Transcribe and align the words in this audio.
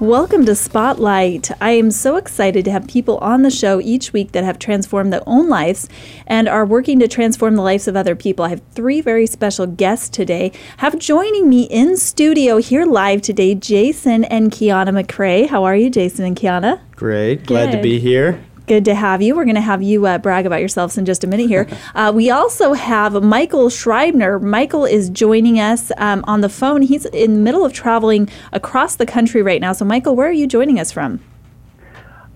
Welcome 0.00 0.46
to 0.46 0.54
Spotlight. 0.54 1.50
I 1.60 1.72
am 1.72 1.90
so 1.90 2.16
excited 2.16 2.64
to 2.64 2.70
have 2.70 2.88
people 2.88 3.18
on 3.18 3.42
the 3.42 3.50
show 3.50 3.82
each 3.82 4.14
week 4.14 4.32
that 4.32 4.44
have 4.44 4.58
transformed 4.58 5.12
their 5.12 5.22
own 5.26 5.50
lives 5.50 5.90
and 6.26 6.48
are 6.48 6.64
working 6.64 6.98
to 7.00 7.06
transform 7.06 7.54
the 7.54 7.60
lives 7.60 7.86
of 7.86 7.96
other 7.96 8.16
people. 8.16 8.46
I 8.46 8.48
have 8.48 8.62
three 8.70 9.02
very 9.02 9.26
special 9.26 9.66
guests 9.66 10.08
today. 10.08 10.52
Have 10.78 10.98
joining 10.98 11.50
me 11.50 11.64
in 11.64 11.98
studio 11.98 12.56
here 12.56 12.86
live 12.86 13.20
today, 13.20 13.54
Jason 13.54 14.24
and 14.24 14.50
Kiana 14.50 14.88
McCrae. 14.88 15.46
How 15.46 15.64
are 15.64 15.76
you, 15.76 15.90
Jason 15.90 16.24
and 16.24 16.34
Kiana? 16.34 16.80
Great. 16.96 17.44
Glad 17.44 17.70
to 17.72 17.82
be 17.82 18.00
here. 18.00 18.42
Good 18.70 18.84
to 18.84 18.94
have 18.94 19.20
you. 19.20 19.34
We're 19.34 19.46
going 19.46 19.56
to 19.56 19.60
have 19.60 19.82
you 19.82 20.06
uh, 20.06 20.18
brag 20.18 20.46
about 20.46 20.60
yourselves 20.60 20.96
in 20.96 21.04
just 21.04 21.24
a 21.24 21.26
minute 21.26 21.48
here. 21.48 21.66
Uh, 21.94 22.12
we 22.14 22.30
also 22.30 22.72
have 22.72 23.20
Michael 23.20 23.68
Schreibner. 23.68 24.40
Michael 24.40 24.84
is 24.84 25.10
joining 25.10 25.58
us 25.58 25.90
um, 25.96 26.24
on 26.28 26.40
the 26.40 26.48
phone. 26.48 26.82
He's 26.82 27.04
in 27.06 27.34
the 27.34 27.40
middle 27.40 27.64
of 27.64 27.72
traveling 27.72 28.28
across 28.52 28.94
the 28.96 29.06
country 29.06 29.42
right 29.42 29.60
now. 29.60 29.72
So, 29.72 29.84
Michael, 29.84 30.14
where 30.14 30.28
are 30.28 30.32
you 30.32 30.46
joining 30.46 30.78
us 30.78 30.92
from? 30.92 31.20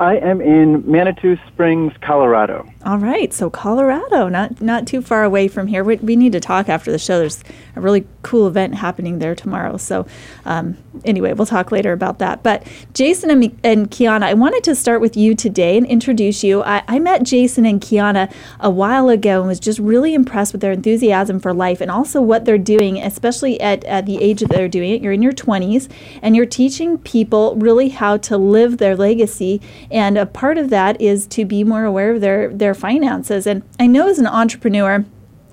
I 0.01 0.17
am 0.17 0.41
in 0.41 0.83
Manitou 0.91 1.37
Springs, 1.47 1.93
Colorado. 2.01 2.69
All 2.85 2.99
right, 2.99 3.33
so 3.33 3.49
Colorado, 3.49 4.29
not 4.29 4.61
not 4.61 4.87
too 4.87 5.01
far 5.01 5.25
away 5.25 5.49
from 5.49 5.69
here. 5.69 5.83
We, 5.83 5.97
we 5.97 6.17
need 6.17 6.33
to 6.33 6.41
talk 6.41 6.69
after 6.69 6.93
the 6.93 6.99
show. 6.99 7.19
There's 7.19 7.43
a 7.77 7.81
really 7.81 8.07
cool 8.21 8.47
event 8.47 8.75
happening 8.75 9.21
there 9.21 9.35
tomorrow. 9.35 9.79
So, 9.79 10.07
um, 10.45 10.77
anyway, 11.03 11.33
we'll 11.33 11.47
talk 11.47 11.73
later 11.73 11.93
about 11.93 12.19
that. 12.19 12.43
But 12.43 12.67
Jason 12.93 13.31
and, 13.31 13.59
and 13.65 13.91
Kiana, 13.91 14.25
I 14.25 14.35
wanted 14.35 14.65
to 14.65 14.75
start 14.75 15.01
with 15.01 15.17
you 15.17 15.35
today 15.35 15.79
and 15.79 15.87
introduce 15.87 16.45
you. 16.45 16.63
I, 16.63 16.83
I 16.87 16.99
met 16.99 17.23
Jason 17.23 17.65
and 17.65 17.81
Kiana 17.81 18.31
a 18.61 18.69
while 18.69 19.09
ago 19.09 19.39
and 19.39 19.49
was 19.49 19.61
just 19.61 19.79
really 19.79 20.13
impressed 20.13 20.53
with 20.53 20.61
their 20.61 20.73
enthusiasm 20.73 21.41
for 21.41 21.55
life 21.55 21.81
and 21.81 21.91
also 21.91 22.21
what 22.21 22.45
they're 22.45 22.59
doing, 22.59 22.99
especially 22.99 23.59
at, 23.63 23.83
at 23.85 24.05
the 24.05 24.23
age 24.23 24.41
that 24.41 24.51
they're 24.51 24.69
doing 24.69 24.91
it. 24.91 25.01
You're 25.01 25.15
in 25.15 25.23
your 25.23 25.33
20s 25.33 25.91
and 26.21 26.37
you're 26.37 26.45
teaching 26.45 26.99
people 26.99 27.57
really 27.57 27.89
how 27.89 28.19
to 28.19 28.37
live 28.37 28.77
their 28.77 28.95
legacy, 28.95 29.63
and 29.91 30.19
a 30.19 30.27
part 30.27 30.59
of 30.59 30.69
that 30.69 31.01
is 31.01 31.27
to 31.29 31.47
be 31.47 31.65
more 31.65 31.85
aware 31.85 32.11
of 32.13 32.21
their 32.21 32.49
their 32.49 32.74
their 32.75 32.81
finances. 32.81 33.47
And 33.47 33.63
I 33.79 33.87
know 33.87 34.09
as 34.09 34.19
an 34.19 34.27
entrepreneur, 34.27 35.05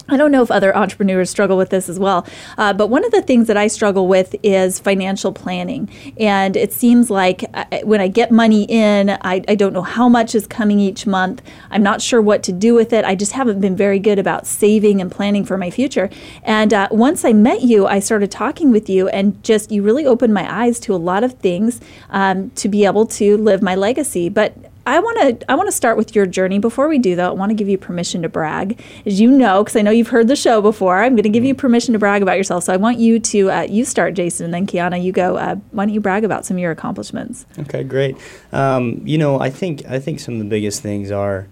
I 0.10 0.18
don't 0.18 0.32
know 0.32 0.42
if 0.42 0.52
other 0.52 0.76
entrepreneurs 0.76 1.30
struggle 1.30 1.56
with 1.56 1.70
this 1.70 1.88
as 1.88 1.98
well, 1.98 2.28
uh, 2.58 2.74
but 2.74 2.88
one 2.88 3.06
of 3.06 3.12
the 3.12 3.22
things 3.22 3.48
that 3.48 3.56
I 3.56 3.68
struggle 3.68 4.08
with 4.08 4.36
is 4.44 4.78
financial 4.78 5.32
planning. 5.32 5.90
And 6.20 6.58
it 6.58 6.74
seems 6.74 7.10
like 7.10 7.46
I, 7.54 7.66
uh, 7.72 7.80
when 7.86 8.02
I 8.02 8.10
get 8.10 8.30
money 8.30 8.64
in, 8.64 9.12
I, 9.22 9.42
I, 9.48 9.56
don't 9.56 9.72
know 9.72 9.84
how 9.84 10.10
much 10.10 10.36
is 10.36 10.48
coming 10.48 10.80
each 10.82 11.08
month. 11.08 11.42
I'm 11.70 11.84
not 11.84 12.02
sure 12.02 12.22
what 12.22 12.44
to 12.44 12.52
do 12.52 12.74
with 12.74 12.92
it. 12.92 13.06
I 13.06 13.16
just 13.16 13.32
haven't 13.32 13.62
been 13.62 13.76
very 13.76 14.00
good 14.00 14.20
about 14.20 14.46
saving 14.46 15.00
and 15.00 15.10
planning 15.10 15.46
for 15.46 15.58
my 15.58 15.70
future. 15.70 16.10
And 16.44 16.74
uh, 16.74 16.90
once 16.92 17.24
I 17.24 17.32
met 17.32 17.62
you, 17.62 17.88
I 17.88 18.00
started 18.00 18.32
talking 18.32 18.72
with 18.72 18.90
you, 18.90 19.08
and 19.10 19.42
just 19.44 19.72
you 19.72 19.82
really 19.82 20.06
opened 20.06 20.34
my 20.34 20.52
eyes 20.52 20.78
to 20.82 20.96
a 20.96 20.98
lot 20.98 21.24
of 21.24 21.34
things 21.40 21.80
um, 22.10 22.50
to 22.52 22.68
be 22.68 22.86
able 22.86 23.06
to 23.06 23.38
live 23.38 23.62
my 23.62 23.76
legacy. 23.76 24.28
But 24.28 24.71
I 24.86 25.00
want 25.00 25.40
to 25.40 25.52
I 25.52 25.56
want 25.56 25.68
to 25.68 25.72
start 25.72 25.96
with 25.96 26.16
your 26.16 26.26
journey. 26.26 26.58
Before 26.58 26.88
we 26.88 26.98
do 26.98 27.16
though, 27.16 27.30
I 27.30 27.34
want 27.34 27.52
to 27.52 27.54
give 27.54 27.70
you 27.70 27.78
permission 27.78 28.24
to 28.24 28.30
brag. 28.30 28.82
As 29.06 29.20
you 29.20 29.30
know, 29.30 29.64
because 29.64 29.76
I 29.76 29.82
know 29.82 29.92
you've 29.92 30.08
heard 30.08 30.28
the 30.28 30.36
show 30.36 30.62
before, 30.62 31.04
I'm 31.04 31.14
going 31.14 31.24
to 31.24 31.30
give 31.30 31.44
you 31.44 31.54
permission 31.54 31.94
to 31.94 32.00
brag 32.00 32.22
about 32.22 32.38
yourself. 32.38 32.64
So 32.64 32.74
I 32.74 32.78
want 32.78 32.97
you 32.97 33.19
to 33.19 33.52
uh, 33.52 33.62
you 33.64 33.86
start, 33.86 34.16
Jason, 34.16 34.46
and 34.46 34.53
then 34.53 34.66
Kiana, 34.66 35.02
you 35.02 35.12
go. 35.12 35.38
Uh, 35.38 35.56
why 35.72 35.86
don't 35.86 35.94
you 35.94 36.02
brag 36.02 36.24
about 36.24 36.46
some 36.46 36.58
of 36.58 36.62
your 36.62 36.72
accomplishments? 36.72 37.46
Okay, 37.59 37.84
great. 37.84 38.18
Um, 38.52 39.02
you 39.06 39.18
know, 39.18 39.40
I 39.40 39.50
think 39.50 39.86
I 39.86 40.00
think 40.00 40.19
some 40.19 40.36
of 40.36 40.40
the 40.40 40.46
biggest 40.46 40.81
things 40.81 41.12
are. 41.12 41.48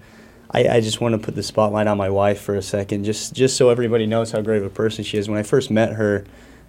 I, 0.51 0.67
I, 0.67 0.81
just 0.81 1.00
want 1.00 1.13
to 1.13 1.19
put 1.19 1.35
the 1.35 1.44
spotlight 1.44 1.85
on 1.85 1.96
my 1.96 2.09
wife 2.09 2.41
for 2.41 2.56
a 2.56 2.61
second, 2.63 3.03
just 3.03 3.35
just 3.35 3.56
so 3.56 3.69
everybody 3.69 4.07
knows 4.07 4.31
how 4.31 4.41
great 4.41 4.57
of 4.57 4.66
a 4.66 4.72
person 4.72 5.03
she 5.03 5.19
is. 5.19 5.29
When 5.29 5.38
I 5.38 5.44
first 5.44 5.69
met 5.69 5.94
her, 5.94 6.25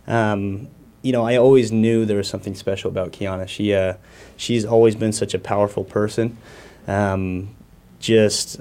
um, 0.07 0.69
you 1.03 1.13
know, 1.13 1.25
I 1.27 1.37
always 1.37 1.73
knew 1.73 2.05
there 2.05 2.17
was 2.17 2.29
something 2.29 2.55
special 2.55 2.91
about 2.91 3.13
Kiana. 3.13 3.49
She, 3.49 3.75
uh, 3.75 3.95
she's 4.37 4.65
always 4.65 4.95
been 4.95 5.13
such 5.13 5.35
a 5.35 5.39
powerful 5.39 5.85
person. 5.85 6.37
Um, 6.87 7.55
just, 7.99 8.61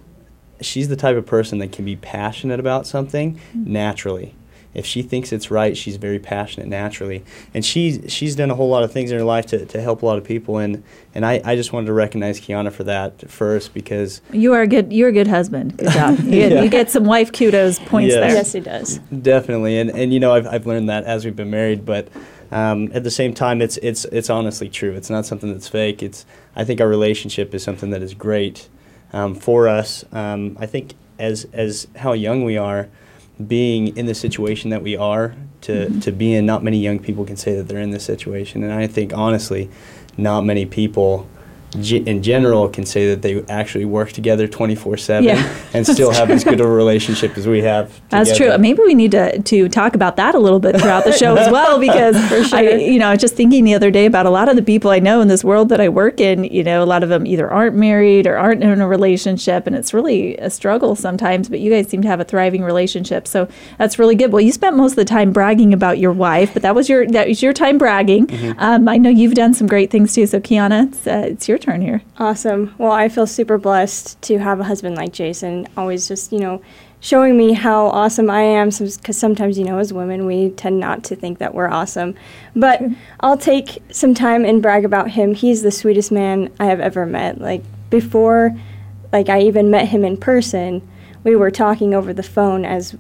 she's 0.62 0.88
the 0.88 0.96
type 0.96 1.18
of 1.18 1.26
person 1.26 1.60
that 1.60 1.72
can 1.72 1.86
be 1.86 1.96
passionate 1.96 2.60
about 2.60 2.88
something 2.88 3.36
mm-hmm. 3.36 3.72
naturally 3.72 4.36
if 4.74 4.86
she 4.86 5.02
thinks 5.02 5.32
it's 5.32 5.50
right, 5.50 5.76
she's 5.76 5.98
very 5.98 6.20
passionate 6.20 6.68
naturally, 6.68 7.24
and 7.54 7.66
she's 7.66 8.00
she's 8.12 8.36
done 8.36 8.52
a 8.52 8.56
whole 8.56 8.70
lot 8.70 8.84
of 8.84 8.92
things 8.92 9.12
in 9.12 9.18
her 9.18 9.24
life 9.24 9.48
to, 9.48 9.66
to 9.66 9.82
help 9.82 10.04
a 10.04 10.06
lot 10.06 10.18
of 10.18 10.24
people, 10.24 10.58
and 10.58 10.84
and 11.16 11.26
I, 11.26 11.42
I 11.44 11.56
just 11.56 11.74
wanted 11.74 11.88
to 11.88 11.94
recognize 11.94 12.40
Kiana 12.40 12.72
for 12.72 12.84
that 12.84 13.30
first 13.30 13.74
because 13.74 14.22
you 14.32 14.54
are 14.54 14.62
a 14.62 14.68
good 14.68 14.94
you're 14.94 15.10
a 15.10 15.14
good 15.14 15.28
husband. 15.28 15.78
Good 15.78 15.92
job. 15.92 16.20
You, 16.30 16.42
get, 16.42 16.52
yeah. 16.52 16.62
you 16.62 16.70
get 16.70 16.92
some 16.92 17.06
wife 17.06 17.32
kudos 17.32 17.80
points 17.80 18.14
yes. 18.14 18.20
there. 18.20 18.36
Yes, 18.36 18.54
he 18.54 18.60
does. 18.60 18.98
Definitely, 19.22 19.80
and 19.80 19.90
and 19.90 20.14
you 20.14 20.20
know 20.20 20.34
I've 20.34 20.46
I've 20.46 20.68
learned 20.68 20.90
that 20.90 21.06
as 21.06 21.26
we've 21.26 21.36
been 21.36 21.52
married, 21.52 21.86
but. 21.86 22.08
Um, 22.52 22.90
at 22.96 23.04
the 23.04 23.12
same 23.12 23.36
time, 23.36 23.62
it's 23.62 23.78
it's 23.78 24.06
it's 24.06 24.28
honestly 24.28 24.70
true. 24.70 24.94
It's 24.94 25.12
not 25.12 25.24
something 25.24 25.54
that's 25.54 25.68
fake. 25.68 26.02
It's 26.02 26.26
I 26.56 26.64
think 26.66 26.82
our 26.82 26.88
relationship 26.88 27.54
is 27.54 27.62
something 27.62 27.92
that 27.92 28.02
is 28.02 28.16
great 28.16 28.68
um, 29.14 29.36
for 29.36 29.68
us. 29.68 30.04
Um, 30.12 30.58
I 30.60 30.66
think 30.66 30.96
as 31.20 31.46
as 31.54 31.88
how 31.98 32.14
young 32.14 32.44
we 32.44 32.58
are, 32.58 32.90
being 33.46 33.96
in 33.96 34.06
the 34.06 34.16
situation 34.16 34.70
that 34.70 34.82
we 34.82 34.96
are 34.98 35.36
to, 35.62 35.72
mm-hmm. 35.72 36.00
to 36.00 36.12
be 36.12 36.34
in, 36.34 36.46
not 36.46 36.64
many 36.64 36.78
young 36.78 37.00
people 37.00 37.26
can 37.26 37.38
say 37.38 37.56
that 37.56 37.68
they're 37.68 37.82
in 37.82 37.92
this 37.92 38.04
situation. 38.04 38.64
And 38.64 38.74
I 38.74 38.88
think, 38.88 39.14
honestly, 39.14 39.70
not 40.18 40.42
many 40.42 40.66
people 40.66 41.28
in 41.76 42.24
general 42.24 42.68
can 42.68 42.84
say 42.84 43.10
that 43.10 43.22
they 43.22 43.44
actually 43.44 43.86
work 43.86 44.12
together 44.12 44.48
24 44.48 44.98
7 44.98 45.30
and 45.74 45.86
still 45.86 46.12
have 46.12 46.32
as 46.32 46.44
good 46.44 46.60
a 46.60 46.68
relationship 46.68 47.38
as 47.38 47.46
we 47.46 47.62
have 47.62 47.94
together. 47.94 48.06
that's 48.10 48.36
true 48.36 48.58
maybe 48.58 48.82
we 48.84 48.96
need 48.96 49.12
to, 49.12 49.40
to 49.44 49.70
talk 49.70 49.94
about 49.94 50.16
that 50.16 50.34
a 50.34 50.40
little 50.40 50.60
bit 50.60 50.80
throughout 50.80 51.04
the 51.04 51.12
show 51.12 51.36
as 51.36 51.52
well 51.52 51.80
because 51.80 52.16
sure. 52.50 52.58
I, 52.58 52.72
you 52.72 52.98
know 52.98 53.10
i 53.10 53.12
was 53.12 53.22
just 53.22 53.36
thinking 53.36 53.66
the 53.66 53.76
other 53.76 53.92
day 53.92 54.08
about 54.08 54.26
a 54.26 54.32
lot 54.32 54.50
of 54.50 54.56
the 54.56 54.64
people 54.64 54.90
i 54.90 54.98
know 54.98 55.22
in 55.22 55.28
this 55.28 55.44
world 55.44 55.70
that 55.70 55.80
i 55.80 55.88
work 55.88 56.20
in 56.20 56.44
you 56.44 56.64
know 56.64 56.84
a 56.84 56.86
lot 56.86 57.04
of 57.04 57.10
them 57.10 57.28
either 57.28 57.50
aren't 57.50 57.76
married 57.76 58.26
or 58.26 58.36
aren't 58.36 58.64
in 58.64 58.82
a 58.82 58.88
relationship 58.88 59.68
and 59.68 59.76
it's 59.76 59.94
really 59.94 60.36
a 60.38 60.50
struggle 60.50 60.96
sometimes 60.96 61.50
but 61.50 61.60
you 61.60 61.70
guys 61.70 61.88
seem 61.88 62.02
to 62.02 62.08
have 62.08 62.20
a 62.20 62.26
thriving 62.26 62.64
relationship 62.64 63.28
so 63.28 63.48
that's 63.78 64.00
really 64.00 64.16
good 64.16 64.32
well 64.32 64.42
you 64.42 64.52
spent 64.52 64.76
most 64.76 64.94
of 64.94 64.98
the 64.98 65.06
time 65.06 65.32
bragging 65.32 65.72
about 65.72 66.00
your 66.00 66.12
wife 66.12 66.52
but 66.52 66.64
that 66.64 66.74
was 66.74 66.90
your 66.90 67.06
that 67.06 67.28
was 67.28 67.44
your 67.44 67.54
time 67.54 67.78
bragging 67.78 68.26
mm-hmm. 68.26 68.58
um, 68.58 68.88
i 68.88 68.98
know 68.98 69.10
you've 69.10 69.36
done 69.36 69.54
some 69.54 69.68
great 69.68 69.92
things 69.92 70.16
too 70.16 70.26
so 70.26 70.40
kiana 70.40 70.88
it's, 70.88 71.06
uh, 71.06 71.24
it's 71.28 71.48
your 71.48 71.59
turn 71.60 71.82
here. 71.82 72.02
Awesome. 72.18 72.74
Well, 72.78 72.92
I 72.92 73.10
feel 73.10 73.28
super 73.28 73.58
blessed 73.58 74.22
to 74.24 74.40
have 74.40 74.60
a 74.60 74.64
husband 74.64 74.96
like 74.96 75.14
Jason, 75.14 75.68
always 75.78 76.08
just, 76.08 76.32
you 76.32 76.40
know, 76.40 76.62
showing 77.02 77.38
me 77.38 77.54
how 77.54 77.88
awesome 77.88 78.30
I 78.30 78.42
am 78.42 78.70
because 78.70 79.18
sometimes, 79.18 79.58
you 79.58 79.66
know, 79.66 79.78
as 79.78 79.94
women, 79.94 80.26
we 80.26 80.50
tend 80.52 80.80
not 80.80 81.04
to 81.06 81.16
think 81.16 81.38
that 81.40 81.54
we're 81.54 81.70
awesome. 81.70 82.16
But 82.56 82.82
I'll 83.22 83.38
take 83.38 83.82
some 83.92 84.14
time 84.14 84.44
and 84.44 84.62
brag 84.62 84.86
about 84.86 85.12
him. 85.12 85.34
He's 85.34 85.62
the 85.62 85.72
sweetest 85.72 86.12
man 86.12 86.52
I 86.60 86.66
have 86.66 86.80
ever 86.80 87.06
met. 87.06 87.40
Like, 87.40 87.64
before, 87.90 88.56
like, 89.14 89.30
I 89.30 89.42
even 89.42 89.72
met 89.72 89.88
him 89.88 90.04
in 90.04 90.18
person, 90.18 90.88
we 91.24 91.36
were 91.36 91.52
talking 91.52 91.94
over 91.94 92.14
the 92.14 92.24
phone 92.24 92.66
as 92.66 92.96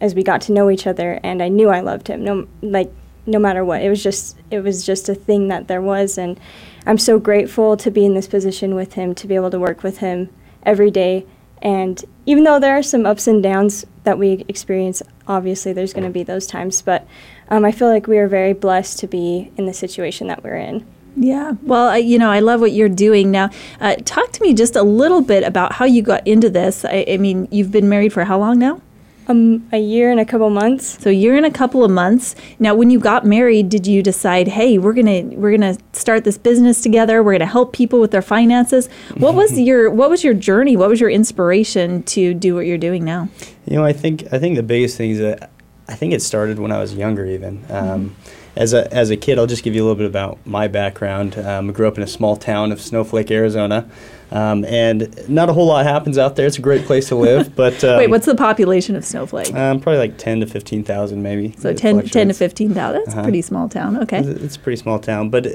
as 0.00 0.16
we 0.16 0.22
got 0.24 0.40
to 0.42 0.52
know 0.52 0.68
each 0.68 0.86
other 0.86 1.20
and 1.22 1.40
I 1.40 1.48
knew 1.48 1.68
I 1.68 1.80
loved 1.80 2.08
him. 2.08 2.24
No 2.24 2.46
like 2.60 2.92
no 3.24 3.38
matter 3.38 3.64
what. 3.64 3.82
It 3.82 3.88
was 3.88 4.02
just 4.02 4.36
it 4.50 4.60
was 4.60 4.84
just 4.84 5.08
a 5.08 5.14
thing 5.14 5.48
that 5.48 5.68
there 5.68 5.80
was 5.80 6.18
and 6.18 6.38
I'm 6.86 6.98
so 6.98 7.18
grateful 7.18 7.76
to 7.76 7.90
be 7.90 8.04
in 8.04 8.14
this 8.14 8.26
position 8.26 8.74
with 8.74 8.94
him, 8.94 9.14
to 9.16 9.26
be 9.26 9.34
able 9.34 9.50
to 9.50 9.58
work 9.58 9.82
with 9.82 9.98
him 9.98 10.30
every 10.64 10.90
day. 10.90 11.26
And 11.60 12.04
even 12.26 12.44
though 12.44 12.58
there 12.58 12.76
are 12.76 12.82
some 12.82 13.06
ups 13.06 13.26
and 13.28 13.42
downs 13.42 13.86
that 14.02 14.18
we 14.18 14.44
experience, 14.48 15.00
obviously 15.28 15.72
there's 15.72 15.92
going 15.92 16.04
to 16.04 16.10
be 16.10 16.24
those 16.24 16.46
times, 16.46 16.82
but 16.82 17.06
um, 17.48 17.64
I 17.64 17.70
feel 17.70 17.88
like 17.88 18.08
we 18.08 18.18
are 18.18 18.26
very 18.26 18.52
blessed 18.52 18.98
to 19.00 19.06
be 19.06 19.52
in 19.56 19.66
the 19.66 19.74
situation 19.74 20.26
that 20.26 20.42
we're 20.42 20.56
in. 20.56 20.84
Yeah. 21.14 21.52
Well, 21.62 21.88
I, 21.88 21.98
you 21.98 22.18
know, 22.18 22.30
I 22.30 22.40
love 22.40 22.60
what 22.60 22.72
you're 22.72 22.88
doing 22.88 23.30
now. 23.30 23.50
Uh, 23.80 23.96
talk 23.96 24.32
to 24.32 24.42
me 24.42 24.54
just 24.54 24.74
a 24.76 24.82
little 24.82 25.20
bit 25.20 25.44
about 25.44 25.74
how 25.74 25.84
you 25.84 26.02
got 26.02 26.26
into 26.26 26.48
this. 26.50 26.84
I, 26.84 27.04
I 27.08 27.16
mean, 27.18 27.46
you've 27.50 27.70
been 27.70 27.88
married 27.88 28.12
for 28.12 28.24
how 28.24 28.38
long 28.38 28.58
now? 28.58 28.80
Um, 29.28 29.68
a 29.72 29.78
year 29.78 30.10
and 30.10 30.18
a 30.18 30.24
couple 30.24 30.50
months. 30.50 31.00
So 31.00 31.10
a 31.10 31.12
year 31.12 31.36
and 31.36 31.46
a 31.46 31.50
couple 31.50 31.84
of 31.84 31.90
months. 31.90 32.34
Now, 32.58 32.74
when 32.74 32.90
you 32.90 32.98
got 32.98 33.24
married, 33.24 33.68
did 33.68 33.86
you 33.86 34.02
decide, 34.02 34.48
hey, 34.48 34.78
we're 34.78 34.92
gonna 34.92 35.22
we're 35.22 35.52
gonna 35.52 35.76
start 35.92 36.24
this 36.24 36.36
business 36.36 36.80
together? 36.80 37.22
We're 37.22 37.32
gonna 37.32 37.46
help 37.46 37.72
people 37.72 38.00
with 38.00 38.10
their 38.10 38.22
finances. 38.22 38.88
What 39.16 39.34
was 39.34 39.58
your 39.68 39.90
what 39.90 40.10
was 40.10 40.24
your 40.24 40.34
journey? 40.34 40.76
What 40.76 40.88
was 40.88 41.00
your 41.00 41.10
inspiration 41.10 42.02
to 42.04 42.34
do 42.34 42.54
what 42.54 42.66
you're 42.66 42.78
doing 42.78 43.04
now? 43.04 43.28
You 43.66 43.76
know, 43.76 43.84
I 43.84 43.92
think 43.92 44.24
I 44.32 44.38
think 44.38 44.56
the 44.56 44.62
biggest 44.62 44.96
thing 44.96 45.10
is 45.10 45.18
that 45.18 45.50
I 45.88 45.94
think 45.94 46.12
it 46.12 46.22
started 46.22 46.58
when 46.58 46.72
I 46.72 46.78
was 46.78 46.94
younger, 46.94 47.26
even. 47.26 47.64
Um, 47.68 48.16
as 48.56 48.72
a 48.74 48.92
as 48.92 49.10
a 49.10 49.16
kid, 49.16 49.38
I'll 49.38 49.46
just 49.46 49.62
give 49.64 49.74
you 49.74 49.82
a 49.82 49.84
little 49.84 49.96
bit 49.96 50.06
about 50.06 50.38
my 50.46 50.68
background. 50.68 51.38
Um, 51.38 51.70
I 51.70 51.72
grew 51.72 51.88
up 51.88 51.96
in 51.96 52.02
a 52.02 52.06
small 52.06 52.36
town 52.36 52.72
of 52.72 52.80
Snowflake, 52.80 53.30
Arizona, 53.30 53.88
um, 54.30 54.64
and 54.66 55.08
not 55.28 55.48
a 55.48 55.52
whole 55.52 55.66
lot 55.66 55.86
happens 55.86 56.18
out 56.18 56.36
there. 56.36 56.46
It's 56.46 56.58
a 56.58 56.62
great 56.62 56.84
place 56.84 57.08
to 57.08 57.14
live, 57.16 57.54
but 57.56 57.82
um, 57.82 57.96
Wait, 57.98 58.10
what's 58.10 58.26
the 58.26 58.34
population 58.34 58.94
of 58.96 59.04
Snowflake? 59.04 59.54
um, 59.54 59.80
probably 59.80 59.98
like 59.98 60.18
ten 60.18 60.40
to 60.40 60.46
fifteen 60.46 60.84
thousand, 60.84 61.22
maybe. 61.22 61.54
so 61.58 61.70
It 61.70 61.78
10, 61.78 62.02
10 62.08 62.28
to 62.28 62.34
15,000. 62.34 62.74
That's 62.74 63.08
a 63.08 63.10
Uh-huh. 63.12 63.22
pretty 63.22 63.42
small 63.42 63.68
town. 63.68 63.96
Okay. 64.02 64.18
It's 64.18 64.28
it's 64.42 64.56
a 64.56 64.60
pretty 64.60 64.76
small 64.76 64.98
town. 64.98 65.30
But, 65.30 65.46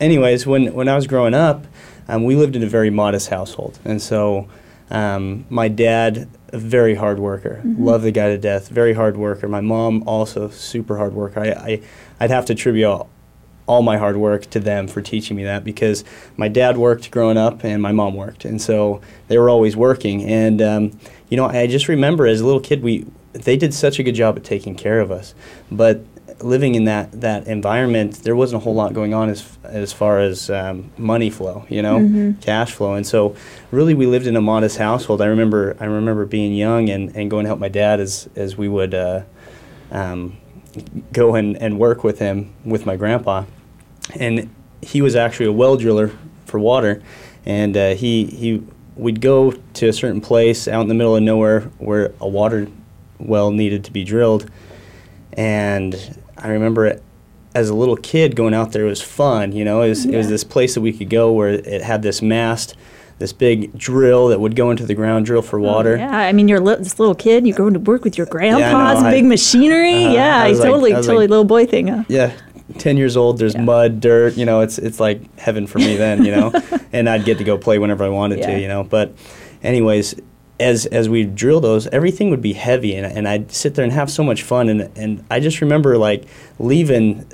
anyways, 0.00 0.46
when, 0.46 0.72
when 0.74 0.88
I 0.88 0.94
was 0.96 1.06
growing 1.06 1.34
up, 1.34 1.66
um, 2.08 2.24
we 2.24 2.34
lived 2.34 2.56
in 2.56 2.62
a 2.62 2.66
very 2.66 2.88
modest 2.90 3.28
household. 3.28 3.78
And 3.84 4.00
so 4.00 4.48
um, 4.90 5.44
my 5.50 5.68
dad, 5.68 6.28
a 6.50 6.58
very 6.58 6.94
hard 6.94 7.18
worker, 7.18 7.60
love 7.64 8.02
the 8.02 8.10
guy 8.10 8.28
to 8.28 8.38
death, 8.38 8.68
very 8.68 8.94
hard 8.94 9.16
worker. 9.16 9.48
My 9.48 9.60
mom, 9.60 10.02
also 10.06 10.48
super 10.48 10.96
hard 10.96 11.12
worker. 11.12 11.40
I, 11.40 11.48
I, 11.48 11.82
I'd 12.20 12.30
have 12.30 12.46
to 12.46 12.54
attribute 12.54 12.86
all, 12.86 13.10
all 13.66 13.82
my 13.82 13.98
hard 13.98 14.16
work 14.16 14.48
to 14.50 14.60
them 14.60 14.88
for 14.88 15.02
teaching 15.02 15.36
me 15.36 15.44
that 15.44 15.62
because 15.62 16.04
my 16.36 16.48
dad 16.48 16.78
worked 16.78 17.10
growing 17.10 17.36
up 17.36 17.64
and 17.64 17.82
my 17.82 17.92
mom 17.92 18.14
worked. 18.14 18.44
And 18.46 18.60
so 18.62 19.02
they 19.28 19.36
were 19.36 19.50
always 19.50 19.76
working. 19.76 20.24
And, 20.24 20.62
um, 20.62 20.98
you 21.28 21.36
know, 21.36 21.46
I 21.46 21.66
just 21.66 21.86
remember 21.86 22.26
as 22.26 22.40
a 22.40 22.46
little 22.46 22.60
kid, 22.60 22.82
we, 22.82 23.06
they 23.34 23.56
did 23.56 23.74
such 23.74 23.98
a 23.98 24.02
good 24.02 24.14
job 24.14 24.36
at 24.36 24.44
taking 24.44 24.74
care 24.74 25.00
of 25.00 25.10
us. 25.10 25.34
But 25.70 26.00
living 26.40 26.74
in 26.74 26.84
that, 26.84 27.20
that 27.20 27.46
environment, 27.46 28.22
there 28.22 28.36
wasn't 28.36 28.62
a 28.62 28.64
whole 28.64 28.74
lot 28.74 28.94
going 28.94 29.14
on 29.14 29.28
as, 29.28 29.58
as 29.64 29.92
far 29.92 30.20
as 30.20 30.50
um, 30.50 30.90
money 30.96 31.30
flow, 31.30 31.66
you 31.68 31.82
know, 31.82 31.98
cash 32.40 32.72
flow. 32.72 32.94
And 32.94 33.06
so 33.06 33.36
really 33.70 33.94
we 33.94 34.06
lived 34.06 34.26
in 34.26 34.36
a 34.36 34.40
modest 34.40 34.78
household. 34.78 35.20
I 35.20 35.26
remember, 35.26 35.76
I 35.80 35.86
remember 35.86 36.26
being 36.26 36.54
young 36.54 36.88
and, 36.88 37.14
and 37.16 37.30
going 37.30 37.44
to 37.44 37.48
help 37.48 37.58
my 37.58 37.68
dad 37.68 38.00
as, 38.00 38.28
as 38.36 38.56
we 38.56 38.68
would 38.68 38.94
uh, 38.94 39.22
um, 39.90 40.36
go 41.12 41.34
and, 41.34 41.56
and 41.56 41.78
work 41.78 42.04
with 42.04 42.18
him, 42.18 42.52
with 42.64 42.86
my 42.86 42.96
grandpa. 42.96 43.44
And 44.14 44.54
he 44.80 45.02
was 45.02 45.16
actually 45.16 45.46
a 45.46 45.52
well 45.52 45.76
driller 45.76 46.12
for 46.46 46.58
water. 46.58 47.02
And 47.44 47.76
uh, 47.76 47.94
he, 47.94 48.26
he, 48.26 48.62
we'd 48.94 49.20
go 49.20 49.52
to 49.52 49.88
a 49.88 49.92
certain 49.92 50.20
place 50.20 50.68
out 50.68 50.82
in 50.82 50.88
the 50.88 50.94
middle 50.94 51.16
of 51.16 51.22
nowhere 51.22 51.62
where 51.78 52.12
a 52.20 52.28
water 52.28 52.68
well 53.18 53.50
needed 53.50 53.84
to 53.84 53.92
be 53.92 54.04
drilled. 54.04 54.50
And 55.32 56.20
I 56.38 56.48
remember 56.48 56.86
it, 56.86 57.02
as 57.54 57.68
a 57.68 57.74
little 57.74 57.96
kid 57.96 58.36
going 58.36 58.54
out 58.54 58.72
there, 58.72 58.84
it 58.84 58.88
was 58.88 59.02
fun. 59.02 59.52
You 59.52 59.64
know, 59.64 59.82
it 59.82 59.88
was, 59.88 60.04
it 60.04 60.16
was 60.16 60.28
this 60.28 60.44
place 60.44 60.74
that 60.74 60.80
we 60.80 60.92
could 60.92 61.10
go 61.10 61.32
where 61.32 61.48
it 61.48 61.82
had 61.82 62.02
this 62.02 62.22
mast, 62.22 62.76
this 63.18 63.32
big 63.32 63.76
drill 63.76 64.28
that 64.28 64.38
would 64.40 64.54
go 64.54 64.70
into 64.70 64.86
the 64.86 64.94
ground, 64.94 65.26
drill 65.26 65.42
for 65.42 65.58
water. 65.58 65.94
Oh, 65.96 65.98
Yeah, 65.98 66.16
I 66.18 66.32
mean, 66.32 66.46
you're 66.46 66.60
li- 66.60 66.76
this 66.76 66.98
little 67.00 67.14
kid. 67.14 67.46
You're 67.46 67.56
going 67.56 67.74
to 67.74 67.80
work 67.80 68.04
with 68.04 68.16
your 68.16 68.26
grandpa's 68.26 69.02
I- 69.02 69.10
big 69.10 69.24
machinery. 69.24 70.04
uh-huh. 70.04 70.14
yeah, 70.14 70.42
I 70.42 70.50
like- 70.52 70.62
totally, 70.62 70.92
I 70.92 70.96
totally 70.96 71.16
like- 71.24 71.30
little 71.30 71.44
boy 71.44 71.66
thing. 71.66 71.88
Huh? 71.88 72.04
yeah 72.08 72.32
10 72.76 72.98
years 72.98 73.16
old 73.16 73.38
there's 73.38 73.54
Yeah. 73.54 73.62
mud 73.62 73.98
dirt 73.98 74.36
you 74.36 74.44
know 74.44 74.60
it's 74.60 74.76
it's 74.76 75.00
like 75.00 75.22
heaven 75.38 75.66
for 75.66 75.78
me 75.78 75.96
then 75.96 76.22
you 76.22 76.30
know 76.30 76.52
and 76.92 77.08
i'd 77.08 77.24
get 77.24 77.38
to 77.38 77.44
go 77.44 77.56
play 77.56 77.78
whenever 77.78 78.04
i 78.04 78.10
wanted 78.10 78.40
Yeah. 78.40 78.50
to 78.56 78.60
you 78.60 78.68
know 78.68 78.84
but 78.84 79.14
anyways 79.62 80.14
as 80.60 80.86
as 80.86 81.08
we 81.08 81.24
drill 81.24 81.60
those 81.60 81.86
everything 81.88 82.30
would 82.30 82.42
be 82.42 82.52
heavy 82.52 82.94
and, 82.94 83.06
and 83.06 83.28
i'd 83.28 83.50
sit 83.52 83.74
there 83.74 83.84
and 83.84 83.92
have 83.92 84.10
so 84.10 84.22
much 84.22 84.42
fun 84.42 84.68
and 84.68 84.90
and 84.96 85.24
i 85.30 85.38
just 85.38 85.60
remember 85.60 85.96
like 85.96 86.24
leaving 86.58 87.24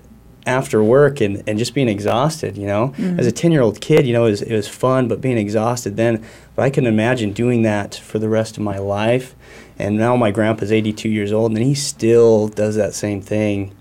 after 0.46 0.82
work 0.82 1.20
and, 1.20 1.42
and 1.46 1.58
just 1.58 1.74
being 1.74 1.88
exhausted, 1.88 2.56
you 2.56 2.66
know. 2.66 2.88
Mm-hmm. 2.98 3.18
As 3.18 3.26
a 3.26 3.32
10 3.32 3.52
year 3.52 3.62
old 3.62 3.80
kid, 3.80 4.06
you 4.06 4.12
know, 4.12 4.26
it 4.26 4.30
was, 4.30 4.42
it 4.42 4.54
was 4.54 4.68
fun, 4.68 5.08
but 5.08 5.20
being 5.20 5.38
exhausted 5.38 5.96
then. 5.96 6.24
But 6.54 6.62
I 6.62 6.70
can 6.70 6.86
imagine 6.86 7.32
doing 7.32 7.62
that 7.62 7.94
for 7.94 8.18
the 8.18 8.28
rest 8.28 8.56
of 8.56 8.62
my 8.62 8.78
life. 8.78 9.34
And 9.78 9.96
now 9.96 10.16
my 10.16 10.30
grandpa's 10.30 10.70
82 10.70 11.08
years 11.08 11.32
old 11.32 11.52
and 11.52 11.62
he 11.62 11.74
still 11.74 12.48
does 12.48 12.76
that 12.76 12.94
same 12.94 13.20
thing 13.20 13.74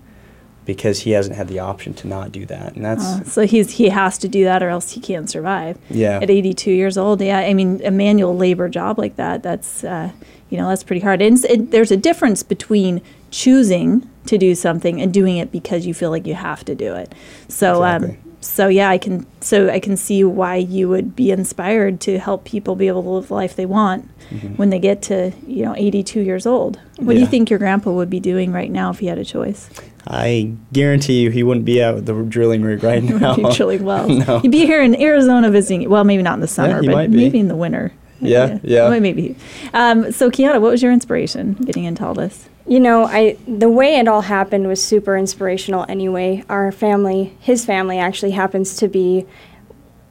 because 0.65 1.01
he 1.01 1.12
hasn't 1.12 1.36
had 1.36 1.48
the 1.48 1.60
option 1.60 1.94
to 1.95 2.07
not 2.07 2.31
do 2.31 2.45
that. 2.45 2.75
And 2.75 2.86
that's, 2.86 3.04
Uh, 3.04 3.24
so 3.24 3.45
he's 3.45 3.71
he 3.71 3.89
has 3.89 4.18
to 4.19 4.27
do 4.27 4.44
that 4.45 4.63
or 4.63 4.69
else 4.69 4.92
he 4.92 5.00
can't 5.00 5.30
survive. 5.30 5.77
Yeah. 5.89 6.19
At 6.21 6.30
82 6.30 6.71
years 6.71 6.98
old, 6.98 7.21
yeah. 7.21 7.39
I 7.39 7.54
mean, 7.54 7.81
a 7.83 7.92
manual 7.92 8.36
labor 8.36 8.69
job 8.69 8.98
like 8.98 9.15
that, 9.18 9.44
that's 9.44 9.83
uh, 9.83 10.12
you 10.50 10.57
know 10.57 10.69
that's 10.69 10.83
pretty 10.83 11.01
hard. 11.01 11.21
And 11.21 11.44
it, 11.45 11.71
there's 11.71 11.92
a 11.92 11.98
difference 11.98 12.44
between 12.44 13.01
choosing 13.31 14.07
to 14.27 14.38
do 14.38 14.56
something 14.56 15.01
and 15.01 15.13
doing 15.13 15.38
it 15.38 15.51
because 15.51 15.86
you 15.86 15.94
feel 15.94 16.10
like 16.12 16.25
you 16.27 16.36
have 16.36 16.63
to 16.66 16.75
do 16.75 16.94
it. 16.95 17.13
So 17.48 17.83
um, 17.83 18.04
Exactly. 18.04 18.31
So 18.44 18.68
yeah, 18.68 18.90
I 18.90 18.98
can 18.98 19.25
so 19.42 19.69
I 19.69 19.80
can 19.80 19.98
see 19.98 20.24
why 20.24 20.56
you 20.57 20.90
would 20.90 21.16
be 21.16 21.31
inspired 21.31 22.00
to 22.01 22.19
help 22.19 22.44
people 22.45 22.75
be 22.75 22.88
able 22.88 23.04
to 23.04 23.10
live 23.10 23.28
the 23.30 23.34
life 23.34 23.56
they 23.56 23.66
want 23.66 24.10
when 24.56 24.69
they 24.72 24.80
get 24.80 25.01
to 25.04 25.31
you 25.45 25.63
know 25.63 25.75
82 25.78 26.19
years 26.22 26.45
old. 26.45 26.80
What 26.98 27.13
do 27.13 27.19
you 27.19 27.25
Mm-hmm. 27.25 27.31
Think 27.31 27.50
your 27.50 27.60
grandpa 27.60 27.92
would 27.92 28.10
be 28.10 28.19
doing 28.19 28.51
right 28.51 28.69
now 28.72 28.90
if 28.90 29.00
he 29.00 29.06
had 29.07 29.18
a 29.18 29.25
choice? 29.25 29.69
I 30.07 30.54
guarantee 30.74 31.22
you 31.22 31.30
he 31.30 31.44
wouldn't 31.44 31.66
be 31.66 31.81
out 31.81 31.95
at 31.98 32.06
the 32.06 32.13
drilling 32.24 32.62
rig 32.63 32.84
right 32.84 33.01
now. 33.22 33.36
Keep 33.36 33.51
drilling 33.51 33.84
wells. 33.92 34.28
No. 34.28 34.40
He'd 34.40 34.51
be 34.51 34.66
here 34.66 34.81
in 34.81 35.00
Arizona 35.01 35.50
visiting. 35.50 35.90
Well, 35.90 36.04
maybe 36.04 36.24
not 36.24 36.34
in 36.36 36.40
the 36.42 36.48
summer, 36.48 36.81
he 36.81 36.88
but 36.90 37.10
maybe 37.10 37.40
in 37.40 37.48
the 37.48 37.56
winter. 37.56 37.94
Yeah, 38.19 38.60
yeah. 38.63 38.88
Well, 38.90 39.00
maybe. 39.01 39.36
Um, 39.74 40.12
so, 40.12 40.31
Kiana, 40.31 40.62
what 40.62 40.72
was 40.72 40.81
your 40.81 40.92
inspiration 40.94 41.54
getting 41.56 41.84
into 41.84 42.06
all 42.06 42.13
this? 42.13 42.48
You 42.65 42.80
know, 42.80 43.04
I 43.06 43.38
the 43.48 43.69
way 43.69 43.95
it 43.98 44.07
all 44.07 44.21
happened 44.21 44.68
was 44.68 44.81
super 44.81 45.18
inspirational 45.18 45.86
anyway. 45.89 46.44
Our 46.50 46.71
family, 46.71 47.36
his 47.39 47.65
family 47.65 48.00
actually 48.00 48.31
happens 48.31 48.77
to 48.77 48.88
be 48.88 49.25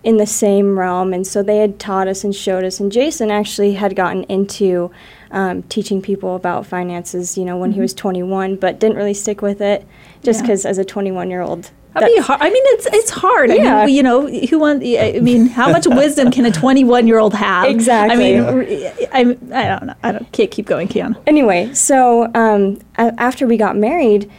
in 0.04 0.16
the 0.16 0.26
same 0.26 0.76
realm 0.78 1.14
and 1.14 1.25
so 1.25 1.44
they 1.44 1.58
had 1.58 1.78
taught 1.78 2.08
us 2.08 2.25
and 2.25 2.34
showed 2.34 2.64
us 2.64 2.81
and 2.81 2.90
Jason 2.90 3.31
actually 3.31 3.75
had 3.75 3.94
gotten 3.94 4.25
into 4.25 4.90
um, 5.31 5.62
teaching 5.64 6.02
people 6.02 6.34
about 6.34 6.66
finances, 6.66 7.38
you 7.38 7.44
know, 7.44 7.56
when 7.56 7.70
he 7.72 7.81
was 7.81 7.94
21, 7.94 8.56
but 8.56 8.81
didn't 8.81 8.96
really 8.96 9.14
stick 9.14 9.40
with 9.43 9.60
it 9.60 9.87
just 10.22 10.40
Yeah. 10.40 10.46
because 10.46 10.66
as 10.66 10.76
a 10.78 10.84
21 10.84 11.31
year 11.31 11.40
old 11.40 11.70
That'd 11.94 12.08
be 12.14 12.20
hard. 12.20 12.40
I 12.40 12.50
mean, 12.50 12.62
it's 12.66 12.86
it's 12.86 13.10
hard. 13.10 13.50
I 13.50 13.54
Yeah. 13.56 13.86
mean, 13.86 13.94
you 13.94 14.02
know, 14.02 14.26
who 14.26 14.58
want? 14.58 14.82
I 14.82 15.18
mean, 15.20 15.46
how 15.46 15.70
much 15.70 15.86
wisdom 15.86 16.30
can 16.30 16.46
a 16.46 16.50
21 16.50 17.06
year 17.06 17.18
old 17.18 17.34
have? 17.34 17.68
Exactly. 17.68 18.38
I 18.38 18.52
mean, 18.52 19.08
I, 19.12 19.20
I 19.20 19.68
don't 19.68 19.86
know. 19.86 19.94
I 20.02 20.12
don't. 20.12 20.32
Can't 20.32 20.50
keep 20.50 20.66
going, 20.66 20.88
Kiana. 20.88 21.16
Anyway, 21.26 21.72
so 21.74 22.30
um, 22.34 22.78
after 22.96 23.46
we 23.46 23.56
got 23.56 23.76
married, 23.76 24.30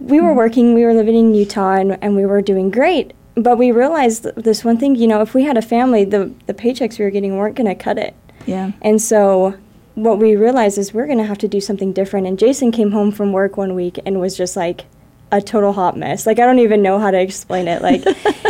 we 0.00 0.20
were 0.20 0.34
working, 0.34 0.74
we 0.74 0.84
were 0.84 0.94
living 0.94 1.14
in 1.16 1.34
Utah, 1.34 1.72
and, 1.74 1.98
and 2.02 2.14
we 2.16 2.26
were 2.26 2.42
doing 2.42 2.70
great. 2.70 3.12
But 3.36 3.58
we 3.58 3.72
realized 3.72 4.24
this 4.36 4.64
one 4.64 4.78
thing, 4.78 4.94
you 4.94 5.08
know, 5.08 5.20
if 5.20 5.34
we 5.34 5.42
had 5.42 5.56
a 5.56 5.62
family, 5.62 6.04
the, 6.04 6.32
the 6.46 6.54
paychecks 6.54 6.98
we 7.00 7.04
were 7.04 7.10
getting 7.10 7.36
weren't 7.36 7.56
going 7.56 7.66
to 7.66 7.74
cut 7.74 7.98
it. 7.98 8.14
Yeah. 8.46 8.70
And 8.82 9.02
so 9.02 9.54
what 9.96 10.18
we 10.18 10.36
realized 10.36 10.78
is 10.78 10.94
we're 10.94 11.06
going 11.06 11.18
to 11.18 11.24
have 11.24 11.38
to 11.38 11.48
do 11.48 11.60
something 11.60 11.92
different. 11.92 12.28
And 12.28 12.38
Jason 12.38 12.70
came 12.70 12.92
home 12.92 13.10
from 13.10 13.32
work 13.32 13.56
one 13.56 13.74
week 13.74 13.98
and 14.06 14.20
was 14.20 14.36
just 14.36 14.56
like 14.56 14.84
a 15.36 15.42
total 15.42 15.72
hot 15.72 15.96
mess. 15.96 16.26
Like, 16.26 16.38
I 16.38 16.46
don't 16.46 16.58
even 16.60 16.82
know 16.82 16.98
how 16.98 17.10
to 17.10 17.20
explain 17.20 17.68
it. 17.68 17.82
Like, 17.82 18.02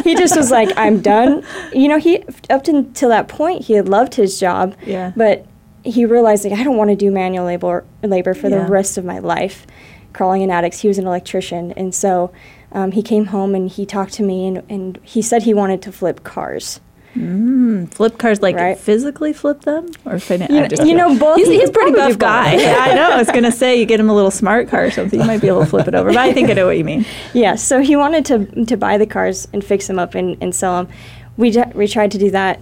he 0.05 0.15
just 0.15 0.37
was 0.37 0.51
like, 0.51 0.71
I'm 0.77 1.01
done. 1.01 1.45
You 1.73 1.89
know, 1.89 1.99
he, 1.99 2.23
up 2.51 2.65
to, 2.65 2.73
until 2.77 3.09
that 3.09 3.29
point, 3.29 3.65
he 3.65 3.73
had 3.75 3.89
loved 3.89 4.15
his 4.15 4.39
job. 4.39 4.77
Yeah. 4.85 5.13
But 5.17 5.47
he 5.85 6.05
realized, 6.05 6.45
like, 6.45 6.59
I 6.59 6.62
don't 6.64 6.76
want 6.76 6.91
to 6.91 6.97
do 6.97 7.11
manual 7.11 7.47
labor, 7.47 7.85
labor 8.03 8.35
for 8.35 8.49
Yeah. 8.49 8.64
the 8.64 8.71
rest 8.71 8.99
of 8.99 9.05
my 9.05 9.19
life, 9.19 9.67
crawling 10.12 10.43
in 10.43 10.50
attics. 10.50 10.81
He 10.81 10.88
was 10.88 10.99
an 10.99 11.07
electrician. 11.07 11.73
And 11.73 11.95
so 11.95 12.33
um, 12.73 12.93
he 12.93 13.03
came 13.03 13.26
home 13.26 13.55
and 13.55 13.69
he 13.69 13.87
talked 13.87 14.12
to 14.14 14.23
me 14.23 14.47
and, 14.47 14.62
and 14.69 14.99
he 15.03 15.23
said 15.23 15.43
he 15.45 15.55
wanted 15.55 15.81
to 15.83 15.93
flip 15.93 16.25
cars. 16.25 16.81
Mm, 17.16 17.88
flip 17.94 18.18
cars, 18.18 18.42
like 18.42 18.56
Right. 18.56 18.76
physically 18.78 19.33
flip 19.33 19.62
them, 19.62 19.87
or 20.04 20.14
finan- 20.14 20.50
You- 20.50 20.80
I'm 20.80 20.87
you 20.87 20.94
know, 20.97 21.16
both- 21.16 21.37
He's, 21.37 21.47
he's 21.49 21.68
a 21.68 21.73
pretty 21.73 21.92
probably 21.92 22.12
buff 22.12 22.12
do 22.12 22.16
guy. 22.18 22.54
yeah, 22.61 22.76
I 22.80 22.94
know. 22.94 23.11
I 23.11 23.18
was 23.18 23.30
gonna 23.30 23.52
say 23.52 23.78
you 23.78 23.87
get 23.87 24.00
him 24.00 24.11
a 24.11 24.14
little 24.14 24.30
smart 24.33 24.68
car 24.68 24.85
or 24.87 24.90
something, 24.90 25.21
you 25.21 25.26
might 25.26 25.40
be 25.40 25.47
able 25.49 25.61
to 25.61 25.66
flip 25.66 25.87
it 25.87 25.94
over. 25.94 26.09
But 26.11 26.16
I 26.18 26.33
think 26.33 26.50
I 26.50 26.54
know 26.54 26.66
what 26.66 26.76
you 26.78 26.85
mean. 26.85 27.04
Yeah, 27.33 27.54
so 27.54 27.80
he 27.80 27.94
wanted 27.97 28.25
to 28.26 28.64
to 28.66 28.76
buy 28.76 28.99
the 28.99 29.06
cars 29.06 29.47
and 29.52 29.64
fix 29.64 29.87
them 29.87 29.99
up 29.99 30.14
and, 30.14 30.37
and 30.40 30.54
sell 30.54 30.83
them. 30.83 30.92
We 31.37 31.50
d- 31.50 31.62
we 31.75 31.87
tried 31.87 32.11
to 32.12 32.18
do 32.18 32.30
that, 32.33 32.61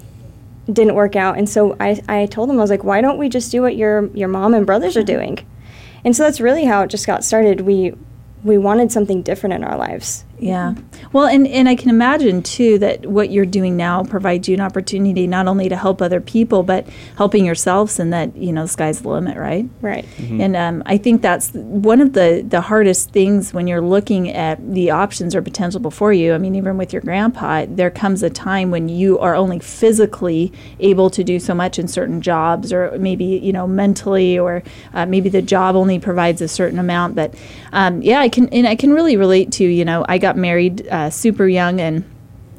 didn't 0.70 0.94
work 0.94 1.16
out, 1.16 1.38
and 1.38 1.48
so 1.48 1.76
I 1.80 2.00
I 2.08 2.26
told 2.26 2.50
him 2.50 2.58
I 2.58 2.60
was 2.62 2.70
like, 2.70 2.84
why 2.84 3.00
don't 3.00 3.16
we 3.18 3.28
just 3.30 3.50
do 3.52 3.62
what 3.62 3.74
your 3.76 4.08
your 4.14 4.28
mom 4.28 4.52
and 4.54 4.66
brothers 4.66 4.96
are 4.98 5.02
doing? 5.02 5.38
And 6.04 6.14
so 6.16 6.24
that's 6.24 6.40
really 6.40 6.64
how 6.64 6.82
it 6.82 6.88
just 6.90 7.06
got 7.06 7.24
started. 7.24 7.62
We 7.62 7.94
we 8.44 8.58
wanted 8.58 8.92
something 8.92 9.22
different 9.22 9.54
in 9.54 9.64
our 9.64 9.76
lives. 9.78 10.24
Yeah. 10.42 10.74
Well, 11.12 11.26
and, 11.26 11.46
and 11.46 11.68
I 11.68 11.76
can 11.76 11.88
imagine 11.88 12.42
too 12.42 12.78
that 12.78 13.06
what 13.06 13.30
you're 13.30 13.46
doing 13.46 13.76
now 13.76 14.02
provides 14.02 14.48
you 14.48 14.54
an 14.54 14.60
opportunity 14.60 15.26
not 15.26 15.46
only 15.46 15.68
to 15.68 15.76
help 15.76 16.02
other 16.02 16.20
people, 16.20 16.64
but 16.64 16.86
helping 17.16 17.44
yourselves, 17.44 18.00
and 18.00 18.12
that, 18.12 18.36
you 18.36 18.52
know, 18.52 18.62
the 18.62 18.68
sky's 18.68 19.02
the 19.02 19.08
limit, 19.08 19.36
right? 19.36 19.68
Right. 19.80 20.04
And 20.18 20.56
um, 20.56 20.82
I 20.86 20.98
think 20.98 21.22
that's 21.22 21.52
one 21.52 22.00
of 22.00 22.14
the, 22.14 22.44
the 22.46 22.60
hardest 22.60 23.10
things 23.10 23.54
when 23.54 23.68
you're 23.68 23.80
looking 23.80 24.30
at 24.30 24.58
the 24.74 24.90
options 24.90 25.34
or 25.36 25.42
potential 25.42 25.78
before 25.78 26.12
you. 26.12 26.34
I 26.34 26.38
mean, 26.38 26.56
even 26.56 26.76
with 26.76 26.92
your 26.92 27.02
grandpa, 27.02 27.66
there 27.68 27.90
comes 27.90 28.22
a 28.24 28.30
time 28.30 28.72
when 28.72 28.88
you 28.88 29.20
are 29.20 29.36
only 29.36 29.60
physically 29.60 30.52
able 30.80 31.08
to 31.10 31.22
do 31.22 31.38
so 31.38 31.54
much 31.54 31.78
in 31.78 31.86
certain 31.86 32.20
jobs, 32.20 32.72
or 32.72 32.98
maybe, 32.98 33.24
you 33.24 33.52
know, 33.52 33.68
mentally, 33.68 34.38
or 34.38 34.64
uh, 34.92 35.06
maybe 35.06 35.28
the 35.28 35.42
job 35.42 35.76
only 35.76 36.00
provides 36.00 36.40
a 36.40 36.48
certain 36.48 36.80
amount. 36.80 37.14
But 37.14 37.34
um, 37.72 38.02
yeah, 38.02 38.20
I 38.20 38.28
can, 38.28 38.48
and 38.48 38.66
I 38.66 38.74
can 38.74 38.92
really 38.92 39.16
relate 39.16 39.52
to, 39.52 39.64
you 39.64 39.84
know, 39.84 40.04
I 40.08 40.18
got 40.18 40.31
married 40.36 40.86
uh, 40.88 41.10
super 41.10 41.46
young 41.46 41.80
and 41.80 42.04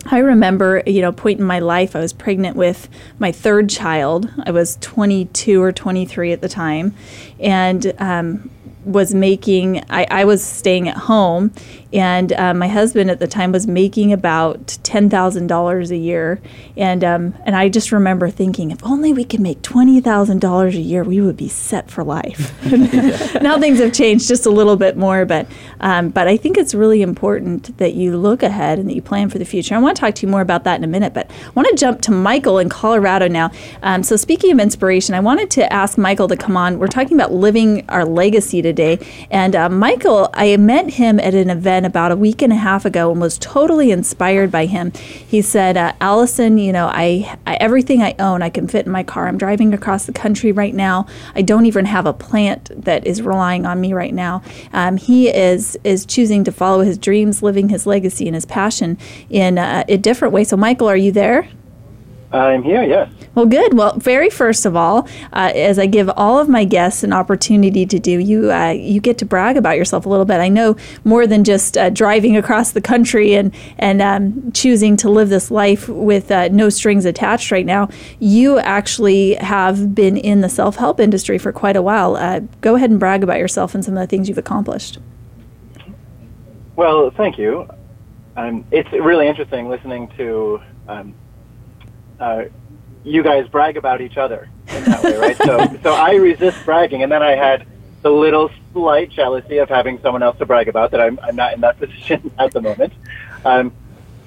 I 0.06 0.18
remember, 0.18 0.84
you 0.86 1.01
know, 1.01 1.12
point 1.12 1.39
in 1.39 1.46
my 1.46 1.60
life, 1.60 1.96
I 1.96 2.00
was 2.00 2.12
pregnant 2.12 2.58
with 2.58 2.89
my 3.20 3.32
third 3.32 3.70
child. 3.70 4.30
I 4.46 4.51
was 4.51 4.77
22 4.82 5.62
or 5.62 5.72
23 5.72 6.34
at 6.34 6.42
the 6.42 6.50
time, 6.50 6.94
and 7.39 7.94
um, 8.00 8.50
was 8.84 9.13
making. 9.13 9.84
I, 9.89 10.06
I 10.10 10.25
was 10.25 10.44
staying 10.44 10.89
at 10.89 10.98
home, 10.98 11.53
and 11.93 12.33
uh, 12.33 12.53
my 12.55 12.67
husband 12.67 13.12
at 13.12 13.19
the 13.19 13.27
time 13.27 13.51
was 13.51 13.67
making 13.67 14.12
about 14.12 14.79
ten 14.83 15.09
thousand 15.09 15.47
dollars 15.47 15.91
a 15.91 15.95
year, 15.95 16.41
and 16.75 17.03
um, 17.03 17.35
and 17.45 17.55
I 17.55 17.69
just 17.69 17.91
remember 17.91 18.29
thinking, 18.31 18.71
if 18.71 18.83
only 18.83 19.13
we 19.13 19.23
could 19.23 19.39
make 19.39 19.62
twenty 19.62 20.01
thousand 20.01 20.41
dollars 20.41 20.75
a 20.75 20.81
year, 20.81 21.03
we 21.03 21.21
would 21.21 21.38
be 21.38 21.47
set 21.47 21.91
for 21.91 22.03
life. 22.03 22.51
now 23.41 23.59
things 23.59 23.79
have 23.79 23.93
changed 23.93 24.27
just 24.27 24.47
a 24.47 24.50
little 24.50 24.75
bit 24.75 24.97
more, 24.97 25.23
but 25.23 25.47
um, 25.81 26.09
but 26.09 26.27
I 26.27 26.35
think 26.35 26.57
it's 26.57 26.73
really 26.73 27.03
important 27.03 27.77
that 27.77 27.93
you 27.93 28.17
look 28.17 28.41
ahead 28.41 28.79
and 28.79 28.89
that 28.89 28.95
you 28.95 29.01
plan 29.01 29.29
for 29.29 29.38
the 29.38 29.45
future. 29.45 29.75
I 29.75 29.77
want 29.77 29.95
to 29.95 30.00
talk 30.01 30.15
to 30.15 30.25
you 30.25 30.31
more 30.31 30.41
about 30.41 30.63
that 30.63 30.77
in 30.77 30.83
a 30.83 30.88
minute, 30.88 31.13
but 31.13 31.29
I 31.29 31.50
want 31.51 31.67
to 31.69 31.75
jump 31.75 32.01
to 32.01 32.12
Michael 32.12 32.57
in 32.57 32.69
Colorado 32.69 33.27
now. 33.27 33.51
Um, 33.83 34.01
so 34.01 34.15
speaking 34.15 34.51
of 34.51 34.59
inspiration, 34.59 35.13
I 35.13 35.19
wanted 35.19 35.51
to 35.51 35.71
ask 35.71 35.97
Michael 35.97 36.27
to 36.29 36.38
come 36.38 36.57
on. 36.57 36.79
We're 36.79 36.88
talking 36.88 37.15
about 37.15 37.31
living 37.31 37.88
our 37.88 38.03
legacy 38.03 38.63
today, 38.63 38.97
and 39.29 39.55
uh, 39.55 39.69
Michael, 39.69 40.31
I 40.33 40.57
met 40.57 40.89
him 40.89 41.19
at 41.19 41.35
an 41.35 41.51
event 41.51 41.82
about 41.85 42.11
a 42.11 42.15
week 42.15 42.41
and 42.41 42.53
a 42.53 42.57
half 42.57 42.85
ago 42.85 43.11
and 43.11 43.19
was 43.19 43.37
totally 43.37 43.91
inspired 43.91 44.51
by 44.51 44.65
him. 44.65 44.91
He 44.93 45.41
said, 45.41 45.77
uh, 45.77 45.93
"Allison, 46.01 46.57
you 46.57 46.71
know, 46.71 46.87
I, 46.87 47.37
I 47.45 47.55
everything 47.55 48.01
I 48.01 48.15
own, 48.19 48.41
I 48.41 48.49
can 48.49 48.67
fit 48.67 48.85
in 48.85 48.91
my 48.91 49.03
car. 49.03 49.27
I'm 49.27 49.37
driving 49.37 49.73
across 49.73 50.05
the 50.05 50.13
country 50.13 50.51
right 50.51 50.73
now. 50.73 51.05
I 51.35 51.41
don't 51.41 51.65
even 51.65 51.85
have 51.85 52.05
a 52.05 52.13
plant 52.13 52.69
that 52.85 53.05
is 53.05 53.21
relying 53.21 53.65
on 53.65 53.81
me 53.81 53.93
right 53.93 54.13
now. 54.13 54.41
Um, 54.73 54.97
he 54.97 55.29
is 55.29 55.77
is 55.83 56.05
choosing 56.05 56.43
to 56.43 56.51
follow 56.51 56.83
his 56.83 56.97
dreams, 56.97 57.43
living 57.43 57.69
his 57.69 57.85
legacy 57.85 58.27
and 58.27 58.35
his 58.35 58.45
passion 58.45 58.97
in 59.29 59.57
uh, 59.57 59.83
a 59.87 59.97
different 59.97 60.33
way. 60.33 60.43
So, 60.43 60.57
Michael, 60.57 60.89
are 60.89 60.97
you 60.97 61.11
there? 61.11 61.47
I'm 62.33 62.63
here, 62.63 62.81
yes. 62.83 63.11
Well, 63.35 63.45
good. 63.45 63.75
Well, 63.75 63.97
very 63.97 64.29
first 64.29 64.65
of 64.65 64.75
all, 64.75 65.07
uh, 65.33 65.51
as 65.53 65.77
I 65.77 65.85
give 65.85 66.09
all 66.17 66.39
of 66.39 66.49
my 66.49 66.65
guests 66.65 67.03
an 67.03 67.13
opportunity 67.13 67.85
to 67.85 67.99
do, 67.99 68.19
you 68.19 68.51
uh, 68.51 68.71
you 68.71 68.99
get 68.99 69.19
to 69.19 69.25
brag 69.25 69.55
about 69.55 69.77
yourself 69.77 70.05
a 70.07 70.09
little 70.09 70.25
bit. 70.25 70.39
I 70.39 70.49
know 70.49 70.75
more 71.03 71.27
than 71.27 71.43
just 71.43 71.77
uh, 71.77 71.91
driving 71.91 72.35
across 72.35 72.71
the 72.71 72.81
country 72.81 73.35
and 73.35 73.53
and 73.77 74.01
um, 74.01 74.51
choosing 74.51 74.97
to 74.97 75.09
live 75.09 75.29
this 75.29 75.51
life 75.51 75.87
with 75.87 76.31
uh, 76.31 76.47
no 76.49 76.69
strings 76.69 77.05
attached. 77.05 77.51
Right 77.51 77.65
now, 77.65 77.89
you 78.19 78.57
actually 78.59 79.35
have 79.35 79.93
been 79.93 80.17
in 80.17 80.41
the 80.41 80.49
self 80.49 80.77
help 80.77 80.99
industry 80.99 81.37
for 81.37 81.51
quite 81.51 81.75
a 81.75 81.83
while. 81.83 82.15
Uh, 82.15 82.41
go 82.61 82.75
ahead 82.75 82.89
and 82.89 82.99
brag 82.99 83.23
about 83.23 83.37
yourself 83.37 83.75
and 83.75 83.85
some 83.85 83.95
of 83.95 84.01
the 84.01 84.07
things 84.07 84.27
you've 84.27 84.39
accomplished. 84.39 84.97
Well, 86.75 87.11
thank 87.11 87.37
you. 87.37 87.69
Um, 88.35 88.65
it's 88.71 88.91
really 88.91 89.27
interesting 89.27 89.69
listening 89.69 90.11
to. 90.17 90.59
Um, 90.87 91.13
uh, 92.20 92.43
you 93.03 93.24
guys 93.24 93.48
brag 93.48 93.77
about 93.77 94.01
each 94.01 94.17
other 94.17 94.50
in 94.67 94.84
that 94.86 95.03
way, 95.03 95.17
right? 95.17 95.38
so, 95.38 95.79
so 95.84 95.93
I 95.93 96.15
resist 96.15 96.63
bragging, 96.65 97.03
and 97.03 97.12
then 97.12 97.24
I 97.24 97.32
had 97.32 97.65
the 98.01 98.10
little 98.10 98.50
slight 98.74 99.10
jealousy 99.10 99.58
of 99.58 99.70
having 99.70 100.00
someone 100.01 100.24
else 100.24 100.38
to 100.38 100.46
brag 100.46 100.67
about 100.67 100.91
that 100.91 101.01
I'm, 101.01 101.20
I'm 101.22 101.36
not 101.36 101.53
in 101.53 101.62
that 101.62 101.79
position 101.79 102.32
at 102.38 102.51
the 102.51 102.62
moment. 102.62 102.93
Um, 103.46 103.74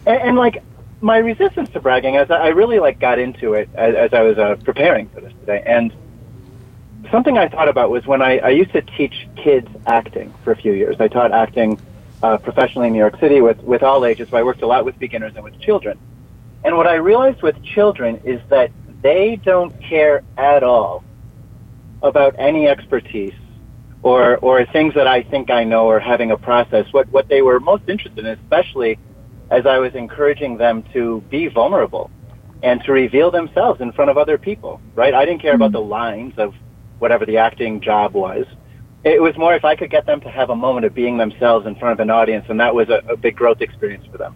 and, 0.06 0.22
and 0.22 0.36
like 0.36 0.62
my 1.00 1.18
resistance 1.18 1.68
to 1.70 1.80
bragging, 1.80 2.16
as 2.16 2.30
I, 2.30 2.36
I 2.36 2.48
really 2.48 2.78
like 2.78 2.98
got 2.98 3.18
into 3.18 3.54
it 3.54 3.68
as, 3.74 3.94
as 3.94 4.14
I 4.14 4.22
was 4.22 4.38
uh, 4.38 4.56
preparing 4.64 5.08
for 5.08 5.20
this 5.20 5.32
today, 5.40 5.62
and 5.66 5.92
something 7.10 7.38
I 7.38 7.48
thought 7.48 7.68
about 7.68 7.90
was 7.90 8.06
when 8.06 8.22
I, 8.22 8.38
I 8.38 8.50
used 8.50 8.72
to 8.72 8.82
teach 8.82 9.28
kids 9.36 9.68
acting 9.86 10.32
for 10.42 10.52
a 10.52 10.56
few 10.56 10.72
years. 10.72 10.96
I 11.00 11.08
taught 11.08 11.32
acting 11.32 11.78
uh, 12.22 12.38
professionally 12.38 12.88
in 12.88 12.94
New 12.94 12.98
York 12.98 13.18
City 13.20 13.40
with 13.40 13.58
with 13.62 13.82
all 13.82 14.04
ages. 14.04 14.28
So 14.30 14.36
I 14.36 14.42
worked 14.42 14.62
a 14.62 14.66
lot 14.66 14.84
with 14.84 14.98
beginners 14.98 15.34
and 15.34 15.44
with 15.44 15.58
children. 15.60 15.98
And 16.66 16.76
what 16.76 16.88
I 16.88 16.96
realized 16.96 17.42
with 17.42 17.62
children 17.62 18.20
is 18.24 18.40
that 18.50 18.72
they 19.00 19.36
don't 19.36 19.72
care 19.80 20.24
at 20.36 20.64
all 20.64 21.04
about 22.02 22.34
any 22.40 22.66
expertise 22.66 23.34
or, 24.02 24.38
or 24.38 24.66
things 24.66 24.92
that 24.94 25.06
I 25.06 25.22
think 25.22 25.48
I 25.48 25.62
know 25.62 25.86
or 25.86 26.00
having 26.00 26.32
a 26.32 26.36
process. 26.36 26.84
What, 26.90 27.08
what 27.12 27.28
they 27.28 27.40
were 27.40 27.60
most 27.60 27.84
interested 27.88 28.18
in, 28.18 28.26
especially 28.26 28.98
as 29.48 29.64
I 29.64 29.78
was 29.78 29.94
encouraging 29.94 30.58
them 30.58 30.82
to 30.92 31.22
be 31.30 31.46
vulnerable 31.46 32.10
and 32.64 32.82
to 32.82 32.90
reveal 32.90 33.30
themselves 33.30 33.80
in 33.80 33.92
front 33.92 34.10
of 34.10 34.18
other 34.18 34.36
people, 34.36 34.80
right? 34.96 35.14
I 35.14 35.24
didn't 35.24 35.42
care 35.42 35.54
about 35.54 35.66
mm-hmm. 35.66 35.74
the 35.74 35.82
lines 35.82 36.34
of 36.36 36.52
whatever 36.98 37.24
the 37.24 37.36
acting 37.36 37.80
job 37.80 38.12
was. 38.12 38.44
It 39.04 39.22
was 39.22 39.38
more 39.38 39.54
if 39.54 39.64
I 39.64 39.76
could 39.76 39.92
get 39.92 40.04
them 40.04 40.20
to 40.22 40.28
have 40.28 40.50
a 40.50 40.56
moment 40.56 40.84
of 40.84 40.94
being 40.94 41.16
themselves 41.16 41.64
in 41.64 41.76
front 41.76 41.92
of 41.92 42.00
an 42.00 42.10
audience, 42.10 42.46
and 42.48 42.58
that 42.58 42.74
was 42.74 42.88
a, 42.88 43.04
a 43.08 43.16
big 43.16 43.36
growth 43.36 43.60
experience 43.60 44.04
for 44.10 44.18
them. 44.18 44.34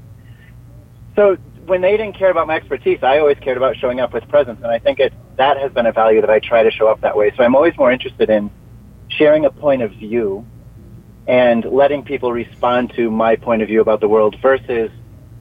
So 1.16 1.36
when 1.70 1.80
they 1.80 1.96
didn't 1.96 2.18
care 2.18 2.30
about 2.30 2.48
my 2.48 2.56
expertise, 2.56 2.98
I 3.02 3.20
always 3.20 3.38
cared 3.38 3.56
about 3.56 3.76
showing 3.76 4.00
up 4.00 4.12
with 4.12 4.28
presence, 4.28 4.58
and 4.60 4.70
I 4.70 4.80
think 4.80 4.98
it 4.98 5.12
that 5.36 5.56
has 5.56 5.72
been 5.72 5.86
a 5.86 5.92
value 5.92 6.20
that 6.20 6.28
I 6.28 6.40
try 6.40 6.64
to 6.64 6.70
show 6.70 6.88
up 6.88 7.00
that 7.00 7.16
way. 7.16 7.32
So 7.36 7.44
I'm 7.44 7.54
always 7.54 7.78
more 7.78 7.90
interested 7.92 8.28
in 8.28 8.50
sharing 9.08 9.44
a 9.46 9.50
point 9.50 9.80
of 9.80 9.92
view 9.92 10.44
and 11.28 11.64
letting 11.64 12.02
people 12.02 12.32
respond 12.32 12.92
to 12.96 13.10
my 13.10 13.36
point 13.36 13.62
of 13.62 13.68
view 13.68 13.80
about 13.80 14.00
the 14.00 14.08
world 14.08 14.36
versus 14.42 14.90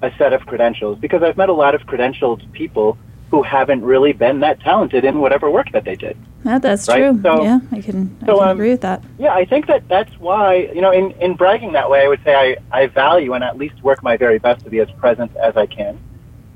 a 0.03 0.11
set 0.17 0.31
of 0.31 0.45
credentials 0.45 0.99
because 0.99 1.23
I've 1.23 1.35
met 1.35 1.49
a 1.49 1.53
lot 1.53 1.73
of 1.75 1.81
credentialed 1.81 2.49
people 2.53 2.97
who 3.31 3.41
haven't 3.41 3.83
really 3.83 4.13
been 4.13 4.39
that 4.41 4.59
talented 4.61 5.03
in 5.03 5.19
whatever 5.19 5.49
work 5.49 5.71
that 5.71 5.83
they 5.83 5.95
did. 5.95 6.15
Yeah, 6.45 6.59
that's 6.59 6.87
Right, 6.87 6.99
true. 6.99 7.19
so- 7.21 7.43
yeah, 7.43 7.59
I 7.71 7.81
can, 7.81 8.15
I 8.21 8.25
so, 8.27 8.37
can 8.37 8.49
um, 8.49 8.57
agree 8.57 8.69
with 8.69 8.81
that. 8.81 9.03
Yeah, 9.17 9.33
I 9.33 9.45
think 9.45 9.65
that 9.67 9.87
that's 9.87 10.13
why, 10.19 10.69
you 10.73 10.81
know, 10.81 10.91
in, 10.91 11.11
in 11.19 11.35
bragging 11.35 11.73
that 11.73 11.89
way, 11.89 12.03
I 12.05 12.07
would 12.07 12.23
say 12.23 12.33
I, 12.35 12.57
I 12.71 12.87
value 12.87 13.33
and 13.33 13.43
at 13.43 13.57
least 13.57 13.83
work 13.83 14.01
my 14.03 14.15
very 14.15 14.37
best 14.39 14.63
to 14.63 14.69
be 14.69 14.79
as 14.79 14.89
present 14.91 15.35
as 15.35 15.57
I 15.57 15.65
can. 15.65 15.99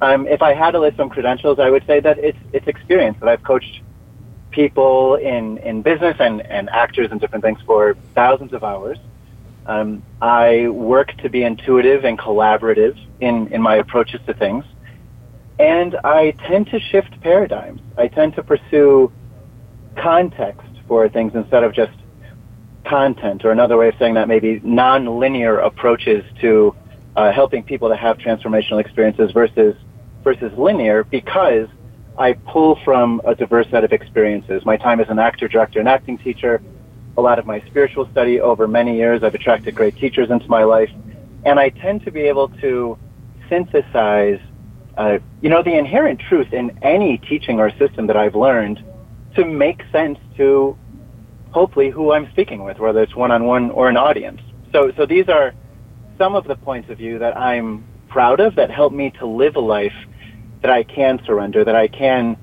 Um, 0.03 0.27
if 0.27 0.41
I 0.41 0.53
had 0.53 0.72
to 0.72 0.81
list 0.81 0.98
some 0.98 1.10
credentials, 1.10 1.60
I 1.60 1.69
would 1.69 1.86
say 1.88 2.01
that 2.01 2.17
it's, 2.19 2.38
it's 2.51 2.67
experience 2.67 3.15
that 3.22 3.29
I've 3.29 3.41
coached 3.41 3.81
people 4.51 5.15
in, 5.15 5.60
in 5.60 5.81
business 5.81 6.17
and, 6.19 6.41
and 6.41 6.69
actors 6.69 7.07
and 7.10 7.22
different 7.22 7.41
things 7.41 7.60
for 7.65 7.95
thousands 8.13 8.51
of 8.51 8.65
hours. 8.65 8.98
Um, 9.65 10.03
I 10.22 10.67
work 10.67 11.15
to 11.19 11.29
be 11.29 11.43
intuitive 11.43 12.03
and 12.03 12.19
collaborative 12.19 13.00
in, 13.22 13.48
in 13.53 13.62
my 13.62 13.75
approaches 13.75 14.19
to 14.25 14.33
things. 14.33 14.65
And 15.57 15.95
I 16.03 16.31
tend 16.31 16.67
to 16.72 16.81
shift 16.81 17.22
paradigms. 17.22 17.79
I 17.98 18.10
tend 18.10 18.36
to 18.36 18.43
pursue 18.43 19.10
context 19.95 20.67
for 20.86 21.07
things 21.07 21.31
instead 21.33 21.63
of 21.63 21.74
just 21.74 21.98
content, 22.83 23.45
or 23.45 23.51
another 23.51 23.77
way 23.77 23.88
of 23.88 23.95
saying 23.98 24.15
that 24.15 24.27
maybe 24.27 24.60
non-linear 24.65 25.60
approaches 25.60 26.25
to 26.41 26.75
uh, 27.15 27.31
helping 27.31 27.63
people 27.63 27.88
to 27.88 27.95
have 27.95 28.17
transformational 28.17 28.81
experiences 28.81 29.31
versus 29.31 29.77
versus 30.23 30.51
linear 30.57 31.03
because 31.03 31.67
I 32.17 32.33
pull 32.33 32.79
from 32.85 33.21
a 33.25 33.35
diverse 33.35 33.67
set 33.71 33.83
of 33.83 33.91
experiences. 33.91 34.65
My 34.65 34.77
time 34.77 34.99
as 34.99 35.07
an 35.09 35.19
actor, 35.19 35.47
director, 35.47 35.79
and 35.79 35.89
acting 35.89 36.17
teacher, 36.17 36.61
a 37.17 37.21
lot 37.21 37.39
of 37.39 37.45
my 37.45 37.61
spiritual 37.67 38.07
study 38.11 38.39
over 38.39 38.67
many 38.67 38.97
years. 38.97 39.23
I've 39.23 39.35
attracted 39.35 39.75
great 39.75 39.97
teachers 39.97 40.29
into 40.29 40.47
my 40.47 40.63
life, 40.63 40.89
and 41.45 41.59
I 41.59 41.69
tend 41.69 42.03
to 42.05 42.11
be 42.11 42.21
able 42.21 42.49
to 42.61 42.97
synthesize, 43.49 44.39
uh, 44.97 45.19
you 45.41 45.49
know, 45.49 45.63
the 45.63 45.77
inherent 45.77 46.21
truth 46.27 46.53
in 46.53 46.77
any 46.81 47.17
teaching 47.17 47.59
or 47.59 47.69
system 47.77 48.07
that 48.07 48.17
I've 48.17 48.35
learned 48.35 48.83
to 49.35 49.45
make 49.45 49.81
sense 49.91 50.19
to 50.37 50.77
hopefully 51.51 51.89
who 51.89 52.11
I'm 52.11 52.29
speaking 52.31 52.63
with, 52.63 52.79
whether 52.79 53.01
it's 53.01 53.15
one-on-one 53.15 53.71
or 53.71 53.89
an 53.89 53.97
audience. 53.97 54.41
So, 54.71 54.91
so 54.97 55.05
these 55.05 55.29
are 55.29 55.53
some 56.17 56.35
of 56.35 56.45
the 56.45 56.55
points 56.55 56.89
of 56.89 56.97
view 56.97 57.19
that 57.19 57.37
I'm 57.37 57.85
proud 58.09 58.39
of 58.39 58.55
that 58.55 58.71
help 58.71 58.93
me 58.93 59.11
to 59.19 59.25
live 59.25 59.55
a 59.55 59.59
life 59.59 59.93
that 60.63 60.72
I 60.72 60.84
can 60.84 61.22
surrender, 61.25 61.63
that 61.63 61.75
I 61.75 61.88
can 61.88 62.38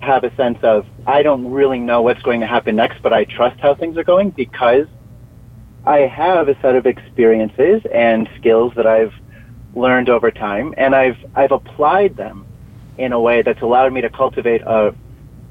have 0.00 0.24
a 0.24 0.34
sense 0.34 0.58
of 0.62 0.84
I 1.06 1.22
don't 1.22 1.50
really 1.50 1.78
know 1.78 2.02
what's 2.02 2.20
going 2.22 2.40
to 2.40 2.46
happen 2.46 2.76
next, 2.76 3.00
but 3.02 3.12
I 3.12 3.24
trust 3.24 3.58
how 3.60 3.74
things 3.74 3.96
are 3.96 4.04
going 4.04 4.30
because 4.30 4.86
I 5.86 6.00
have 6.00 6.48
a 6.48 6.60
set 6.60 6.74
of 6.74 6.86
experiences 6.86 7.82
and 7.92 8.28
skills 8.38 8.72
that 8.76 8.86
I've 8.86 9.14
learned 9.74 10.08
over 10.08 10.30
time, 10.30 10.74
and 10.76 10.94
I've 10.94 11.18
I've 11.34 11.52
applied 11.52 12.16
them 12.16 12.46
in 12.98 13.12
a 13.12 13.20
way 13.20 13.42
that's 13.42 13.62
allowed 13.62 13.92
me 13.92 14.00
to 14.00 14.10
cultivate 14.10 14.62
a 14.62 14.94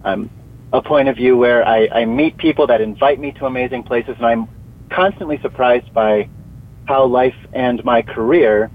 um, 0.04 0.30
a 0.74 0.82
point 0.82 1.08
of 1.08 1.16
view 1.16 1.38
where 1.38 1.66
I, 1.68 1.88
I 1.92 2.06
meet 2.06 2.38
people 2.38 2.68
that 2.68 2.82
invite 2.82 3.20
me 3.20 3.32
to 3.34 3.46
amazing 3.46 3.84
places, 3.84 4.16
and 4.18 4.26
I'm 4.26 4.48
constantly 4.90 5.40
surprised 5.42 5.94
by 5.94 6.30
how 6.86 7.06
life 7.06 7.36
and 7.54 7.84
my 7.86 8.02
career 8.02 8.70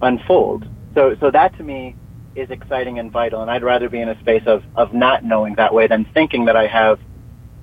unfold. 0.00 0.66
So 0.94 1.16
so 1.20 1.30
that 1.30 1.56
to 1.58 1.62
me 1.62 1.94
is 2.40 2.50
exciting 2.50 2.98
and 2.98 3.10
vital, 3.10 3.42
and 3.42 3.50
I'd 3.50 3.62
rather 3.62 3.88
be 3.88 4.00
in 4.00 4.08
a 4.08 4.18
space 4.20 4.42
of 4.46 4.62
of 4.76 4.94
not 4.94 5.24
knowing 5.24 5.54
that 5.56 5.72
way 5.72 5.86
than 5.86 6.04
thinking 6.14 6.44
that 6.46 6.56
I 6.56 6.66
have 6.66 6.98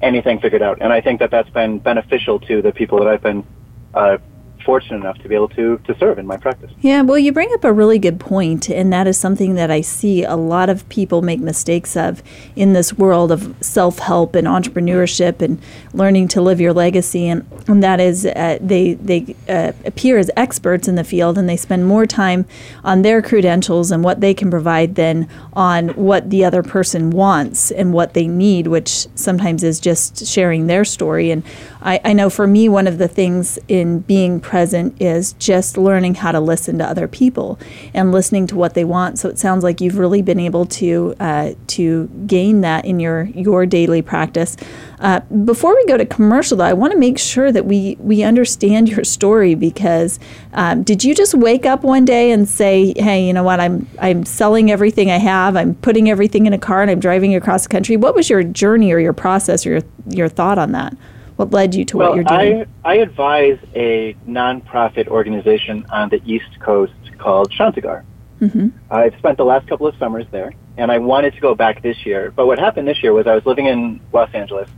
anything 0.01 0.39
figured 0.39 0.61
out. 0.61 0.77
And 0.81 0.91
I 0.91 1.01
think 1.01 1.19
that 1.19 1.31
that's 1.31 1.49
been 1.49 1.79
beneficial 1.79 2.39
to 2.41 2.61
the 2.61 2.71
people 2.71 2.99
that 2.99 3.07
I've 3.07 3.21
been 3.21 3.45
uh, 3.93 4.17
fortunate 4.65 4.97
enough 4.97 5.17
to 5.19 5.29
be 5.29 5.35
able 5.35 5.49
to 5.49 5.77
to 5.85 5.97
serve 5.97 6.19
in 6.19 6.27
my 6.27 6.37
practice. 6.37 6.71
Yeah, 6.81 7.01
well, 7.01 7.19
you 7.19 7.31
bring 7.31 7.51
up 7.53 7.63
a 7.63 7.71
really 7.71 7.99
good 7.99 8.19
point, 8.19 8.69
and 8.69 8.91
that 8.91 9.07
is 9.07 9.17
something 9.17 9.55
that 9.55 9.71
I 9.71 9.81
see 9.81 10.23
a 10.23 10.35
lot 10.35 10.69
of 10.69 10.87
people 10.89 11.21
make 11.21 11.39
mistakes 11.39 11.95
of 11.95 12.21
in 12.55 12.73
this 12.73 12.93
world 12.93 13.31
of 13.31 13.55
self 13.61 13.99
help 13.99 14.35
and 14.35 14.47
entrepreneurship 14.47 15.41
and 15.41 15.61
learning 15.93 16.27
to 16.29 16.41
live 16.41 16.59
your 16.59 16.73
legacy. 16.73 17.27
And, 17.27 17.47
and 17.67 17.83
that 17.83 17.99
is, 17.99 18.25
uh, 18.25 18.57
they, 18.61 18.93
they 18.95 19.35
uh, 19.47 19.73
appear 19.85 20.17
as 20.17 20.29
experts 20.35 20.87
in 20.87 20.95
the 20.95 21.03
field 21.03 21.37
and 21.37 21.47
they 21.47 21.57
spend 21.57 21.87
more 21.87 22.05
time 22.05 22.45
on 22.83 23.01
their 23.01 23.21
credentials 23.21 23.91
and 23.91 24.03
what 24.03 24.21
they 24.21 24.33
can 24.33 24.49
provide 24.49 24.95
than 24.95 25.29
on 25.53 25.89
what 25.89 26.29
the 26.29 26.43
other 26.43 26.63
person 26.63 27.09
wants 27.09 27.71
and 27.71 27.93
what 27.93 28.13
they 28.13 28.27
need, 28.27 28.67
which 28.67 29.07
sometimes 29.15 29.63
is 29.63 29.79
just 29.79 30.25
sharing 30.25 30.67
their 30.67 30.85
story. 30.85 31.31
And 31.31 31.43
I, 31.81 31.99
I 32.03 32.13
know 32.13 32.29
for 32.29 32.47
me, 32.47 32.67
one 32.67 32.87
of 32.87 32.97
the 32.97 33.07
things 33.07 33.59
in 33.67 33.99
being 33.99 34.39
present 34.55 34.95
is 35.01 35.33
just 35.33 35.77
learning 35.77 36.15
how 36.15 36.31
to 36.31 36.39
listen 36.39 36.77
to 36.77 36.85
other 36.85 37.09
people 37.09 37.59
and 37.93 38.13
listening 38.13 38.47
to 38.47 38.55
what 38.55 38.73
they 38.73 38.85
want. 38.85 39.19
So 39.19 39.27
it 39.27 39.37
sounds 39.37 39.65
like 39.65 39.81
you've 39.81 39.97
really 39.97 40.21
been 40.21 40.39
able 40.39 40.65
to 40.67 41.13
uh, 41.19 41.55
to 41.67 42.07
gain 42.25 42.61
that 42.61 42.85
in 42.85 43.01
your 43.01 43.23
your 43.23 43.65
daily 43.65 44.01
practice. 44.01 44.55
Uh, 45.01 45.19
before 45.43 45.75
we 45.75 45.85
go 45.87 45.97
to 45.97 46.05
commercial, 46.05 46.55
though, 46.55 46.63
I 46.63 46.71
want 46.71 46.93
to 46.93 46.97
make 46.97 47.19
sure 47.19 47.51
that 47.51 47.65
we 47.65 47.97
we 47.99 48.23
understand 48.23 48.87
your 48.93 49.03
story 49.03 49.55
because 49.55 50.21
um, 50.53 50.83
did 50.83 51.03
you 51.03 51.13
just 51.13 51.33
wake 51.33 51.65
up 51.65 51.83
one 51.83 52.05
day 52.05 52.31
and 52.31 52.47
say, 52.47 52.93
"Hey, 52.95 53.27
you 53.27 53.33
know 53.33 53.43
what? 53.43 53.59
I'm 53.59 53.85
I'm 53.99 54.23
selling 54.23 54.71
everything 54.71 55.11
I 55.11 55.17
have. 55.17 55.57
I'm 55.57 55.75
putting 55.75 56.09
everything 56.09 56.45
in 56.45 56.53
a 56.53 56.57
car 56.57 56.81
and 56.81 56.89
I'm 56.89 57.01
driving 57.01 57.35
across 57.35 57.63
the 57.63 57.69
country." 57.69 57.97
What 57.97 58.15
was 58.15 58.29
your 58.29 58.41
journey 58.41 58.93
or 58.93 58.99
your 58.99 59.11
process 59.11 59.65
or 59.65 59.71
your 59.71 59.81
your 60.07 60.29
thought 60.29 60.57
on 60.57 60.71
that? 60.71 60.95
What 61.35 61.51
led 61.51 61.75
you 61.75 61.83
to 61.85 61.97
well, 61.97 62.09
what 62.09 62.15
you're 62.15 62.23
doing? 62.23 62.65
I, 62.83 62.93
I 62.93 62.95
advise 62.95 63.59
a 63.75 64.13
nonprofit 64.27 65.07
organization 65.07 65.85
on 65.89 66.09
the 66.09 66.21
East 66.25 66.59
Coast 66.61 66.93
called 67.17 67.51
Shantigar. 67.51 68.03
Mm-hmm. 68.41 68.69
I've 68.89 69.15
spent 69.17 69.37
the 69.37 69.45
last 69.45 69.67
couple 69.67 69.87
of 69.87 69.95
summers 69.97 70.25
there, 70.31 70.53
and 70.77 70.91
I 70.91 70.99
wanted 70.99 71.33
to 71.33 71.41
go 71.41 71.55
back 71.55 71.81
this 71.81 72.05
year. 72.05 72.31
But 72.31 72.47
what 72.47 72.59
happened 72.59 72.87
this 72.87 73.03
year 73.03 73.13
was 73.13 73.27
I 73.27 73.35
was 73.35 73.45
living 73.45 73.65
in 73.65 73.99
Los 74.13 74.33
Angeles. 74.33 74.69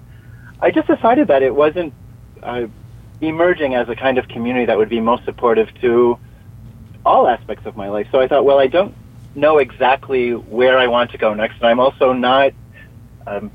I 0.60 0.72
just 0.72 0.88
decided 0.88 1.28
that 1.28 1.44
it 1.44 1.54
wasn't 1.54 1.94
uh, 2.42 2.68
emerging 3.22 3.76
as 3.76 3.88
a 3.90 3.96
kind 3.96 4.18
of 4.18 4.28
community 4.28 4.66
that 4.66 4.78
would 4.78 4.90
be 4.90 5.00
most 5.00 5.26
supportive 5.26 5.70
to 5.82 6.18
all 7.06 7.28
aspects 7.28 7.66
of 7.66 7.78
my 7.78 7.90
life. 7.90 8.08
So 8.12 8.20
I 8.20 8.28
thought, 8.28 8.46
well, 8.46 8.60
I 8.60 8.68
don't 8.68 8.96
know 9.36 9.60
exactly 9.60 10.32
where 10.32 10.78
I 10.78 10.88
want 10.88 11.12
to 11.12 11.18
go 11.18 11.34
next, 11.34 11.58
and 11.58 11.66
I'm 11.68 11.80
also 11.80 12.14
not 12.14 12.54
um, 13.28 13.52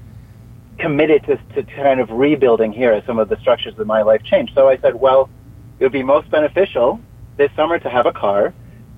committed 0.79 1.25
to, 1.25 1.37
to 1.55 1.63
kind 1.75 2.01
of 2.01 2.11
rebuilding 2.11 2.73
here 2.73 2.93
as 2.93 3.05
some 3.05 3.19
of 3.19 3.29
the 3.29 3.39
structures 3.41 3.79
of 3.79 3.87
my 3.87 4.03
life 4.03 4.23
change. 4.25 4.53
So 4.55 4.69
I 4.69 4.79
said, 4.79 4.95
well, 4.95 5.29
it 5.79 5.85
would 5.85 5.93
be 5.93 6.03
most 6.03 6.31
beneficial 6.31 7.01
this 7.37 7.51
summer 7.57 7.79
to 7.79 7.89
have 7.89 8.07
a 8.07 8.13
car, 8.13 8.53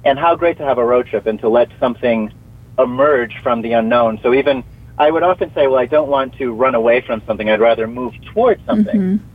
and 0.05 0.19
how 0.19 0.35
great 0.35 0.59
to 0.59 0.65
have 0.65 0.79
a 0.79 0.85
road 0.85 1.07
trip 1.07 1.27
and 1.27 1.39
to 1.41 1.49
let 1.49 1.69
something 1.81 2.33
emerge 2.79 3.35
from 3.43 3.63
the 3.63 3.73
unknown. 3.73 4.19
So 4.23 4.35
even 4.35 4.65
I 4.99 5.11
would 5.11 5.23
often 5.23 5.53
say, 5.55 5.67
well, 5.67 5.79
I 5.79 5.87
don't 5.87 6.09
want 6.09 6.37
to 6.39 6.53
run 6.53 6.75
away 6.75 7.01
from 7.01 7.23
something. 7.27 7.49
I'd 7.49 7.61
rather 7.61 7.87
move 7.87 8.15
towards 8.33 8.65
something. 8.67 9.01
Mm-hmm. 9.01 9.27